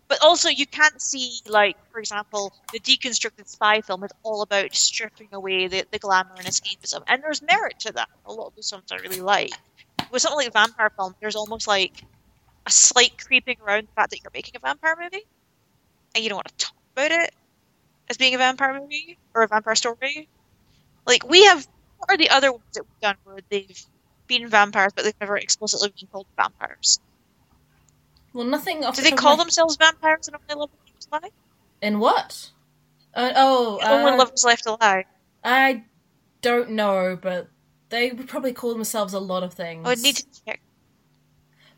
But 0.09 0.19
also, 0.23 0.49
you 0.49 0.67
can't 0.67 1.01
see, 1.01 1.41
like, 1.47 1.77
for 1.91 1.99
example, 1.99 2.53
the 2.73 2.79
deconstructed 2.79 3.49
spy 3.49 3.81
film 3.81 4.05
is 4.05 4.11
all 4.23 4.43
about 4.43 4.75
stripping 4.75 5.29
away 5.33 5.67
the, 5.67 5.85
the 5.91 5.99
glamour 5.99 6.35
and 6.39 6.47
escapism. 6.47 7.03
And 7.09 7.23
there's 7.23 7.43
merit 7.43 7.81
to 7.81 7.93
that. 7.93 8.09
A 8.27 8.33
lot 8.33 8.47
of 8.47 8.55
those 8.55 8.71
films 8.71 8.93
I 8.93 8.97
really 8.97 9.21
like. 9.21 9.51
With 10.11 10.23
something 10.23 10.39
like 10.39 10.49
a 10.49 10.53
vampire 10.53 10.91
film, 10.91 11.15
there's 11.21 11.37
almost 11.37 11.67
like 11.67 12.05
a 12.67 12.71
slight 12.71 13.19
creeping 13.27 13.57
around 13.67 13.89
the 13.89 13.93
fact 13.95 14.11
that 14.11 14.23
you're 14.23 14.31
making 14.33 14.55
a 14.57 14.61
vampire 14.61 14.97
movie. 15.01 15.25
And 16.15 16.23
you 16.23 16.31
don't 16.31 16.37
want 16.37 16.49
to 16.49 16.67
talk 16.67 16.77
about 16.95 17.11
it 17.11 17.35
as 18.09 18.17
being 18.17 18.35
a 18.35 18.39
vampire 18.39 18.81
movie 18.81 19.19
or 19.35 19.43
a 19.43 19.49
vampire 19.49 19.75
story. 19.75 20.29
Like, 21.07 21.29
we 21.29 21.45
have. 21.45 21.67
What 21.99 22.11
are 22.11 22.17
the 22.17 22.31
other 22.31 22.51
ones 22.51 22.65
that 22.75 22.85
we've 22.85 23.01
done 23.01 23.17
where 23.25 23.41
they've 23.51 23.87
been 24.31 24.49
vampires, 24.49 24.93
but 24.95 25.05
they've 25.05 25.21
never 25.21 25.37
explicitly 25.37 25.93
been 25.99 26.09
called 26.11 26.27
vampires? 26.37 27.01
Well, 28.33 28.47
nothing. 28.47 28.81
Do 28.81 29.03
they 29.03 29.11
call 29.11 29.37
my- 29.37 29.45
themselves 29.45 29.77
vampires 29.77 30.29
in 30.29 30.35
Only 30.35 30.61
Love 30.61 30.71
Is 30.87 31.09
Left 31.11 31.25
Alive? 31.25 31.33
In 31.83 31.99
what? 31.99 32.51
Uh, 33.13 33.33
oh, 33.35 33.81
Only 33.83 34.13
uh, 34.13 34.17
Lovers 34.17 34.45
Left 34.45 34.67
Alive. 34.67 35.05
I 35.43 35.85
don't 36.43 36.71
know, 36.71 37.19
but 37.21 37.49
they 37.89 38.13
would 38.13 38.29
probably 38.29 38.53
call 38.53 38.73
themselves 38.73 39.13
a 39.13 39.19
lot 39.19 39.43
of 39.43 39.53
things. 39.53 39.85
I 39.85 39.89
would 39.91 40.03
need 40.03 40.17
to 40.17 40.27
check. 40.47 40.61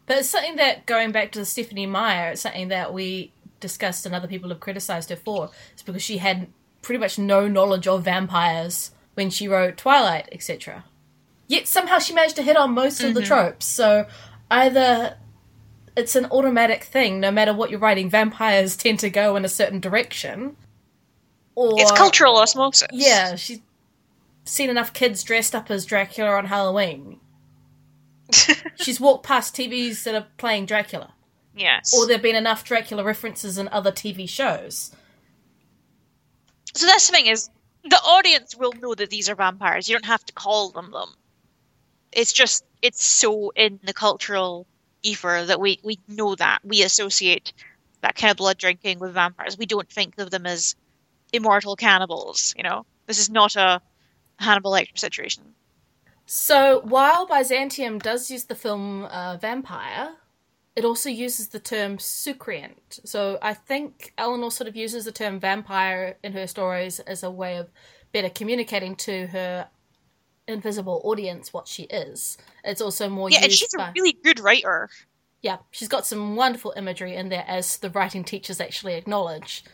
But 0.05 0.19
it's 0.19 0.29
something 0.29 0.57
that, 0.57 0.85
going 0.85 1.11
back 1.11 1.33
to 1.33 1.39
the 1.39 1.47
Stephenie 1.47 1.87
Meyer, 1.87 2.33
it's 2.33 2.43
something 2.43 2.69
that 2.69 2.93
we 2.93 3.33
discussed 3.61 4.05
and 4.05 4.15
other 4.15 4.29
people 4.29 4.51
have 4.51 4.61
criticized 4.61 5.09
her 5.09 5.17
for. 5.17 5.51
It's 5.73 5.83
because 5.83 6.03
she 6.03 6.19
had 6.19 6.49
pretty 6.83 6.99
much 6.99 7.19
no 7.19 7.49
knowledge 7.49 7.87
of 7.87 8.05
vampires 8.05 8.91
when 9.15 9.31
she 9.31 9.49
wrote 9.49 9.79
Twilight, 9.79 10.29
etc. 10.33 10.85
Yet 11.53 11.69
somehow 11.69 11.99
she 11.99 12.15
managed 12.15 12.37
to 12.37 12.43
hit 12.43 12.57
on 12.57 12.73
most 12.73 13.03
of 13.03 13.13
the 13.13 13.21
mm-hmm. 13.21 13.27
tropes. 13.27 13.67
So 13.67 14.07
either 14.51 15.19
it's 15.95 16.17
an 16.17 16.25
automatic 16.31 16.83
thing, 16.83 17.21
no 17.21 17.31
matter 17.31 17.53
what 17.53 17.69
you're 17.69 17.79
writing, 17.79 18.09
vampires 18.09 18.75
tend 18.75 19.01
to 19.01 19.11
go 19.11 19.37
in 19.37 19.45
a 19.45 19.51
certain 19.51 19.79
direction. 19.79 20.57
Or 21.55 21.75
It's 21.77 21.93
cultural 21.93 22.39
osmosis. 22.39 22.89
Yeah, 22.91 23.37
she's 23.37 23.61
seen 24.47 24.71
enough 24.71 24.95
kids 24.95 25.23
dressed 25.23 25.55
up 25.55 25.71
as 25.71 25.85
Dracula 25.85 26.31
on 26.31 26.47
Halloween. 26.47 27.21
She's 28.77 28.99
walked 28.99 29.27
past 29.27 29.55
TVs 29.55 30.05
that 30.05 30.15
are 30.15 30.27
playing 30.39 30.65
Dracula. 30.65 31.13
yes. 31.55 31.93
Or 31.95 32.07
there 32.07 32.17
have 32.17 32.23
been 32.23 32.35
enough 32.35 32.65
Dracula 32.65 33.05
references 33.05 33.59
in 33.59 33.69
other 33.69 33.93
TV 33.93 34.27
shows. 34.27 34.91
so 36.75 36.87
that's 36.87 37.09
the 37.09 37.13
thing 37.13 37.27
is, 37.27 37.51
the 37.85 38.01
audience 38.03 38.57
will 38.57 38.73
know 38.81 38.95
that 38.95 39.11
these 39.11 39.29
are 39.29 39.35
vampires. 39.35 39.87
You 39.87 39.95
don't 39.95 40.07
have 40.07 40.25
to 40.25 40.33
call 40.33 40.71
them 40.71 40.93
them. 40.93 41.15
It's 42.13 42.33
just 42.33 42.65
it's 42.83 43.03
so 43.05 43.51
in 43.57 43.81
the 43.83 43.93
cultural 43.93 44.67
ether 45.03 45.45
that 45.47 45.61
we 45.61 45.81
we 45.83 45.99
know 46.09 46.35
that 46.35 46.61
we 46.65 46.83
associate 46.83 47.53
that 48.03 48.17
kind 48.17 48.31
of 48.31 48.37
blood 48.37 48.59
drinking 48.59 48.99
with 48.99 49.15
vampires. 49.15 49.57
We 49.57 49.67
don't 49.67 49.91
think 49.91 50.19
of 50.19 50.31
them 50.31 50.47
as 50.47 50.75
immortal 51.33 51.77
cannibals. 51.77 52.55
You 52.57 52.65
know, 52.65 52.85
this 53.07 53.19
is 53.19 53.31
not 53.31 53.57
a 53.57 53.81
Hannibal 54.39 54.73
Lecter 54.73 54.99
situation. 54.99 55.55
So 56.27 56.81
while 56.85 57.27
Byzantium 57.27 57.99
does 57.99 58.31
use 58.31 58.45
the 58.45 58.55
film 58.55 59.05
uh, 59.05 59.37
vampire, 59.37 60.15
it 60.75 60.85
also 60.85 61.11
uses 61.11 61.49
the 61.49 61.59
term 61.59 61.99
soucriant. 61.99 63.01
So 63.05 63.39
I 63.43 63.55
think 63.55 64.13
Eleanor 64.17 64.51
sort 64.51 64.69
of 64.69 64.77
uses 64.77 65.05
the 65.05 65.13
term 65.13 65.39
vampire 65.39 66.17
in 66.23 66.33
her 66.33 66.47
stories 66.47 67.01
as 67.01 67.23
a 67.23 67.31
way 67.31 67.57
of 67.57 67.71
better 68.13 68.31
communicating 68.31 68.97
to 68.97 69.27
her 69.29 69.69
invisible 70.49 71.01
audience 71.05 71.53
what 71.53 71.69
she 71.69 71.85
is. 71.85 72.37
It's 72.65 72.81
also 72.81 73.09
more 73.09 73.31
Yeah, 73.31 73.41
and 73.43 73.53
she's 73.53 73.75
by... 73.77 73.89
a 73.89 73.93
really 73.93 74.13
good 74.13 74.41
writer. 74.41 74.89
Yeah, 75.41 75.59
she's 75.71 75.89
got 75.89 76.07
some 76.07 76.37
wonderful 76.37 76.73
imagery 76.77 77.17
in 77.17 77.29
there, 77.29 77.45
as 77.49 77.79
the 77.79 77.91
writing 77.91 78.25
teachers 78.25 78.61
actually 78.61 78.95
acknowledge. 78.95 79.65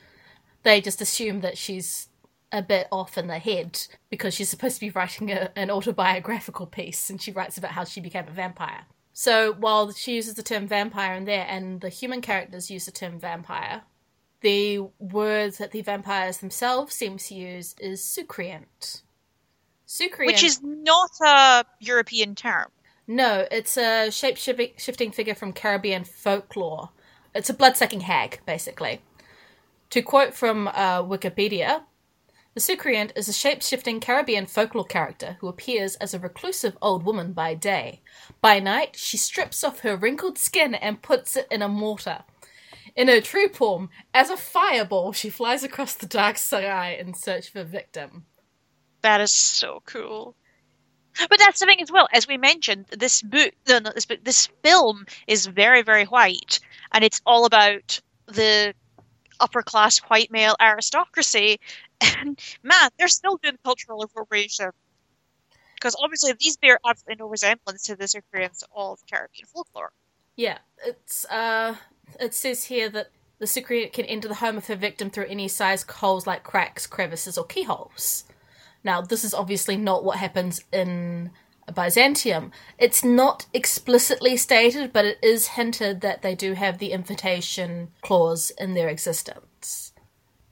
They 0.63 0.81
just 0.81 1.01
assume 1.01 1.41
that 1.41 1.59
she's 1.59 2.09
a 2.53 2.63
bit 2.63 2.89
off 2.91 3.19
in 3.19 3.27
the 3.27 3.39
head 3.39 3.79
because 4.11 4.35
she's 4.35 4.49
supposed 4.49 4.77
to 4.77 4.81
be 4.81 4.91
writing 4.91 5.31
a, 5.31 5.51
an 5.55 5.71
autobiographical 5.71 6.67
piece 6.67 7.11
and 7.11 7.21
she 7.21 7.31
writes 7.31 7.59
about 7.59 7.73
how 7.73 7.85
she 7.85 8.01
became 8.01 8.27
a 8.27 8.33
vampire. 8.33 8.87
So 9.13 9.53
while 9.53 9.93
she 9.93 10.15
uses 10.15 10.35
the 10.35 10.43
term 10.43 10.67
vampire 10.67 11.15
in 11.15 11.25
there 11.25 11.47
and 11.49 11.81
the 11.81 11.89
human 11.89 12.21
characters 12.21 12.71
use 12.71 12.87
the 12.87 12.93
term 12.93 13.19
vampire, 13.19 13.83
the 14.41 14.79
word 14.99 15.55
that 15.55 15.73
the 15.73 15.83
vampires 15.83 16.39
themselves 16.39 16.95
seem 16.95 17.19
to 17.19 17.35
use 17.35 17.75
is 17.81 18.01
soucriant. 18.01 19.03
Soucriant. 19.89 20.27
which 20.27 20.45
is 20.45 20.61
not 20.63 21.11
a 21.25 21.65
European 21.81 22.35
term. 22.35 22.71
No, 23.07 23.47
it's 23.51 23.79
a 23.79 24.11
shape 24.11 24.37
shifting 24.37 25.11
figure 25.13 25.35
from 25.35 25.55
Caribbean 25.55 26.05
folklore. 26.05 26.91
It's 27.35 27.49
a 27.49 27.55
blood 27.55 27.77
sucking 27.79 28.01
hag, 28.01 28.41
basically. 28.45 29.01
To 29.91 30.03
quote 30.03 30.35
from 30.35 30.69
uh, 30.69 31.03
Wikipedia, 31.03 31.85
the 32.53 32.61
Soucriant 32.61 33.17
is 33.17 33.29
a 33.29 33.33
shape 33.33 33.63
shifting 33.63 33.99
Caribbean 33.99 34.45
folklore 34.45 34.85
character 34.85 35.39
who 35.41 35.49
appears 35.49 35.95
as 35.97 36.13
a 36.13 36.19
reclusive 36.19 36.77
old 36.83 37.05
woman 37.05 37.33
by 37.33 37.55
day. 37.55 38.03
By 38.43 38.61
night, 38.61 38.95
she 38.95 39.17
strips 39.17 39.65
off 39.65 39.81
her 39.81 39.97
wrinkled 39.97 40.37
skin 40.37 40.75
and 40.75 41.01
puts 41.01 41.35
it 41.35 41.47
in 41.51 41.63
a 41.63 41.69
mortar. 41.69 42.25
In 42.95 43.09
her 43.09 43.23
true 43.23 43.49
form, 43.49 43.89
as 44.13 44.29
a 44.29 44.37
fireball, 44.37 45.13
she 45.13 45.31
flies 45.31 45.63
across 45.65 45.95
the 45.95 46.05
dark 46.07 46.37
sky 46.37 46.99
in 47.01 47.15
search 47.15 47.49
of 47.49 47.57
a 47.57 47.65
victim. 47.65 48.27
That 49.03 49.21
is 49.21 49.33
so 49.33 49.83
cool. 49.87 50.35
But 51.29 51.39
that's 51.39 51.61
the 51.61 51.67
thing 51.67 51.83
as 51.83 51.91
well. 51.91 52.09
As 52.13 52.29
we 52.29 52.37
mentioned, 52.37 52.87
this 52.91 53.23
book, 53.23 53.53
no, 53.69 53.81
not 53.81 53.95
this 53.95 54.07
book, 54.07 54.21
this 54.23 54.49
film 54.63 55.07
is 55.27 55.47
very, 55.47 55.83
very 55.83 56.05
white, 56.05 56.61
and 56.93 57.03
it's 57.03 57.21
all 57.27 57.45
about 57.45 58.01
the 58.27 58.75
upper 59.41 59.63
class 59.63 59.99
white 59.99 60.31
male 60.31 60.57
aristocracy. 60.61 61.61
And 62.01 62.39
man, 62.63 62.91
they're 62.97 63.09
still 63.09 63.39
doing 63.43 63.59
cultural 63.65 64.03
appropriation. 64.03 64.71
Because 65.75 65.97
obviously 66.01 66.33
these 66.39 66.57
bear 66.57 66.79
absolutely 66.89 67.25
no 67.25 67.29
resemblance 67.29 67.83
to 67.85 67.97
this 67.97 68.15
experience 68.15 68.63
of 68.73 69.01
Caribbean 69.11 69.47
folklore. 69.47 69.91
Yeah, 70.37 70.59
it's 70.87 71.25
uh, 71.25 71.75
it 72.21 72.35
says 72.35 72.65
here 72.65 72.89
that 72.91 73.11
the 73.41 73.47
Cypriot 73.47 73.93
can 73.93 74.05
enter 74.05 74.29
the 74.29 74.37
home 74.37 74.57
of 74.57 74.69
her 74.69 74.77
victim 74.77 75.11
through 75.11 75.27
any 75.27 75.49
size 75.49 75.83
holes 75.83 76.25
like 76.25 76.45
cracks, 76.45 76.87
crevices, 76.87 77.37
or 77.37 77.45
keyholes. 77.45 78.23
Now, 78.85 79.01
this 79.01 79.25
is 79.25 79.35
obviously 79.35 79.77
not 79.77 80.05
what 80.05 80.19
happens 80.19 80.63
in 80.73 81.31
Byzantium. 81.75 82.53
It's 82.79 83.05
not 83.05 83.47
explicitly 83.53 84.37
stated, 84.37 84.93
but 84.93 85.05
it 85.05 85.19
is 85.23 85.49
hinted 85.49 86.01
that 86.01 86.23
they 86.23 86.35
do 86.35 86.55
have 86.55 86.79
the 86.79 86.93
invitation 86.93 87.89
clause 88.03 88.51
in 88.59 88.75
their 88.75 88.89
existence. 88.89 89.93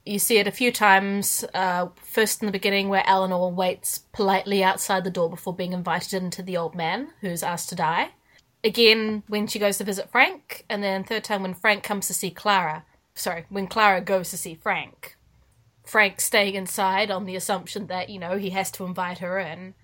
You 0.04 0.18
see 0.20 0.38
it 0.38 0.46
a 0.46 0.52
few 0.52 0.70
times, 0.70 1.44
uh, 1.52 1.88
first 2.02 2.40
in 2.40 2.46
the 2.46 2.52
beginning, 2.52 2.88
where 2.88 3.02
Eleanor 3.06 3.50
waits 3.50 3.98
politely 4.12 4.62
outside 4.62 5.02
the 5.02 5.10
door 5.10 5.28
before 5.28 5.54
being 5.54 5.72
invited 5.72 6.22
into 6.22 6.42
the 6.42 6.56
old 6.56 6.74
man 6.76 7.08
who's 7.20 7.42
asked 7.42 7.70
to 7.70 7.74
die. 7.74 8.10
Again, 8.62 9.24
when 9.26 9.46
she 9.46 9.58
goes 9.58 9.78
to 9.78 9.84
visit 9.84 10.10
Frank, 10.10 10.64
and 10.68 10.82
then 10.82 11.02
third 11.02 11.24
time 11.24 11.42
when 11.42 11.54
Frank 11.54 11.82
comes 11.82 12.06
to 12.06 12.14
see 12.14 12.30
Clara. 12.30 12.84
Sorry, 13.14 13.46
when 13.48 13.66
Clara 13.66 14.00
goes 14.00 14.30
to 14.30 14.36
see 14.36 14.54
Frank. 14.54 15.15
Frank 15.86 16.20
staying 16.20 16.54
inside 16.54 17.10
on 17.10 17.24
the 17.24 17.36
assumption 17.36 17.86
that, 17.86 18.10
you 18.10 18.18
know, 18.18 18.36
he 18.36 18.50
has 18.50 18.70
to 18.72 18.84
invite 18.84 19.18
her 19.18 19.38
in 19.38 19.74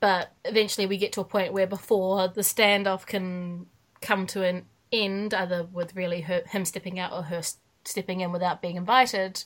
but 0.00 0.32
eventually 0.44 0.86
we 0.86 0.96
get 0.96 1.12
to 1.12 1.20
a 1.20 1.24
point 1.24 1.52
where 1.52 1.66
before 1.66 2.28
the 2.28 2.42
standoff 2.42 3.06
can 3.06 3.66
come 4.00 4.26
to 4.28 4.44
an 4.44 4.66
end, 4.92 5.34
either 5.34 5.64
with 5.72 5.96
really 5.96 6.22
her, 6.22 6.42
him 6.46 6.64
stepping 6.64 6.98
out 6.98 7.12
or 7.12 7.22
her 7.22 7.42
stepping 7.84 8.20
in 8.20 8.30
without 8.30 8.62
being 8.62 8.76
invited, 8.76 9.42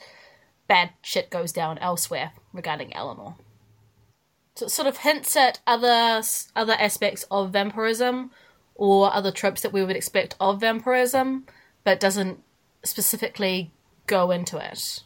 bad 0.68 0.90
shit 1.00 1.30
goes 1.30 1.52
down 1.52 1.78
elsewhere 1.78 2.32
regarding 2.52 2.94
Eleanor. 2.94 3.36
So 4.56 4.66
it 4.66 4.70
sort 4.70 4.88
of 4.88 4.98
hints 4.98 5.34
at 5.36 5.60
other 5.66 6.22
other 6.54 6.74
aspects 6.74 7.24
of 7.30 7.52
vampirism 7.52 8.30
or 8.74 9.12
other 9.12 9.30
tropes 9.30 9.62
that 9.62 9.72
we 9.72 9.82
would 9.82 9.96
expect 9.96 10.34
of 10.38 10.60
vampirism, 10.60 11.46
but 11.84 11.98
doesn't 11.98 12.40
specifically 12.84 13.72
go 14.06 14.30
into 14.30 14.58
it. 14.58 15.02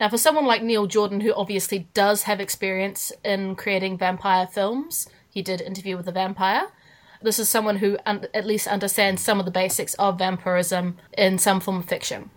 Now, 0.00 0.08
for 0.08 0.18
someone 0.18 0.46
like 0.46 0.62
Neil 0.62 0.86
Jordan, 0.86 1.20
who 1.20 1.34
obviously 1.34 1.88
does 1.92 2.22
have 2.22 2.40
experience 2.40 3.10
in 3.24 3.56
creating 3.56 3.98
vampire 3.98 4.46
films, 4.46 5.08
he 5.28 5.42
did 5.42 5.60
Interview 5.60 5.96
with 5.96 6.06
a 6.06 6.12
Vampire. 6.12 6.68
This 7.20 7.40
is 7.40 7.48
someone 7.48 7.76
who 7.78 7.98
un- 8.06 8.28
at 8.32 8.46
least 8.46 8.68
understands 8.68 9.22
some 9.22 9.40
of 9.40 9.44
the 9.44 9.50
basics 9.50 9.94
of 9.94 10.18
vampirism 10.18 10.98
in 11.16 11.38
some 11.38 11.58
form 11.58 11.78
of 11.78 11.86
fiction. 11.86 12.30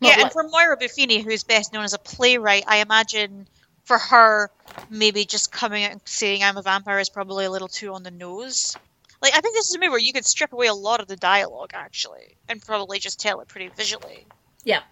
Not 0.00 0.08
yeah, 0.08 0.14
like- 0.16 0.22
and 0.24 0.32
for 0.32 0.42
Moira 0.42 0.76
Buffini, 0.76 1.24
who's 1.24 1.42
best 1.42 1.72
known 1.72 1.84
as 1.84 1.94
a 1.94 1.98
playwright, 1.98 2.64
I 2.66 2.78
imagine 2.78 3.48
for 3.84 3.98
her, 3.98 4.50
maybe 4.90 5.24
just 5.24 5.52
coming 5.52 5.84
out 5.84 5.92
and 5.92 6.00
saying 6.04 6.42
I'm 6.42 6.56
a 6.56 6.62
vampire 6.62 6.98
is 6.98 7.08
probably 7.08 7.46
a 7.46 7.50
little 7.50 7.68
too 7.68 7.94
on 7.94 8.02
the 8.02 8.10
nose. 8.10 8.76
Like, 9.22 9.34
I 9.34 9.40
think 9.40 9.54
this 9.54 9.68
is 9.68 9.74
a 9.74 9.78
movie 9.78 9.88
where 9.88 9.98
you 9.98 10.12
could 10.12 10.26
strip 10.26 10.52
away 10.52 10.66
a 10.66 10.74
lot 10.74 11.00
of 11.00 11.06
the 11.08 11.16
dialogue, 11.16 11.70
actually, 11.72 12.36
and 12.48 12.60
probably 12.60 12.98
just 12.98 13.18
tell 13.18 13.40
it 13.40 13.48
pretty 13.48 13.68
visually. 13.68 14.26
Yeah. 14.64 14.82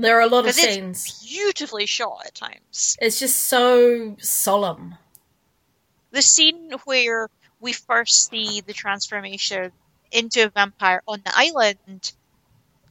There 0.00 0.16
are 0.16 0.22
a 0.22 0.28
lot 0.28 0.48
of 0.48 0.54
scenes. 0.54 1.22
beautifully 1.22 1.84
shot 1.84 2.22
at 2.24 2.34
times. 2.34 2.96
It's 3.02 3.20
just 3.20 3.36
so 3.36 4.16
solemn. 4.18 4.96
The 6.10 6.22
scene 6.22 6.72
where 6.84 7.28
we 7.60 7.74
first 7.74 8.30
see 8.30 8.62
the 8.62 8.72
transformation 8.72 9.72
into 10.10 10.46
a 10.46 10.48
vampire 10.48 11.02
on 11.06 11.20
the 11.22 11.32
island, 11.36 12.12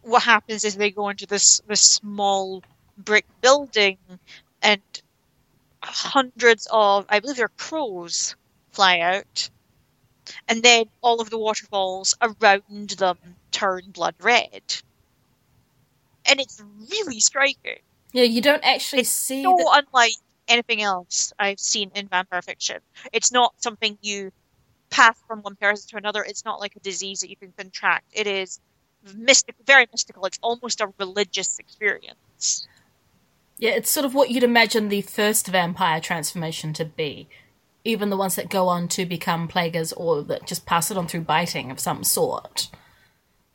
what 0.03 0.21
happens 0.21 0.63
is 0.63 0.75
they 0.75 0.91
go 0.91 1.09
into 1.09 1.25
this 1.25 1.61
this 1.67 1.81
small 1.81 2.63
brick 2.95 3.25
building 3.41 3.97
and 4.61 4.81
hundreds 5.81 6.67
of 6.71 7.07
I 7.09 7.19
believe 7.19 7.37
they're 7.37 7.49
crows 7.49 8.35
fly 8.71 8.99
out. 8.99 9.49
And 10.47 10.61
then 10.61 10.85
all 11.01 11.21
of 11.21 11.31
the 11.31 11.39
waterfalls 11.39 12.15
around 12.21 12.91
them 12.91 13.17
turn 13.51 13.89
blood 13.89 14.13
red 14.21 14.61
and 16.25 16.39
it's 16.39 16.61
really 16.91 17.19
striking. 17.19 17.79
Yeah, 18.11 18.23
you 18.23 18.41
don't 18.41 18.63
actually 18.63 19.01
it's 19.01 19.09
see. 19.09 19.43
So 19.43 19.55
the... 19.57 19.83
unlike 19.85 20.13
anything 20.47 20.81
else 20.81 21.31
I've 21.39 21.59
seen 21.59 21.91
in 21.95 22.07
vampire 22.07 22.41
fiction. 22.41 22.77
It's 23.13 23.31
not 23.31 23.53
something 23.61 23.97
you 24.01 24.31
pass 24.89 25.15
from 25.27 25.41
one 25.41 25.55
person 25.55 25.89
to 25.89 25.97
another. 25.97 26.23
It's 26.23 26.43
not 26.43 26.59
like 26.59 26.75
a 26.75 26.79
disease 26.79 27.19
that 27.21 27.29
you 27.29 27.35
can 27.35 27.53
contract. 27.55 28.05
It 28.11 28.27
is 28.27 28.59
mystic, 29.15 29.55
very 29.65 29.87
mystical. 29.91 30.25
It's 30.25 30.39
almost 30.41 30.81
a 30.81 30.91
religious 30.97 31.59
experience. 31.59 32.67
Yeah, 33.57 33.71
it's 33.71 33.89
sort 33.89 34.05
of 34.05 34.15
what 34.15 34.29
you'd 34.29 34.43
imagine 34.43 34.89
the 34.89 35.01
first 35.01 35.47
vampire 35.47 36.01
transformation 36.01 36.73
to 36.73 36.85
be. 36.85 37.27
Even 37.83 38.09
the 38.09 38.17
ones 38.17 38.35
that 38.35 38.49
go 38.49 38.67
on 38.67 38.87
to 38.89 39.05
become 39.05 39.47
plaguers 39.47 39.93
or 39.93 40.23
that 40.23 40.47
just 40.47 40.65
pass 40.65 40.91
it 40.91 40.97
on 40.97 41.07
through 41.07 41.21
biting 41.21 41.71
of 41.71 41.79
some 41.79 42.03
sort. 42.03 42.69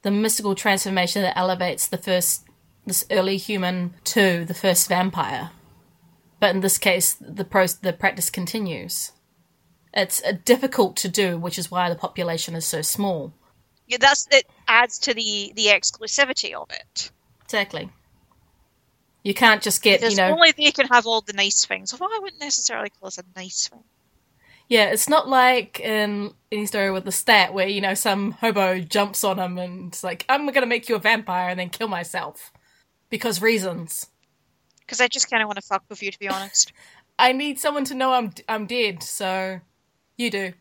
The 0.02 0.10
mystical 0.10 0.54
transformation 0.54 1.22
that 1.22 1.38
elevates 1.38 1.86
the 1.86 1.98
first 1.98 2.43
this 2.86 3.04
early 3.10 3.36
human 3.36 3.94
to 4.04 4.44
the 4.44 4.54
first 4.54 4.88
vampire. 4.88 5.50
But 6.40 6.54
in 6.54 6.60
this 6.60 6.78
case, 6.78 7.14
the 7.20 7.44
pro- 7.44 7.66
the 7.66 7.92
practice 7.92 8.30
continues. 8.30 9.12
It's 9.92 10.22
uh, 10.24 10.32
difficult 10.44 10.96
to 10.96 11.08
do, 11.08 11.38
which 11.38 11.58
is 11.58 11.70
why 11.70 11.88
the 11.88 11.94
population 11.94 12.54
is 12.54 12.66
so 12.66 12.82
small. 12.82 13.32
Yeah, 13.86 13.98
that's 14.00 14.26
it 14.30 14.46
adds 14.68 14.98
to 15.00 15.14
the 15.14 15.52
the 15.54 15.66
exclusivity 15.66 16.52
of 16.52 16.70
it. 16.70 17.10
Exactly. 17.44 17.90
You 19.22 19.32
can't 19.32 19.62
just 19.62 19.82
get 19.82 20.00
because 20.00 20.12
you 20.12 20.18
know 20.18 20.32
only 20.32 20.52
they 20.52 20.70
can 20.72 20.86
have 20.88 21.06
all 21.06 21.20
the 21.20 21.32
nice 21.32 21.64
things. 21.64 21.92
Although 21.92 22.14
I 22.14 22.18
wouldn't 22.20 22.42
necessarily 22.42 22.90
call 22.90 23.08
this 23.08 23.18
a 23.18 23.24
nice 23.36 23.68
thing. 23.68 23.84
Yeah, 24.68 24.86
it's 24.86 25.08
not 25.08 25.28
like 25.28 25.80
in 25.80 26.32
any 26.50 26.66
story 26.66 26.90
with 26.90 27.04
Lestat 27.04 27.52
where 27.52 27.68
you 27.68 27.80
know 27.80 27.94
some 27.94 28.32
hobo 28.32 28.80
jumps 28.80 29.22
on 29.22 29.38
him 29.38 29.58
and 29.58 29.88
it's 29.88 30.02
like 30.02 30.24
I'm 30.28 30.46
gonna 30.46 30.66
make 30.66 30.88
you 30.88 30.96
a 30.96 30.98
vampire 30.98 31.48
and 31.50 31.60
then 31.60 31.70
kill 31.70 31.88
myself 31.88 32.52
because 33.14 33.40
reasons. 33.40 34.08
Because 34.80 35.00
I 35.00 35.06
just 35.06 35.30
kind 35.30 35.40
of 35.40 35.46
want 35.46 35.54
to 35.54 35.62
fuck 35.62 35.84
with 35.88 36.02
you, 36.02 36.10
to 36.10 36.18
be 36.18 36.28
honest. 36.28 36.72
I 37.16 37.30
need 37.30 37.60
someone 37.60 37.84
to 37.84 37.94
know 37.94 38.12
I'm 38.12 38.32
I'm 38.48 38.66
dead, 38.66 39.04
so 39.04 39.60
you 40.16 40.32
do. 40.32 40.52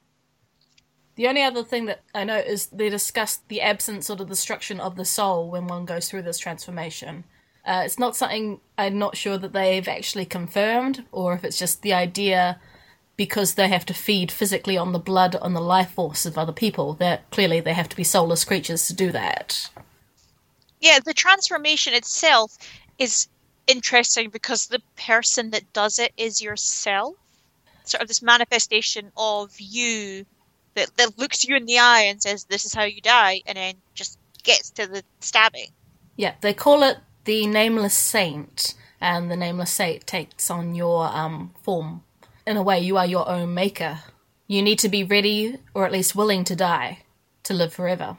The 1.16 1.28
only 1.28 1.42
other 1.42 1.64
thing 1.64 1.86
that 1.86 2.04
I 2.14 2.26
know 2.26 2.38
is 2.38 2.68
they 2.68 2.90
discuss 2.90 3.40
the 3.48 3.60
absence 3.62 4.08
or 4.08 4.16
the 4.16 4.24
destruction 4.24 4.80
of 4.80 4.98
the 4.98 5.04
soul 5.04 5.50
when 5.50 5.66
one 5.66 5.86
goes 5.86 6.08
through 6.08 6.22
this 6.22 6.38
transformation. 6.38 7.24
Uh, 7.66 7.82
it's 7.86 7.98
not 7.98 8.16
something 8.16 8.60
I'm 8.78 9.00
not 9.00 9.18
sure 9.18 9.40
that 9.40 9.54
they've 9.54 9.88
actually 9.88 10.26
confirmed, 10.26 11.06
or 11.12 11.34
if 11.34 11.44
it's 11.44 11.58
just 11.58 11.82
the 11.82 11.94
idea 11.94 12.60
because 13.18 13.56
they 13.56 13.68
have 13.68 13.88
to 13.88 13.96
feed 13.96 14.32
physically 14.32 14.78
on 14.78 14.92
the 14.92 15.00
blood 15.00 15.36
on 15.38 15.54
the 15.54 15.60
life 15.60 15.90
force 15.90 16.24
of 16.28 16.38
other 16.38 16.54
people. 16.54 16.94
That 16.94 17.28
clearly 17.32 17.62
they 17.62 17.74
have 17.74 17.90
to 17.90 17.96
be 17.96 18.04
soulless 18.04 18.46
creatures 18.46 18.86
to 18.90 18.94
do 18.94 19.12
that 19.12 19.72
yeah, 20.84 21.00
the 21.00 21.14
transformation 21.14 21.94
itself 21.94 22.58
is 23.00 23.30
interesting 23.68 24.30
because 24.30 24.68
the 24.68 24.82
person 24.98 25.52
that 25.52 25.72
does 25.72 25.98
it 25.98 26.12
is 26.18 26.42
yourself. 26.42 27.16
Sort 27.86 28.02
of 28.02 28.10
this 28.10 28.22
manifestation 28.22 29.10
of 29.16 29.54
you 29.60 30.26
that, 30.76 30.96
that 30.98 31.18
looks 31.18 31.46
you 31.46 31.56
in 31.56 31.66
the 31.66 31.80
eye 31.80 32.02
and 32.02 32.22
says, 32.22 32.44
This 32.46 32.66
is 32.66 32.74
how 32.74 32.84
you 32.84 33.00
die, 33.00 33.42
and 33.46 33.58
then 33.58 33.76
just 33.94 34.20
gets 34.44 34.72
to 34.72 34.88
the 34.88 35.04
stabbing. 35.22 35.70
Yeah, 36.18 36.34
they 36.42 36.54
call 36.54 36.84
it 36.84 36.98
the 37.24 37.48
Nameless 37.48 37.96
Saint, 37.96 38.74
and 39.00 39.32
the 39.32 39.38
Nameless 39.38 39.72
Saint 39.72 40.06
takes 40.06 40.52
on 40.52 40.76
your 40.76 41.06
um, 41.06 41.54
form. 41.62 42.04
In 42.46 42.58
a 42.58 42.64
way, 42.64 42.82
you 42.82 42.98
are 42.98 43.06
your 43.06 43.30
own 43.30 43.54
maker. 43.54 44.00
You 44.48 44.62
need 44.62 44.80
to 44.80 44.90
be 44.90 45.06
ready, 45.06 45.60
or 45.74 45.86
at 45.86 45.94
least 45.94 46.14
willing 46.14 46.44
to 46.44 46.58
die, 46.58 47.04
to 47.44 47.54
live 47.54 47.74
forever 47.74 48.18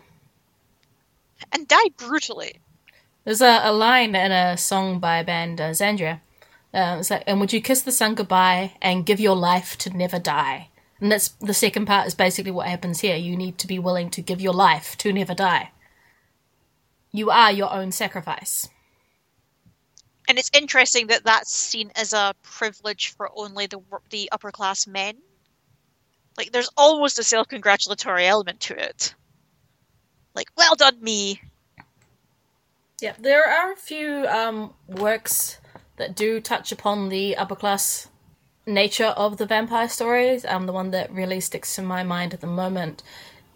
and 1.55 1.69
die 1.69 1.89
brutally. 1.97 2.61
There's 3.25 3.41
a, 3.41 3.61
a 3.63 3.73
line 3.73 4.15
in 4.15 4.33
a 4.33 4.57
song 4.59 4.99
by 4.99 5.19
a 5.19 5.25
band, 5.25 5.61
uh, 5.61 5.71
Xandria. 5.71 6.21
Uh, 6.75 6.97
it's 6.99 7.11
like, 7.11 7.23
and 7.27 7.41
would 7.41 7.53
you 7.53 7.63
kiss 7.63 7.83
the 7.83 7.93
sun 7.93 8.15
goodbye 8.15 8.73
and 8.83 9.07
give 9.07 9.21
your 9.21 9.37
life 9.37 9.79
to 9.79 9.97
never 9.97 10.19
die? 10.19 10.69
And 11.01 11.11
that's 11.11 11.29
the 11.41 11.55
second 11.55 11.87
part 11.87 12.07
is 12.07 12.15
basically 12.15 12.51
what 12.51 12.67
happens 12.67 13.01
here. 13.01 13.17
You 13.17 13.37
need 13.37 13.59
to 13.59 13.67
be 13.67 13.79
willing 13.79 14.11
to 14.11 14.21
give 14.21 14.41
your 14.41 14.53
life 14.53 14.99
to 14.99 15.13
never 15.13 15.35
die. 15.35 15.71
You 17.13 17.31
are 17.31 17.53
your 17.53 17.73
own 17.73 17.93
sacrifice. 17.93 18.69
And 20.29 20.39
it's 20.39 20.51
interesting 20.53 21.09
that 21.09 21.25
that's 21.25 21.55
seen 21.55 21.93
as 21.95 22.13
a 22.13 22.35
privilege 22.43 23.15
for 23.15 23.31
only 23.37 23.67
the 23.67 23.81
the 24.11 24.31
upper 24.33 24.51
class 24.51 24.87
men. 24.87 25.19
Like 26.37 26.51
there's 26.51 26.71
almost 26.77 27.19
a 27.19 27.23
self 27.23 27.49
congratulatory 27.49 28.27
element 28.27 28.61
to 28.61 28.75
it. 28.75 29.15
Like, 30.35 30.49
well 30.57 30.75
done, 30.75 31.03
me. 31.03 31.41
Yeah, 33.01 33.15
there 33.19 33.45
are 33.49 33.73
a 33.73 33.77
few 33.77 34.27
um, 34.29 34.75
works 34.89 35.59
that 35.97 36.17
do 36.17 36.41
touch 36.41 36.73
upon 36.73 37.09
the 37.09 37.37
upper 37.37 37.57
class 37.57 38.09
nature 38.67 39.07
of 39.17 39.37
the 39.37 39.47
vampire 39.47 39.89
stories. 39.89 40.45
Um, 40.45 40.67
the 40.67 40.73
one 40.73 40.91
that 40.91 41.13
really 41.13 41.41
sticks 41.41 41.79
in 41.79 41.85
my 41.85 42.03
mind 42.03 42.35
at 42.35 42.41
the 42.41 42.47
moment 42.47 43.03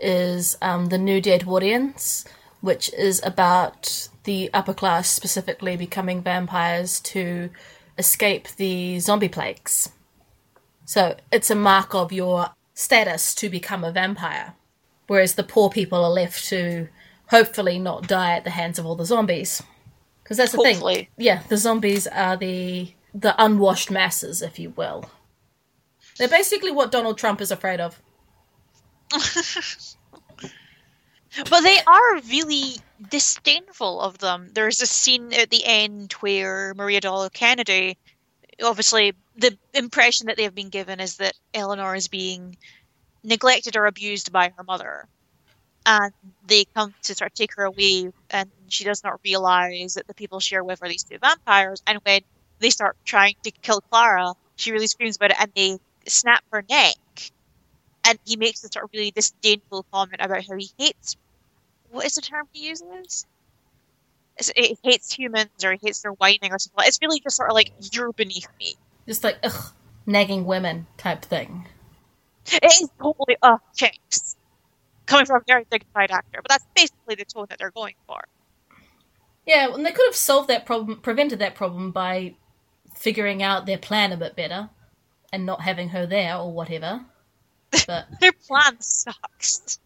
is 0.00 0.56
um, 0.62 0.86
the 0.86 0.98
New 0.98 1.20
Deadwardians, 1.20 2.26
which 2.60 2.92
is 2.94 3.20
about 3.24 4.08
the 4.24 4.50
upper 4.52 4.74
class 4.74 5.08
specifically 5.08 5.76
becoming 5.76 6.22
vampires 6.22 7.00
to 7.00 7.50
escape 7.96 8.48
the 8.56 9.00
zombie 9.00 9.28
plagues. 9.28 9.90
So 10.84 11.16
it's 11.32 11.50
a 11.50 11.54
mark 11.54 11.94
of 11.94 12.12
your 12.12 12.50
status 12.74 13.34
to 13.36 13.48
become 13.48 13.82
a 13.82 13.92
vampire. 13.92 14.54
Whereas 15.08 15.34
the 15.34 15.42
poor 15.42 15.68
people 15.70 16.04
are 16.04 16.10
left 16.10 16.44
to 16.50 16.88
hopefully 17.26 17.78
not 17.78 18.06
die 18.06 18.36
at 18.36 18.44
the 18.44 18.50
hands 18.50 18.78
of 18.78 18.86
all 18.86 18.94
the 18.94 19.04
zombies. 19.04 19.62
Because 20.22 20.36
that's 20.36 20.52
the 20.52 20.58
Hopefully. 20.58 20.94
thing. 20.94 21.08
Yeah, 21.16 21.42
the 21.48 21.56
zombies 21.56 22.06
are 22.06 22.36
the 22.36 22.92
the 23.14 23.34
unwashed 23.42 23.90
masses, 23.90 24.42
if 24.42 24.58
you 24.58 24.70
will. 24.70 25.10
They're 26.18 26.28
basically 26.28 26.70
what 26.70 26.92
Donald 26.92 27.18
Trump 27.18 27.40
is 27.40 27.50
afraid 27.50 27.80
of. 27.80 28.00
But 31.50 31.60
they 31.60 31.78
are 31.86 32.20
really 32.30 32.76
disdainful 33.10 34.00
of 34.00 34.18
them. 34.18 34.48
There's 34.54 34.80
a 34.80 34.86
scene 34.86 35.32
at 35.34 35.50
the 35.50 35.64
end 35.64 36.12
where 36.14 36.74
Maria 36.74 37.00
Doyle 37.00 37.28
Kennedy, 37.30 37.96
obviously, 38.62 39.14
the 39.36 39.56
impression 39.74 40.26
that 40.26 40.36
they've 40.36 40.54
been 40.54 40.70
given 40.70 41.00
is 41.00 41.18
that 41.18 41.34
Eleanor 41.54 41.94
is 41.94 42.08
being 42.08 42.56
neglected 43.22 43.76
or 43.76 43.86
abused 43.86 44.32
by 44.32 44.52
her 44.56 44.64
mother. 44.64 45.06
And 45.86 46.12
they 46.46 46.66
come 46.74 46.94
to 47.02 47.14
sort 47.14 47.30
of 47.30 47.34
take 47.34 47.54
her 47.56 47.64
away, 47.64 48.10
and 48.30 48.50
she 48.68 48.84
does 48.84 49.02
not 49.02 49.20
realize 49.24 49.94
that 49.94 50.06
the 50.06 50.14
people 50.14 50.40
she 50.40 50.56
are 50.56 50.64
with 50.64 50.82
are 50.82 50.88
these 50.88 51.04
two 51.04 51.18
vampires. 51.18 51.82
And 51.86 51.98
when 52.04 52.20
they 52.58 52.70
start 52.70 52.96
trying 53.04 53.36
to 53.44 53.50
kill 53.50 53.80
Clara, 53.80 54.34
she 54.56 54.72
really 54.72 54.86
screams 54.86 55.16
about 55.16 55.30
it, 55.30 55.40
and 55.40 55.50
they 55.54 55.78
snap 56.06 56.44
her 56.52 56.64
neck. 56.68 56.96
And 58.04 58.18
he 58.24 58.36
makes 58.36 58.60
this 58.60 58.70
sort 58.72 58.84
of 58.84 58.90
really 58.92 59.10
disdainful 59.10 59.86
comment 59.92 60.20
about 60.20 60.44
how 60.46 60.56
he 60.56 60.70
hates 60.78 61.16
what 61.90 62.06
is 62.06 62.14
the 62.14 62.22
term 62.22 62.46
he 62.52 62.68
uses? 62.68 63.26
It, 64.56 64.78
hates 64.84 65.12
humans 65.12 65.64
or 65.64 65.72
he 65.72 65.78
hates 65.82 66.02
their 66.02 66.12
whining 66.12 66.52
or 66.52 66.58
something. 66.58 66.84
It's 66.86 66.98
really 67.02 67.20
just 67.20 67.36
sort 67.36 67.50
of 67.50 67.54
like 67.54 67.72
you're 67.92 68.12
beneath 68.12 68.46
me. 68.60 68.76
Just 69.06 69.24
like, 69.24 69.38
ugh, 69.42 69.72
nagging 70.06 70.44
women 70.44 70.86
type 70.96 71.24
thing. 71.24 71.66
It 72.52 72.64
is 72.64 72.90
totally 73.00 73.36
uh 73.42 73.58
chicks 73.74 74.36
coming 75.06 75.26
from 75.26 75.36
a 75.36 75.44
very 75.46 75.66
dignified 75.70 76.10
actor, 76.10 76.40
but 76.42 76.48
that's 76.48 76.66
basically 76.74 77.14
the 77.16 77.24
tone 77.24 77.46
that 77.50 77.58
they're 77.58 77.70
going 77.70 77.94
for. 78.06 78.20
Yeah, 79.46 79.72
and 79.74 79.84
they 79.84 79.92
could 79.92 80.06
have 80.06 80.14
solved 80.16 80.48
that 80.48 80.66
problem, 80.66 81.00
prevented 81.00 81.38
that 81.38 81.54
problem 81.54 81.90
by 81.90 82.34
figuring 82.94 83.42
out 83.42 83.64
their 83.66 83.78
plan 83.78 84.12
a 84.12 84.16
bit 84.16 84.36
better 84.36 84.68
and 85.32 85.46
not 85.46 85.62
having 85.62 85.90
her 85.90 86.06
there 86.06 86.36
or 86.36 86.52
whatever. 86.52 87.06
But 87.86 88.08
Their 88.20 88.32
plan 88.32 88.80
sucks. 88.80 89.78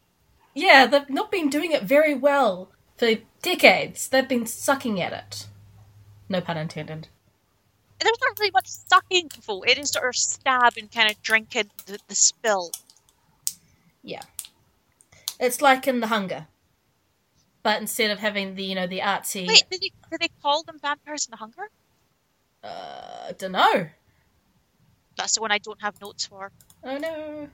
yeah, 0.54 0.86
they've 0.86 1.08
not 1.08 1.30
been 1.30 1.48
doing 1.48 1.72
it 1.72 1.84
very 1.84 2.14
well 2.14 2.70
for 2.96 3.14
decades. 3.42 4.08
They've 4.08 4.28
been 4.28 4.46
sucking 4.46 5.00
at 5.00 5.12
it. 5.12 5.46
No 6.28 6.40
pun 6.40 6.56
intended. 6.56 7.08
There's 8.02 8.18
not 8.20 8.38
really 8.38 8.50
much 8.50 8.68
sucking 8.68 9.30
for 9.42 9.66
it 9.66 9.78
is 9.78 9.90
sort 9.90 10.08
of 10.08 10.16
stab 10.16 10.74
and 10.76 10.90
kind 10.90 11.10
of 11.10 11.20
drinking 11.22 11.70
the, 11.86 11.98
the 12.08 12.14
spill. 12.14 12.70
Yeah. 14.02 14.22
It's 15.38 15.60
like 15.60 15.86
in 15.88 16.00
The 16.00 16.08
Hunger. 16.08 16.46
But 17.62 17.80
instead 17.80 18.10
of 18.10 18.18
having 18.18 18.56
the, 18.56 18.64
you 18.64 18.74
know, 18.74 18.86
the 18.86 19.00
artsy. 19.00 19.46
Wait, 19.46 19.64
did 19.70 19.80
they, 19.80 19.90
did 20.10 20.20
they 20.20 20.30
call 20.42 20.64
them 20.64 20.78
vampires 20.80 21.26
in 21.26 21.30
the 21.30 21.36
hunger? 21.36 21.70
Uh, 22.62 23.32
dunno. 23.38 23.88
That's 25.16 25.34
the 25.34 25.40
one 25.40 25.52
I 25.52 25.58
don't 25.58 25.80
have 25.80 26.00
notes 26.00 26.26
for. 26.26 26.50
Oh 26.82 26.96
no. 26.96 27.48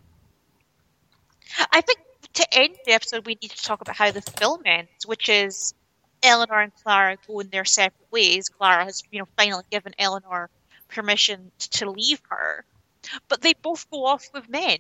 I 1.73 1.81
think 1.81 1.99
to 2.35 2.47
end 2.53 2.77
the 2.87 2.93
episode, 2.93 3.27
we 3.27 3.37
need 3.43 3.51
to 3.51 3.63
talk 3.63 3.81
about 3.81 3.97
how 3.97 4.11
the 4.11 4.23
film 4.23 4.63
ends, 4.65 5.07
which 5.07 5.29
is 5.29 5.75
Eleanor 6.23 6.61
and 6.61 6.75
Clara 6.83 7.17
go 7.27 7.41
in 7.41 7.49
their 7.51 7.65
separate 7.65 8.11
ways. 8.11 8.49
Clara 8.49 8.85
has, 8.85 9.03
you 9.11 9.19
know, 9.19 9.29
finally 9.37 9.65
given 9.71 9.95
Eleanor 9.99 10.51
permission 10.89 11.51
to 11.59 11.91
leave 11.91 12.21
her, 12.29 12.65
but 13.29 13.41
they 13.43 13.53
both 13.63 13.91
go 13.91 14.07
off 14.07 14.27
with 14.33 14.49
men. 14.49 14.79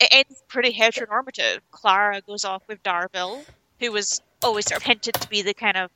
It 0.00 0.08
ends 0.10 0.42
pretty 0.48 0.72
heteronormative. 0.72 1.60
Clara 1.70 2.20
goes 2.22 2.44
off 2.44 2.62
with 2.68 2.82
Darvell, 2.82 3.44
who 3.80 3.92
was 3.92 4.20
always 4.42 4.66
sort 4.66 4.80
of 4.80 4.86
hinted 4.86 5.14
to 5.14 5.28
be 5.28 5.42
the 5.42 5.54
kind 5.54 5.76
of 5.76 5.90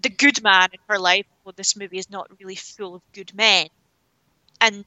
the 0.00 0.08
good 0.08 0.42
man 0.42 0.68
in 0.72 0.78
her 0.88 0.98
life. 0.98 1.26
Well, 1.44 1.54
this 1.56 1.76
movie 1.76 1.98
is 1.98 2.10
not 2.10 2.30
really 2.40 2.56
full 2.56 2.94
of 2.94 3.02
good 3.12 3.34
men, 3.34 3.68
and 4.60 4.84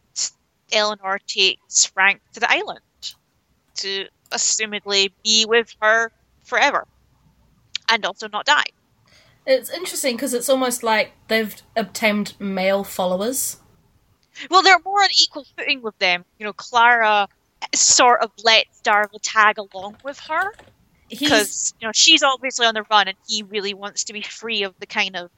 Eleanor 0.71 1.19
takes 1.27 1.85
Frank 1.85 2.21
to 2.33 2.39
the 2.39 2.51
island 2.51 2.79
to 3.75 4.07
assumedly 4.31 5.11
be 5.23 5.45
with 5.45 5.75
her 5.81 6.11
forever 6.43 6.87
and 7.89 8.05
also 8.05 8.27
not 8.27 8.45
die. 8.45 8.65
It's 9.45 9.69
interesting 9.69 10.15
because 10.15 10.33
it's 10.33 10.49
almost 10.49 10.83
like 10.83 11.13
they've 11.27 11.55
obtained 11.75 12.33
male 12.39 12.83
followers. 12.83 13.57
Well, 14.49 14.61
they're 14.61 14.79
more 14.83 15.01
on 15.01 15.09
equal 15.21 15.45
footing 15.57 15.81
with 15.81 15.97
them. 15.99 16.25
You 16.39 16.45
know, 16.45 16.53
Clara 16.53 17.27
sort 17.75 18.21
of 18.21 18.31
lets 18.43 18.81
Darvell 18.81 19.19
tag 19.21 19.57
along 19.57 19.97
with 20.03 20.19
her 20.19 20.53
because 21.09 21.73
you 21.79 21.87
know 21.87 21.91
she's 21.93 22.23
obviously 22.23 22.65
on 22.65 22.73
the 22.73 22.83
run, 22.89 23.07
and 23.07 23.17
he 23.27 23.43
really 23.43 23.73
wants 23.73 24.05
to 24.05 24.13
be 24.13 24.21
free 24.21 24.63
of 24.63 24.73
the 24.79 24.85
kind 24.85 25.15
of 25.15 25.29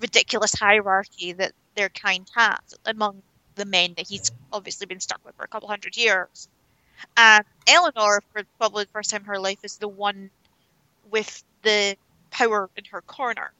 ridiculous 0.00 0.54
hierarchy 0.54 1.32
that 1.32 1.52
their 1.74 1.88
kind 1.88 2.28
has 2.34 2.74
among 2.86 3.22
the 3.56 3.64
men 3.64 3.94
that 3.96 4.06
he's 4.08 4.30
obviously 4.52 4.86
been 4.86 5.00
stuck 5.00 5.20
with 5.24 5.34
for 5.36 5.44
a 5.44 5.48
couple 5.48 5.68
hundred 5.68 5.96
years. 5.96 6.48
And 7.16 7.44
Eleanor, 7.66 8.22
for 8.32 8.42
probably 8.58 8.84
the 8.84 8.90
first 8.90 9.10
time 9.10 9.22
in 9.22 9.26
her 9.26 9.38
life, 9.38 9.58
is 9.62 9.78
the 9.78 9.88
one 9.88 10.30
with 11.10 11.44
the 11.64 11.96
power 12.30 12.70
in 12.76 12.84
her 12.90 13.00
corner. 13.00 13.52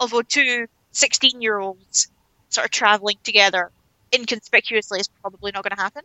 Although 0.00 0.22
two 0.22 0.66
16 0.92 1.40
year 1.42 1.58
olds 1.58 2.10
sort 2.48 2.64
of 2.64 2.70
traveling 2.70 3.18
together 3.22 3.70
inconspicuously 4.14 5.00
is 5.00 5.08
probably 5.20 5.52
not 5.52 5.62
going 5.62 5.76
to 5.76 5.82
happen. 5.82 6.02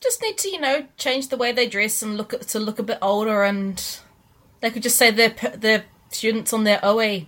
just 0.00 0.22
need 0.22 0.38
to, 0.38 0.48
you 0.48 0.60
know, 0.60 0.86
change 0.96 1.28
the 1.28 1.36
way 1.36 1.52
they 1.52 1.66
dress 1.66 2.02
and 2.02 2.16
look 2.16 2.38
to 2.40 2.58
look 2.58 2.78
a 2.78 2.82
bit 2.82 2.98
older, 3.02 3.42
and 3.42 3.98
they 4.60 4.70
could 4.70 4.82
just 4.82 4.96
say 4.96 5.10
they're 5.10 5.34
they're 5.56 5.84
students 6.10 6.52
on 6.52 6.64
their 6.64 6.80
OA. 6.84 7.26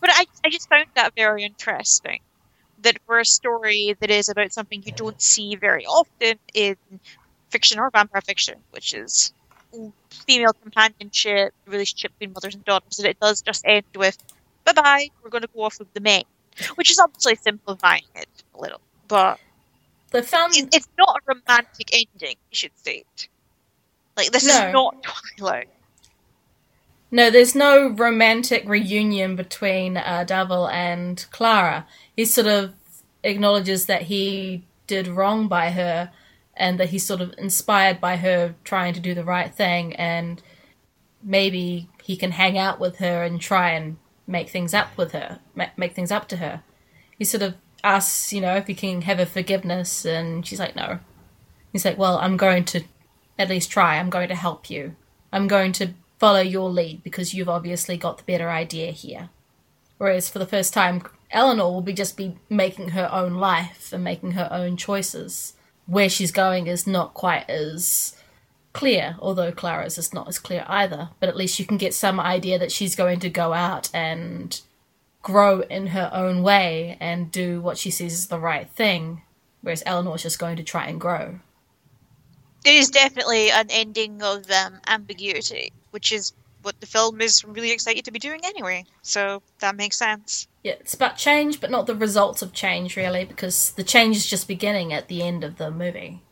But 0.00 0.10
I, 0.10 0.24
I 0.44 0.50
just 0.50 0.68
found 0.68 0.86
that 0.94 1.14
very 1.14 1.44
interesting. 1.44 2.20
That 2.82 2.98
for 3.06 3.18
a 3.18 3.24
story 3.24 3.96
that 4.00 4.10
is 4.10 4.28
about 4.28 4.52
something 4.52 4.82
you 4.84 4.92
don't 4.92 5.20
see 5.20 5.56
very 5.56 5.86
often 5.86 6.38
in 6.52 6.76
fiction 7.48 7.78
or 7.78 7.90
vampire 7.90 8.20
fiction, 8.20 8.56
which 8.72 8.92
is 8.92 9.32
female 10.10 10.52
companionship, 10.52 11.52
relationship 11.66 12.12
between 12.18 12.32
mothers 12.34 12.54
and 12.54 12.64
daughters, 12.64 12.96
that 12.98 13.08
it 13.08 13.20
does 13.20 13.42
just 13.42 13.64
end 13.66 13.84
with 13.96 14.16
bye 14.64 14.72
bye, 14.72 15.08
we're 15.22 15.30
going 15.30 15.42
to 15.42 15.48
go 15.54 15.62
off 15.62 15.78
with 15.78 15.92
the 15.94 16.00
men. 16.00 16.22
Which 16.76 16.90
is 16.90 16.98
obviously 16.98 17.34
simplifying 17.36 18.04
it 18.14 18.28
a 18.54 18.60
little. 18.60 18.80
But 19.08 19.38
found 20.24 20.56
it, 20.56 20.68
it's 20.72 20.88
not 20.96 21.16
a 21.16 21.34
romantic 21.34 21.90
ending, 21.92 22.36
you 22.50 22.54
should 22.54 22.76
state. 22.78 23.28
Like, 24.16 24.30
this 24.30 24.46
No. 24.46 24.66
is 24.68 24.72
not 24.72 24.96
Twilight. 25.36 25.68
no, 27.10 27.30
there's 27.30 27.54
no 27.56 27.88
romantic 27.88 28.62
reunion 28.68 29.34
between 29.36 29.96
uh, 29.96 30.24
Darvell 30.26 30.70
and 30.72 31.26
Clara. 31.32 31.86
He 32.16 32.24
sort 32.24 32.46
of 32.46 32.72
acknowledges 33.24 33.86
that 33.86 34.02
he 34.02 34.62
did 34.86 35.08
wrong 35.08 35.48
by 35.48 35.70
her, 35.70 36.12
and 36.56 36.78
that 36.78 36.90
he's 36.90 37.06
sort 37.06 37.20
of 37.20 37.34
inspired 37.38 38.00
by 38.00 38.16
her 38.16 38.54
trying 38.64 38.94
to 38.94 39.00
do 39.00 39.14
the 39.14 39.24
right 39.24 39.54
thing, 39.54 39.94
and 39.96 40.42
maybe 41.22 41.88
he 42.02 42.16
can 42.16 42.32
hang 42.32 42.58
out 42.58 42.78
with 42.78 42.96
her 42.96 43.22
and 43.22 43.40
try 43.40 43.70
and 43.70 43.96
make 44.26 44.48
things 44.48 44.74
up 44.74 44.96
with 44.96 45.12
her, 45.12 45.40
make 45.76 45.94
things 45.94 46.12
up 46.12 46.28
to 46.28 46.36
her. 46.36 46.62
He 47.18 47.24
sort 47.24 47.42
of 47.42 47.54
asks, 47.82 48.32
you 48.32 48.40
know, 48.40 48.56
if 48.56 48.66
he 48.66 48.74
can 48.74 49.02
have 49.02 49.20
a 49.20 49.26
forgiveness, 49.26 50.04
and 50.04 50.46
she's 50.46 50.60
like, 50.60 50.76
no. 50.76 51.00
He's 51.72 51.84
like, 51.84 51.98
well, 51.98 52.18
I'm 52.18 52.36
going 52.36 52.64
to 52.66 52.82
at 53.38 53.48
least 53.48 53.70
try. 53.70 53.98
I'm 53.98 54.10
going 54.10 54.28
to 54.28 54.34
help 54.34 54.70
you. 54.70 54.96
I'm 55.32 55.48
going 55.48 55.72
to 55.72 55.94
follow 56.18 56.40
your 56.40 56.70
lead 56.70 57.02
because 57.02 57.34
you've 57.34 57.48
obviously 57.48 57.96
got 57.96 58.18
the 58.18 58.24
better 58.24 58.48
idea 58.48 58.92
here. 58.92 59.30
Whereas 59.98 60.28
for 60.28 60.38
the 60.38 60.46
first 60.46 60.72
time, 60.72 61.02
Eleanor 61.30 61.72
will 61.72 61.82
be 61.82 61.92
just 61.92 62.16
be 62.16 62.36
making 62.48 62.90
her 62.90 63.08
own 63.12 63.34
life 63.34 63.92
and 63.92 64.04
making 64.04 64.32
her 64.32 64.48
own 64.52 64.76
choices. 64.76 65.54
Where 65.86 66.08
she's 66.08 66.32
going 66.32 66.66
is 66.66 66.86
not 66.86 67.14
quite 67.14 67.48
as 67.48 68.16
clear, 68.72 69.16
although 69.20 69.52
Clara's 69.52 69.98
is 69.98 70.12
not 70.12 70.28
as 70.28 70.38
clear 70.38 70.64
either. 70.68 71.10
But 71.20 71.28
at 71.28 71.36
least 71.36 71.58
you 71.58 71.66
can 71.66 71.78
get 71.78 71.94
some 71.94 72.18
idea 72.20 72.58
that 72.58 72.72
she's 72.72 72.96
going 72.96 73.20
to 73.20 73.30
go 73.30 73.52
out 73.52 73.90
and 73.94 74.60
grow 75.22 75.60
in 75.60 75.88
her 75.88 76.10
own 76.12 76.42
way 76.42 76.96
and 77.00 77.32
do 77.32 77.60
what 77.60 77.78
she 77.78 77.90
sees 77.90 78.12
as 78.12 78.26
the 78.26 78.38
right 78.38 78.68
thing. 78.70 79.22
Whereas 79.62 79.82
Eleanor's 79.86 80.22
just 80.22 80.38
going 80.38 80.56
to 80.56 80.62
try 80.62 80.86
and 80.86 81.00
grow. 81.00 81.40
It 82.64 82.74
is 82.74 82.90
definitely 82.90 83.50
an 83.50 83.66
ending 83.70 84.22
of 84.22 84.50
um, 84.50 84.80
ambiguity, 84.86 85.72
which 85.90 86.12
is 86.12 86.32
what 86.62 86.80
the 86.80 86.86
film 86.86 87.20
is 87.20 87.44
really 87.44 87.70
excited 87.70 88.04
to 88.06 88.10
be 88.10 88.18
doing 88.18 88.40
anyway. 88.44 88.84
So 89.02 89.42
that 89.60 89.76
makes 89.76 89.96
sense. 89.96 90.48
Yeah, 90.64 90.72
it's 90.80 90.94
about 90.94 91.18
change, 91.18 91.60
but 91.60 91.70
not 91.70 91.86
the 91.86 91.94
results 91.94 92.40
of 92.40 92.54
change, 92.54 92.96
really, 92.96 93.26
because 93.26 93.72
the 93.72 93.84
change 93.84 94.16
is 94.16 94.26
just 94.26 94.48
beginning 94.48 94.94
at 94.94 95.08
the 95.08 95.22
end 95.22 95.44
of 95.44 95.58
the 95.58 95.70
movie. 95.70 96.22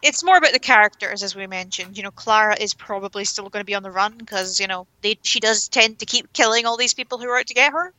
It's 0.00 0.24
more 0.24 0.38
about 0.38 0.52
the 0.52 0.58
characters, 0.58 1.22
as 1.22 1.36
we 1.36 1.46
mentioned. 1.46 1.98
You 1.98 2.04
know, 2.04 2.10
Clara 2.10 2.56
is 2.58 2.72
probably 2.72 3.26
still 3.26 3.50
going 3.50 3.60
to 3.60 3.66
be 3.66 3.74
on 3.74 3.82
the 3.82 3.90
run 3.90 4.16
because 4.16 4.58
you 4.58 4.66
know 4.66 4.86
they 5.02 5.18
she 5.22 5.40
does 5.40 5.68
tend 5.68 5.98
to 5.98 6.06
keep 6.06 6.32
killing 6.32 6.64
all 6.64 6.78
these 6.78 6.94
people 6.94 7.18
who 7.18 7.28
are 7.28 7.38
out 7.38 7.46
to 7.48 7.54
get 7.54 7.72
her. 7.72 7.92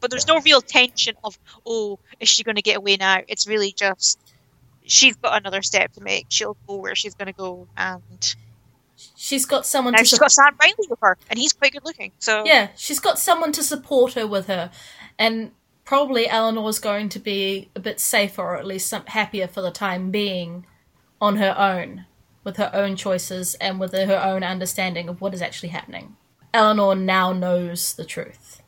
But 0.00 0.10
there's 0.10 0.26
no 0.26 0.40
real 0.40 0.62
tension 0.62 1.14
of, 1.22 1.38
oh, 1.66 1.98
is 2.18 2.30
she 2.30 2.42
going 2.42 2.56
to 2.56 2.62
get 2.62 2.78
away 2.78 2.96
now? 2.96 3.18
It's 3.28 3.46
really 3.46 3.72
just 3.72 4.18
she's 4.86 5.16
got 5.16 5.38
another 5.38 5.60
step 5.60 5.92
to 5.92 6.00
make. 6.00 6.26
She'll 6.30 6.56
go 6.66 6.76
where 6.76 6.94
she's 6.94 7.14
going 7.14 7.26
to 7.26 7.34
go, 7.34 7.66
and 7.76 8.34
she's 9.16 9.46
got 9.46 9.66
someone. 9.66 9.92
now 9.92 9.98
to 9.98 10.04
she's 10.04 10.10
sup- 10.12 10.20
got 10.20 10.32
Sam 10.32 10.56
Riley 10.60 10.86
with 10.88 10.98
her, 11.02 11.16
and 11.28 11.38
he's 11.38 11.52
quite 11.52 11.72
good 11.72 11.84
looking. 11.84 12.12
So 12.18 12.44
Yeah, 12.44 12.68
she's 12.76 13.00
got 13.00 13.18
someone 13.18 13.52
to 13.52 13.62
support 13.62 14.14
her 14.14 14.26
with 14.26 14.46
her, 14.46 14.70
and 15.18 15.52
probably 15.84 16.28
Eleanor's 16.28 16.78
going 16.78 17.08
to 17.10 17.18
be 17.18 17.68
a 17.74 17.80
bit 17.80 17.98
safer, 18.00 18.42
or 18.42 18.56
at 18.56 18.66
least 18.66 18.88
some 18.88 19.04
happier 19.06 19.46
for 19.48 19.60
the 19.62 19.70
time 19.70 20.10
being, 20.10 20.66
on 21.20 21.36
her 21.36 21.54
own, 21.58 22.06
with 22.44 22.56
her 22.56 22.70
own 22.72 22.96
choices 22.96 23.54
and 23.56 23.78
with 23.80 23.92
her 23.92 24.20
own 24.22 24.42
understanding 24.42 25.08
of 25.08 25.20
what 25.20 25.34
is 25.34 25.42
actually 25.42 25.68
happening. 25.70 26.16
Eleanor 26.54 26.94
now 26.94 27.32
knows 27.32 27.94
the 27.94 28.04
truth. 28.04 28.62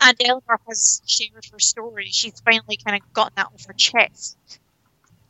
and 0.00 0.16
Eleanor 0.24 0.60
has 0.68 1.02
shared 1.06 1.44
her 1.52 1.58
story. 1.58 2.06
She's 2.10 2.40
finally 2.44 2.78
kind 2.84 3.00
of 3.02 3.12
gotten 3.12 3.32
that 3.36 3.46
off 3.46 3.66
her 3.66 3.72
chest. 3.74 4.36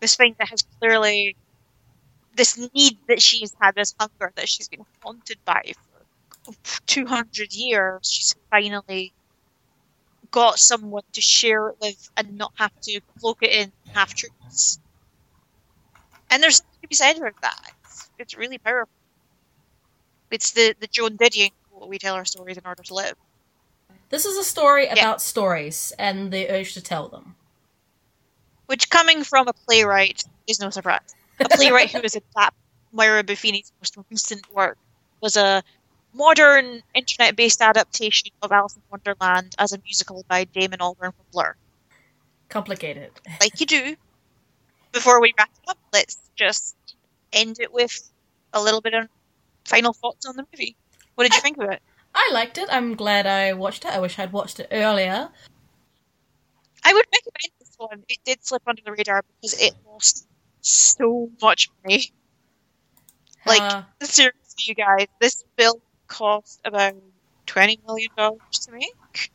This 0.00 0.14
thing 0.16 0.34
that 0.38 0.48
has 0.48 0.62
clearly, 0.78 1.36
this 2.36 2.58
need 2.74 2.98
that 3.08 3.20
she's 3.20 3.54
had, 3.60 3.74
this 3.74 3.94
hunger 3.98 4.32
that 4.36 4.48
she's 4.48 4.68
been 4.68 4.84
haunted 5.02 5.38
by 5.44 5.72
for 6.44 6.80
200 6.86 7.52
years, 7.52 8.10
she's 8.10 8.34
finally 8.50 9.12
got 10.30 10.58
someone 10.58 11.02
to 11.12 11.20
share 11.20 11.68
it 11.68 11.76
with 11.80 12.10
and 12.16 12.36
not 12.36 12.52
have 12.56 12.72
to 12.82 13.00
cloak 13.20 13.38
it 13.42 13.50
in 13.50 13.72
half 13.92 14.14
truths. 14.14 14.80
And 16.30 16.42
there's 16.42 16.56
something 16.56 16.80
to 16.82 16.88
be 16.88 16.94
said 16.94 17.18
about 17.18 17.40
that. 17.42 17.72
It's, 17.84 18.10
it's 18.18 18.36
really 18.36 18.58
powerful. 18.58 18.92
It's 20.30 20.52
the, 20.52 20.74
the 20.80 20.86
Joan 20.86 21.18
Didion 21.18 21.50
quote, 21.70 21.88
we 21.88 21.98
tell 21.98 22.14
our 22.14 22.24
stories 22.24 22.56
in 22.56 22.66
order 22.66 22.82
to 22.82 22.94
live. 22.94 23.14
This 24.08 24.24
is 24.24 24.36
a 24.36 24.44
story 24.44 24.88
about 24.88 25.22
stories 25.22 25.92
and 25.98 26.32
the 26.32 26.48
urge 26.50 26.74
to 26.74 26.82
tell 26.82 27.08
them. 27.08 27.34
Which, 28.66 28.88
coming 28.90 29.24
from 29.24 29.48
a 29.48 29.52
playwright, 29.52 30.24
is 30.46 30.60
no 30.60 30.70
surprise. 30.70 31.14
A 31.44 31.48
playwright 31.56 31.90
who 31.90 32.00
has 32.02 32.16
adapted 32.16 32.58
Moira 32.92 33.24
Buffini's 33.24 33.72
most 33.80 33.96
recent 34.10 34.52
work 34.52 34.78
was 35.20 35.36
a 35.36 35.62
modern 36.12 36.82
internet-based 36.94 37.62
adaptation 37.62 38.30
of 38.42 38.52
Alice 38.52 38.76
in 38.76 38.82
Wonderland 38.90 39.54
as 39.58 39.72
a 39.72 39.78
musical 39.78 40.24
by 40.28 40.44
Damon 40.44 40.80
Albarn 40.80 41.12
from 41.14 41.24
Blur. 41.32 41.54
Complicated. 42.48 43.10
Like 43.40 43.58
you 43.60 43.66
do. 43.66 43.96
Before 44.92 45.22
we 45.22 45.32
wrap 45.38 45.50
it 45.50 45.70
up, 45.70 45.78
let's 45.92 46.18
just 46.36 46.76
end 47.32 47.58
it 47.60 47.72
with 47.72 48.12
a 48.52 48.62
little 48.62 48.82
bit 48.82 48.92
of 48.92 49.08
final 49.64 49.94
thoughts 49.94 50.26
on 50.26 50.36
the 50.36 50.46
movie. 50.52 50.76
What 51.14 51.24
did 51.24 51.34
you 51.34 51.40
think 51.40 51.56
of 51.58 51.70
it? 51.70 51.80
I 52.14 52.30
liked 52.34 52.58
it. 52.58 52.68
I'm 52.70 52.94
glad 52.94 53.26
I 53.26 53.54
watched 53.54 53.86
it. 53.86 53.92
I 53.92 53.98
wish 54.00 54.18
I'd 54.18 54.32
watched 54.32 54.60
it 54.60 54.68
earlier. 54.70 55.30
I 56.84 56.92
would 56.92 57.06
recommend 57.10 57.52
this 57.58 57.72
one. 57.78 58.04
It 58.08 58.18
did 58.24 58.44
slip 58.44 58.62
under 58.66 58.82
the 58.84 58.92
radar 58.92 59.24
because 59.40 59.58
it 59.58 59.72
lost 59.86 60.26
so 60.62 61.30
much 61.42 61.68
money. 61.84 62.12
Like, 63.44 63.84
seriously, 64.02 64.64
you 64.66 64.74
guys, 64.76 65.08
this 65.20 65.42
film 65.58 65.80
cost 66.06 66.60
about 66.64 66.94
twenty 67.46 67.80
million 67.84 68.10
dollars 68.16 68.38
to 68.66 68.70
make, 68.70 69.32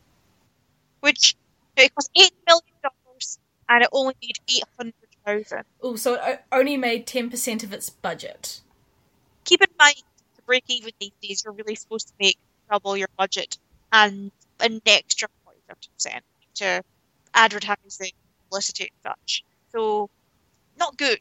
which 1.02 1.36
it 1.76 1.94
cost 1.94 2.10
eight 2.16 2.32
million 2.48 2.64
dollars, 2.82 3.38
and 3.68 3.84
it 3.84 3.90
only 3.92 4.14
made 4.22 4.38
eight 4.48 4.64
hundred 4.80 4.94
thousand. 5.26 5.64
oh, 5.84 5.98
so 5.98 6.14
it 6.14 6.42
only 6.54 6.78
made 6.78 7.06
10% 7.06 7.64
of 7.66 7.74
its 7.74 7.90
budget. 7.90 8.62
Keep 9.44 9.62
in 9.64 9.68
mind, 9.78 9.98
to 10.38 10.42
break 10.46 10.64
even 10.70 10.92
these 11.02 11.12
days, 11.22 11.44
you're 11.44 11.54
really 11.54 11.76
supposed 11.76 12.08
to 12.08 12.14
make 12.18 12.38
double 12.72 12.96
your 12.96 13.10
budget 13.18 13.58
and 13.92 14.32
an 14.62 14.80
extra 14.86 15.28
forty 15.44 15.60
percent 15.68 16.24
to 16.56 16.82
advertising, 17.34 18.12
publicity, 18.46 18.86
and 19.04 19.14
such. 19.14 19.44
So, 19.74 20.10
not 20.78 20.98
good. 20.98 21.20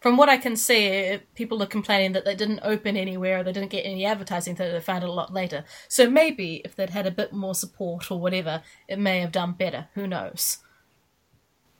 From 0.00 0.16
what 0.16 0.28
I 0.28 0.36
can 0.36 0.56
see, 0.56 1.18
people 1.34 1.60
are 1.62 1.66
complaining 1.66 2.12
that 2.12 2.24
they 2.24 2.36
didn't 2.36 2.60
open 2.62 2.96
anywhere, 2.96 3.40
or 3.40 3.42
they 3.42 3.52
didn't 3.52 3.70
get 3.70 3.84
any 3.84 4.04
advertising, 4.04 4.54
that 4.54 4.70
they 4.70 4.80
found 4.80 5.02
it 5.02 5.08
a 5.08 5.12
lot 5.12 5.32
later. 5.32 5.64
So 5.88 6.08
maybe 6.08 6.62
if 6.64 6.76
they'd 6.76 6.90
had 6.90 7.06
a 7.06 7.10
bit 7.10 7.32
more 7.32 7.54
support 7.54 8.10
or 8.10 8.20
whatever, 8.20 8.62
it 8.86 8.98
may 8.98 9.20
have 9.20 9.32
done 9.32 9.52
better. 9.52 9.88
Who 9.94 10.06
knows? 10.06 10.58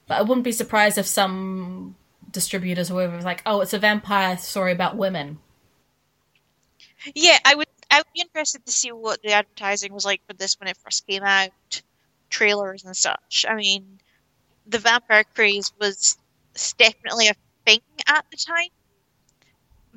But 0.09 0.19
I 0.19 0.23
wouldn't 0.23 0.45
be 0.45 0.53
surprised 0.53 0.99
if 0.99 1.07
some 1.07 1.95
distributors 2.31 2.91
or 2.91 2.95
whoever 2.95 3.17
was 3.17 3.25
like, 3.25 3.43
"Oh, 3.47 3.61
it's 3.61 3.73
a 3.73 3.79
vampire 3.79 4.37
story 4.37 4.73
about 4.73 4.97
women." 4.97 5.39
Yeah, 7.15 7.39
I 7.45 7.55
would. 7.55 7.69
I 7.91 7.99
would 7.99 8.13
be 8.13 8.21
interested 8.21 8.67
to 8.67 8.73
see 8.73 8.91
what 8.93 9.23
the 9.23 9.33
advertising 9.33 9.93
was 9.93 10.05
like 10.05 10.21
for 10.27 10.35
this 10.35 10.59
when 10.59 10.69
it 10.69 10.77
first 10.77 11.07
came 11.07 11.23
out, 11.23 11.83
trailers 12.31 12.85
and 12.85 12.97
such. 12.97 13.47
I 13.49 13.55
mean, 13.55 14.01
the 14.67 14.79
vampire 14.79 15.25
craze 15.25 15.73
was 15.81 16.19
definitely 16.75 17.29
a 17.29 17.35
thing 17.67 17.81
at 18.07 18.25
the 18.31 18.37
time, 18.37 18.69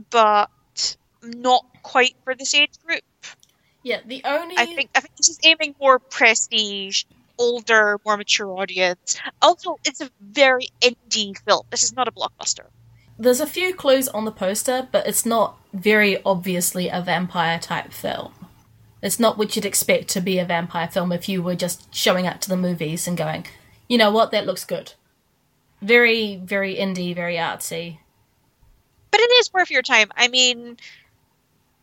but 0.10 0.50
not 1.24 1.66
quite 1.84 2.16
for 2.24 2.36
this 2.36 2.54
age 2.54 2.72
group. 2.86 3.02
Yeah, 3.84 4.02
the 4.06 4.22
only 4.26 4.56
I 4.58 4.66
think 4.66 4.92
I 4.96 5.00
think 5.00 5.16
this 5.16 5.30
is 5.30 5.40
aiming 5.44 5.76
more 5.80 5.98
prestige, 6.00 7.04
older, 7.38 7.98
more 8.06 8.18
mature 8.18 8.52
audience. 8.52 9.18
Also, 9.42 9.78
it's 9.86 10.02
a 10.02 10.10
very 10.22 10.68
indie 10.82 11.38
film. 11.46 11.64
This 11.72 11.84
is 11.84 11.94
not 11.94 12.08
a 12.08 12.12
blockbuster. 12.12 12.66
there's 13.18 13.40
a 13.40 13.48
few 13.48 13.74
clues 13.74 14.08
on 14.10 14.26
the 14.26 14.32
poster, 14.32 14.88
but 14.92 15.08
it's 15.08 15.26
not 15.26 15.58
very 15.74 16.22
obviously 16.24 16.90
a 16.90 17.02
vampire 17.02 17.60
type 17.60 17.92
film. 17.92 18.34
It's 19.02 19.20
not 19.20 19.38
what 19.38 19.56
you'd 19.56 19.66
expect 19.66 20.10
to 20.10 20.22
be 20.22 20.38
a 20.38 20.46
vampire 20.46 20.88
film 20.88 21.12
if 21.12 21.28
you 21.28 21.42
were 21.42 21.56
just 21.56 21.94
showing 21.94 22.28
up 22.28 22.40
to 22.42 22.50
the 22.50 22.58
movies 22.58 23.08
and 23.08 23.18
going, 23.18 23.46
you 23.88 23.98
know 23.98 24.12
what, 24.12 24.32
that 24.32 24.46
looks 24.46 24.66
good. 24.66 24.94
Very, 25.82 26.38
very 26.38 26.76
indie, 26.76 27.16
very 27.16 27.36
artsy. 27.36 27.98
but 29.12 29.20
it 29.20 29.32
is 29.34 29.52
worth 29.54 29.70
your 29.70 29.82
time. 29.82 30.10
I 30.16 30.28
mean, 30.30 30.78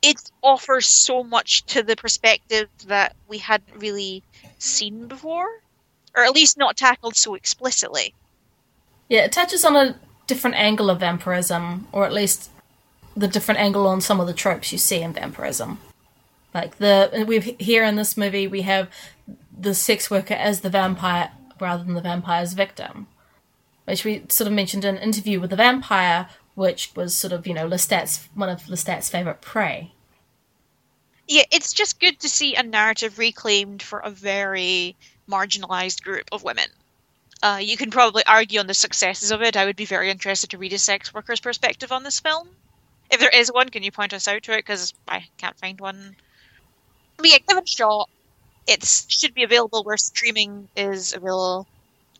it 0.02 0.30
offers 0.42 0.86
so 0.86 1.22
much 1.22 1.64
to 1.66 1.82
the 1.82 1.96
perspective 1.96 2.68
that 2.86 3.14
we 3.28 3.38
hadn't 3.38 3.76
really 3.76 4.22
seen 4.58 5.06
before, 5.08 5.48
or 6.16 6.24
at 6.24 6.32
least 6.32 6.56
not 6.56 6.76
tackled 6.76 7.16
so 7.16 7.34
explicitly. 7.34 8.14
Yeah, 9.08 9.24
it 9.24 9.32
touches 9.32 9.64
on 9.64 9.76
a 9.76 9.98
different 10.26 10.56
angle 10.56 10.90
of 10.90 11.00
vampirism, 11.00 11.86
or 11.92 12.04
at 12.04 12.12
least 12.12 12.50
the 13.16 13.28
different 13.28 13.60
angle 13.60 13.86
on 13.86 14.00
some 14.00 14.20
of 14.20 14.26
the 14.26 14.32
tropes 14.34 14.72
you 14.72 14.78
see 14.78 15.02
in 15.02 15.12
vampirism. 15.12 15.78
Like 16.54 16.78
the 16.78 17.24
we've 17.26 17.44
here 17.58 17.84
in 17.84 17.96
this 17.96 18.16
movie 18.16 18.46
we 18.46 18.62
have 18.62 18.88
the 19.56 19.74
sex 19.74 20.10
worker 20.10 20.34
as 20.34 20.60
the 20.60 20.70
vampire 20.70 21.30
rather 21.60 21.84
than 21.84 21.94
the 21.94 22.00
vampire's 22.00 22.54
victim, 22.54 23.06
which 23.88 24.04
we 24.04 24.22
sort 24.28 24.46
of 24.46 24.52
mentioned 24.52 24.84
in 24.84 24.96
an 24.96 25.02
interview 25.02 25.40
with 25.40 25.50
the 25.50 25.56
vampire, 25.56 26.28
which 26.54 26.92
was 26.94 27.16
sort 27.16 27.32
of 27.32 27.46
you 27.46 27.54
know 27.54 27.66
Lestat's 27.66 28.28
one 28.34 28.48
of 28.48 28.62
Lestat's 28.64 29.08
favorite 29.08 29.40
prey. 29.40 29.92
Yeah, 31.26 31.44
it's 31.50 31.72
just 31.72 32.00
good 32.00 32.20
to 32.20 32.28
see 32.28 32.54
a 32.54 32.62
narrative 32.62 33.18
reclaimed 33.18 33.82
for 33.82 34.00
a 34.00 34.10
very 34.10 34.96
marginalized 35.28 36.02
group 36.02 36.28
of 36.32 36.42
women. 36.42 36.68
Uh, 37.42 37.60
you 37.62 37.76
can 37.76 37.90
probably 37.90 38.24
argue 38.26 38.60
on 38.60 38.66
the 38.66 38.74
successes 38.74 39.30
of 39.30 39.42
it. 39.42 39.56
I 39.56 39.64
would 39.64 39.76
be 39.76 39.84
very 39.84 40.10
interested 40.10 40.50
to 40.50 40.58
read 40.58 40.72
a 40.72 40.78
sex 40.78 41.14
worker's 41.14 41.40
perspective 41.40 41.92
on 41.92 42.02
this 42.02 42.20
film. 42.20 42.48
If 43.10 43.20
there 43.20 43.30
is 43.30 43.52
one, 43.52 43.68
can 43.68 43.82
you 43.82 43.92
point 43.92 44.12
us 44.12 44.28
out 44.28 44.42
to 44.44 44.52
it? 44.52 44.58
Because 44.58 44.92
I 45.06 45.26
can't 45.38 45.58
find 45.58 45.80
one. 45.80 46.16
But 47.16 47.28
yeah, 47.28 47.38
give 47.46 47.56
it 47.56 47.64
a 47.64 47.66
shot. 47.66 48.10
It 48.66 48.84
should 48.84 49.34
be 49.34 49.44
available 49.44 49.82
where 49.82 49.96
streaming 49.96 50.68
is 50.76 51.14
available. 51.14 51.66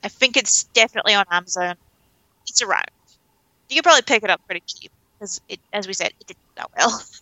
I 0.05 0.09
think 0.09 0.37
it's 0.37 0.65
definitely 0.65 1.15
on 1.15 1.25
Amazon. 1.31 1.77
It's 2.47 2.63
around. 2.63 2.91
You 3.69 3.77
can 3.77 3.83
probably 3.83 4.03
pick 4.03 4.23
it 4.23 4.31
up 4.31 4.41
pretty 4.47 4.63
cheap 4.67 4.91
because, 5.19 5.41
it, 5.49 5.61
as 5.73 5.87
we 5.87 5.93
said, 5.93 6.13
it 6.21 6.27
didn't 6.27 6.39
do 6.39 6.53
that 6.57 6.71
well. 6.77 7.03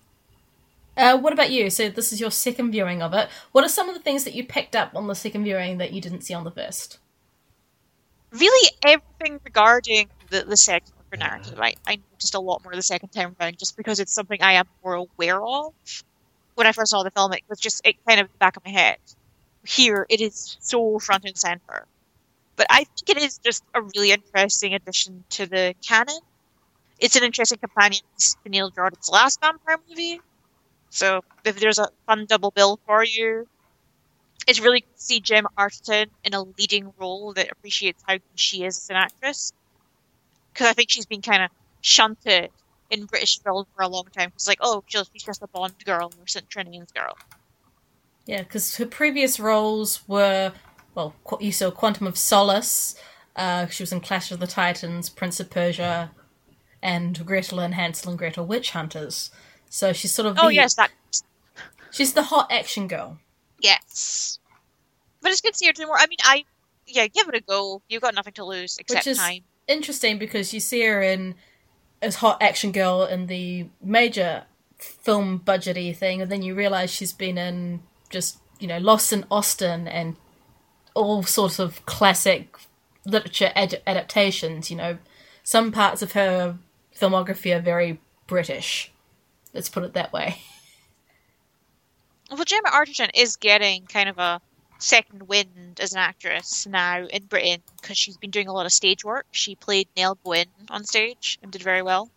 Uh, 0.98 1.14
what 1.14 1.30
about 1.30 1.50
you? 1.50 1.68
So 1.68 1.90
this 1.90 2.10
is 2.10 2.22
your 2.22 2.30
second 2.30 2.72
viewing 2.72 3.02
of 3.02 3.12
it. 3.12 3.28
What 3.52 3.62
are 3.62 3.68
some 3.68 3.86
of 3.86 3.94
the 3.94 4.00
things 4.00 4.24
that 4.24 4.32
you 4.32 4.46
picked 4.46 4.74
up 4.74 4.96
on 4.96 5.06
the 5.08 5.14
second 5.14 5.44
viewing 5.44 5.76
that 5.76 5.92
you 5.92 6.00
didn't 6.00 6.22
see 6.22 6.32
on 6.32 6.44
the 6.44 6.50
first? 6.50 6.96
really 8.32 8.70
everything 8.84 9.40
regarding 9.44 10.08
the, 10.30 10.42
the 10.44 10.80
worker 10.96 11.16
narrative 11.16 11.58
I, 11.60 11.74
I 11.86 11.98
noticed 12.12 12.34
a 12.34 12.40
lot 12.40 12.62
more 12.64 12.74
the 12.74 12.82
second 12.82 13.10
time 13.10 13.36
around 13.40 13.58
just 13.58 13.76
because 13.76 14.00
it's 14.00 14.12
something 14.12 14.42
I 14.42 14.54
am 14.54 14.66
more 14.84 14.94
aware 14.94 15.42
of. 15.42 15.72
When 16.54 16.66
I 16.66 16.72
first 16.72 16.90
saw 16.90 17.02
the 17.02 17.10
film, 17.10 17.32
it 17.32 17.42
was 17.48 17.60
just 17.60 17.86
it 17.86 17.96
kind 18.06 18.20
of 18.20 18.38
back 18.38 18.56
of 18.56 18.64
my 18.64 18.70
head. 18.70 18.96
Here, 19.64 20.06
it 20.08 20.20
is 20.20 20.56
so 20.60 20.98
front 20.98 21.24
and 21.24 21.36
center. 21.36 21.86
But 22.56 22.66
I 22.70 22.84
think 22.84 23.10
it 23.10 23.18
is 23.18 23.38
just 23.38 23.62
a 23.74 23.82
really 23.82 24.12
interesting 24.12 24.74
addition 24.74 25.24
to 25.30 25.46
the 25.46 25.74
canon. 25.86 26.18
It's 26.98 27.16
an 27.16 27.22
interesting 27.22 27.58
companion 27.58 28.02
to 28.18 28.48
Neil 28.48 28.70
Jordan's 28.70 29.10
last 29.10 29.40
vampire 29.40 29.78
movie. 29.88 30.20
So 30.90 31.22
if 31.44 31.60
there's 31.60 31.78
a 31.78 31.88
fun 32.06 32.24
double 32.26 32.50
bill 32.50 32.80
for 32.86 33.04
you, 33.04 33.46
it's 34.46 34.60
really 34.60 34.80
good 34.80 34.96
to 34.96 35.02
see 35.02 35.20
Gemma 35.20 35.48
Arterton 35.58 36.06
in 36.24 36.32
a 36.32 36.42
leading 36.42 36.92
role 36.98 37.32
that 37.34 37.50
appreciates 37.50 38.02
how 38.06 38.14
good 38.14 38.22
she 38.34 38.64
is 38.64 38.78
as 38.78 38.90
an 38.90 38.96
actress. 38.96 39.52
Because 40.52 40.68
I 40.68 40.72
think 40.72 40.90
she's 40.90 41.06
been 41.06 41.20
kind 41.20 41.42
of 41.42 41.50
shunted 41.82 42.50
in 42.90 43.04
British 43.04 43.40
film 43.40 43.66
for 43.74 43.82
a 43.82 43.88
long 43.88 44.06
time. 44.16 44.32
It's 44.34 44.48
like, 44.48 44.58
oh, 44.60 44.82
she's 44.86 45.10
she's 45.12 45.24
just 45.24 45.42
a 45.42 45.48
Bond 45.48 45.74
girl 45.84 46.12
or 46.18 46.26
St. 46.26 46.48
Trinian's 46.48 46.92
girl. 46.92 47.16
Yeah, 48.26 48.42
because 48.42 48.76
her 48.76 48.86
previous 48.86 49.38
roles 49.38 50.06
were, 50.08 50.52
well, 50.96 51.14
you 51.40 51.52
saw 51.52 51.70
Quantum 51.70 52.06
of 52.08 52.18
Solace. 52.18 52.96
Uh, 53.36 53.66
she 53.66 53.82
was 53.82 53.92
in 53.92 54.00
Clash 54.00 54.32
of 54.32 54.40
the 54.40 54.46
Titans, 54.46 55.08
Prince 55.10 55.38
of 55.38 55.50
Persia, 55.50 56.10
and 56.82 57.24
Gretel 57.24 57.60
and 57.60 57.74
Hansel 57.74 58.10
and 58.10 58.18
Gretel 58.18 58.46
Witch 58.46 58.70
Hunters. 58.70 59.30
So 59.68 59.92
she's 59.92 60.12
sort 60.12 60.26
of 60.26 60.38
Oh 60.40 60.46
the- 60.48 60.54
yes, 60.54 60.74
that 60.74 60.90
she's 61.90 62.14
the 62.14 62.22
hot 62.24 62.50
action 62.50 62.88
girl. 62.88 63.18
yes. 63.60 64.38
But 65.20 65.32
it's 65.32 65.40
good 65.40 65.52
to 65.52 65.58
see 65.58 65.66
her 65.66 65.72
doing 65.72 65.88
more. 65.88 65.98
I 65.98 66.06
mean, 66.06 66.18
I 66.24 66.44
yeah, 66.86 67.08
give 67.08 67.28
it 67.28 67.34
a 67.34 67.40
go. 67.40 67.82
You've 67.88 68.02
got 68.02 68.14
nothing 68.14 68.34
to 68.34 68.44
lose 68.44 68.78
except 68.78 69.06
is- 69.06 69.18
time. 69.18 69.42
Interesting 69.68 70.18
because 70.18 70.54
you 70.54 70.60
see 70.60 70.82
her 70.82 71.02
in 71.02 71.34
as 72.00 72.16
hot 72.16 72.40
action 72.40 72.70
girl 72.70 73.04
in 73.04 73.26
the 73.26 73.66
major 73.82 74.44
film 74.78 75.40
budgety 75.44 75.94
thing, 75.96 76.22
and 76.22 76.30
then 76.30 76.42
you 76.42 76.54
realize 76.54 76.90
she's 76.90 77.12
been 77.12 77.36
in 77.36 77.82
just 78.08 78.38
you 78.60 78.68
know 78.68 78.78
Lost 78.78 79.12
in 79.12 79.24
Austen 79.30 79.88
and 79.88 80.14
all 80.96 81.22
sorts 81.22 81.58
of 81.58 81.84
classic 81.86 82.56
literature 83.04 83.52
ad- 83.54 83.82
adaptations. 83.86 84.70
You 84.70 84.76
know, 84.76 84.98
some 85.42 85.72
parts 85.72 86.02
of 86.02 86.12
her 86.12 86.58
filmography 86.98 87.56
are 87.56 87.60
very 87.60 88.00
British. 88.26 88.90
Let's 89.52 89.68
put 89.68 89.84
it 89.84 89.94
that 89.94 90.12
way. 90.12 90.42
Well, 92.30 92.44
Gemma 92.44 92.70
Arterton 92.70 93.10
is 93.14 93.36
getting 93.36 93.86
kind 93.86 94.08
of 94.08 94.18
a 94.18 94.40
second 94.78 95.28
wind 95.28 95.78
as 95.80 95.92
an 95.92 95.98
actress 95.98 96.66
now 96.66 97.06
in 97.06 97.24
Britain 97.24 97.62
because 97.80 97.96
she's 97.96 98.16
been 98.16 98.30
doing 98.30 98.48
a 98.48 98.52
lot 98.52 98.66
of 98.66 98.72
stage 98.72 99.04
work. 99.04 99.26
She 99.30 99.54
played 99.54 99.88
Nell 99.96 100.18
Gwynn 100.24 100.48
on 100.68 100.84
stage 100.84 101.38
and 101.42 101.52
did 101.52 101.62
very 101.62 101.82
well. 101.82 102.10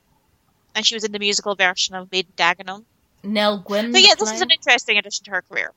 And 0.76 0.86
she 0.86 0.96
was 0.96 1.04
in 1.04 1.12
the 1.12 1.20
musical 1.20 1.56
version 1.56 1.96
of 1.96 2.12
Made 2.12 2.28
in 2.28 2.34
Dagenham. 2.34 2.86
Nell 3.24 3.60
Gwyn. 3.60 3.94
So 3.94 4.00
yeah, 4.00 4.16
this 4.16 4.32
is 4.32 4.42
an 4.42 4.52
interesting 4.52 4.98
addition 4.98 5.26
to 5.26 5.32
her 5.32 5.42
career. 5.42 5.74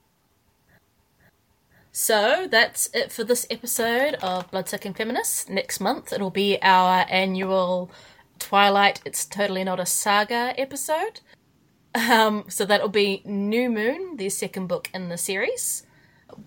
So 1.95 2.49
that's 2.51 2.89
it 2.95 3.13
for 3.13 3.23
this 3.23 3.47
episode 3.51 4.15
of 4.23 4.51
Bloodsucking 4.51 4.95
Feminists. 4.95 5.47
Next 5.51 5.79
month 5.79 6.11
it'll 6.11 6.31
be 6.31 6.59
our 6.63 7.05
annual 7.11 7.91
Twilight 8.39 9.03
It's 9.05 9.27
Totally 9.27 9.63
Not 9.63 9.79
a 9.79 9.85
Saga 9.85 10.55
episode. 10.59 11.21
Um, 11.95 12.47
so 12.49 12.65
that'll 12.65 12.89
be 12.89 13.21
New 13.27 13.69
Moon, 13.69 14.17
the 14.17 14.31
second 14.31 14.69
book 14.69 14.89
in 14.95 15.11
the 15.11 15.19
series. 15.19 15.87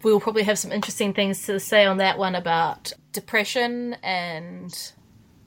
We'll 0.01 0.19
probably 0.19 0.41
have 0.43 0.57
some 0.57 0.71
interesting 0.71 1.13
things 1.13 1.45
to 1.45 1.59
say 1.59 1.85
on 1.85 1.97
that 1.97 2.17
one 2.17 2.33
about 2.33 2.91
depression 3.11 3.97
and 4.01 4.91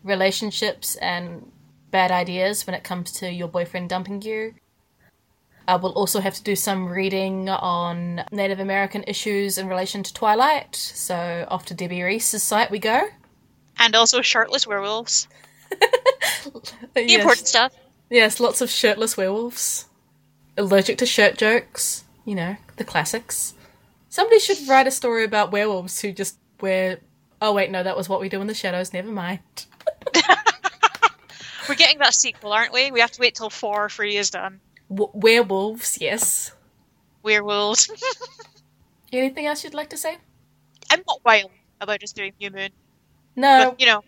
relationships 0.04 0.94
and 0.94 1.50
bad 1.90 2.12
ideas 2.12 2.68
when 2.68 2.74
it 2.74 2.84
comes 2.84 3.10
to 3.14 3.32
your 3.32 3.48
boyfriend 3.48 3.88
dumping 3.88 4.22
you. 4.22 4.54
Uh, 5.68 5.78
we'll 5.82 5.92
also 5.92 6.18
have 6.18 6.34
to 6.34 6.42
do 6.42 6.56
some 6.56 6.88
reading 6.88 7.46
on 7.50 8.24
Native 8.32 8.58
American 8.58 9.04
issues 9.06 9.58
in 9.58 9.68
relation 9.68 10.02
to 10.02 10.14
Twilight. 10.14 10.74
So 10.74 11.46
off 11.50 11.66
to 11.66 11.74
Debbie 11.74 12.02
Reese's 12.02 12.42
site 12.42 12.70
we 12.70 12.78
go. 12.78 13.06
And 13.78 13.94
also 13.94 14.22
shirtless 14.22 14.66
werewolves. 14.66 15.28
The 16.94 17.02
yes. 17.06 17.20
important 17.20 17.46
stuff. 17.46 17.74
yes, 18.08 18.40
lots 18.40 18.62
of 18.62 18.70
shirtless 18.70 19.16
werewolves. 19.16 19.84
Allergic 20.56 20.96
to 20.98 21.06
shirt 21.06 21.36
jokes. 21.36 22.04
You 22.24 22.34
know, 22.34 22.56
the 22.76 22.84
classics. 22.84 23.52
Somebody 24.08 24.40
should 24.40 24.66
write 24.66 24.86
a 24.86 24.90
story 24.90 25.24
about 25.24 25.52
werewolves 25.52 26.00
who 26.00 26.12
just 26.12 26.38
wear. 26.60 27.00
Oh 27.42 27.52
wait, 27.52 27.70
no, 27.70 27.82
that 27.82 27.96
was 27.96 28.08
what 28.08 28.20
we 28.20 28.30
do 28.30 28.40
in 28.40 28.46
the 28.46 28.54
shadows. 28.54 28.94
Never 28.94 29.10
mind. 29.12 29.40
We're 31.68 31.74
getting 31.74 31.98
that 31.98 32.14
sequel, 32.14 32.52
aren't 32.52 32.72
we? 32.72 32.90
We 32.90 33.00
have 33.00 33.12
to 33.12 33.20
wait 33.20 33.34
till 33.34 33.50
four 33.50 33.84
or 33.84 33.88
three 33.90 34.16
is 34.16 34.30
done. 34.30 34.60
W- 34.88 35.10
werewolves, 35.14 35.98
yes. 36.00 36.52
Werewolves. 37.22 37.90
Anything 39.12 39.46
else 39.46 39.64
you'd 39.64 39.74
like 39.74 39.90
to 39.90 39.96
say? 39.96 40.18
I'm 40.90 41.02
not 41.06 41.20
wild 41.24 41.50
about 41.80 42.00
just 42.00 42.16
doing 42.16 42.32
New 42.40 42.50
Moon. 42.50 42.70
No, 43.36 43.70
But, 43.70 43.80
you 43.80 43.86
know, 43.86 44.02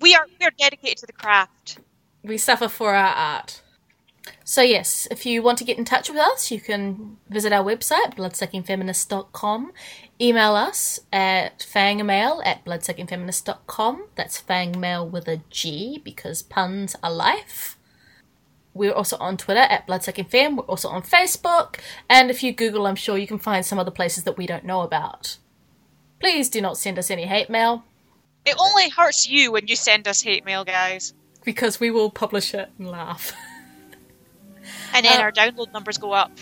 we 0.00 0.14
are 0.14 0.26
we 0.38 0.46
are 0.46 0.52
dedicated 0.58 0.98
to 0.98 1.06
the 1.06 1.12
craft. 1.12 1.78
we 2.22 2.36
suffer 2.38 2.68
for 2.68 2.94
our 2.94 3.14
art. 3.14 3.62
So, 4.44 4.60
yes, 4.62 5.06
if 5.10 5.24
you 5.24 5.40
want 5.42 5.56
to 5.58 5.64
get 5.64 5.78
in 5.78 5.84
touch 5.84 6.08
with 6.08 6.18
us, 6.18 6.50
you 6.50 6.60
can 6.60 7.16
visit 7.28 7.52
our 7.52 7.64
website, 7.64 8.16
bloodsuckingfeminist.com. 8.16 9.72
Email 10.20 10.54
us 10.54 10.98
at 11.12 11.60
fangmail 11.60 12.44
at 12.44 12.64
bloodsuckingfeminist.com. 12.64 14.08
That's 14.16 14.40
fangmail 14.42 15.08
with 15.10 15.28
a 15.28 15.42
G 15.50 16.00
because 16.04 16.42
puns 16.42 16.96
are 17.02 17.10
life. 17.12 17.75
We're 18.76 18.92
also 18.92 19.16
on 19.18 19.36
Twitter 19.36 19.60
at 19.60 19.86
Bloodsucking 19.86 20.26
Fam. 20.26 20.56
We're 20.56 20.64
also 20.64 20.88
on 20.88 21.02
Facebook. 21.02 21.76
And 22.10 22.30
if 22.30 22.42
you 22.42 22.52
Google, 22.52 22.86
I'm 22.86 22.94
sure 22.96 23.16
you 23.18 23.26
can 23.26 23.38
find 23.38 23.64
some 23.64 23.78
other 23.78 23.90
places 23.90 24.24
that 24.24 24.36
we 24.36 24.46
don't 24.46 24.64
know 24.64 24.82
about. 24.82 25.38
Please 26.20 26.48
do 26.48 26.60
not 26.60 26.76
send 26.78 26.98
us 26.98 27.10
any 27.10 27.24
hate 27.26 27.50
mail 27.50 27.84
It 28.44 28.56
only 28.58 28.88
hurts 28.90 29.28
you 29.28 29.50
when 29.52 29.66
you 29.66 29.76
send 29.76 30.06
us 30.08 30.20
hate 30.22 30.44
mail, 30.44 30.64
guys. 30.64 31.14
because 31.44 31.78
we 31.80 31.90
will 31.90 32.10
publish 32.10 32.54
it 32.54 32.70
and 32.78 32.88
laugh. 32.88 33.32
And 34.94 35.04
then 35.06 35.20
Uh, 35.20 35.24
our 35.24 35.32
download 35.32 35.72
numbers 35.72 35.98
go 35.98 36.12
up. 36.12 36.32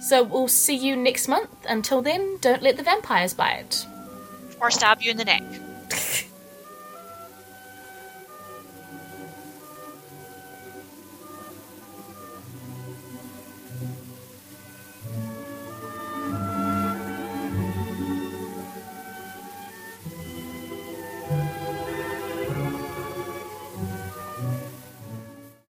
So 0.00 0.22
we'll 0.22 0.48
see 0.48 0.76
you 0.76 0.96
next 0.96 1.26
month. 1.28 1.50
Until 1.68 2.00
then, 2.02 2.38
don't 2.40 2.62
let 2.62 2.76
the 2.76 2.82
vampires 2.82 3.34
bite. 3.34 3.84
Or 4.60 4.70
stab 4.70 5.00
you 5.02 5.10
in 5.10 5.16
the 5.16 5.24
neck. 5.24 5.42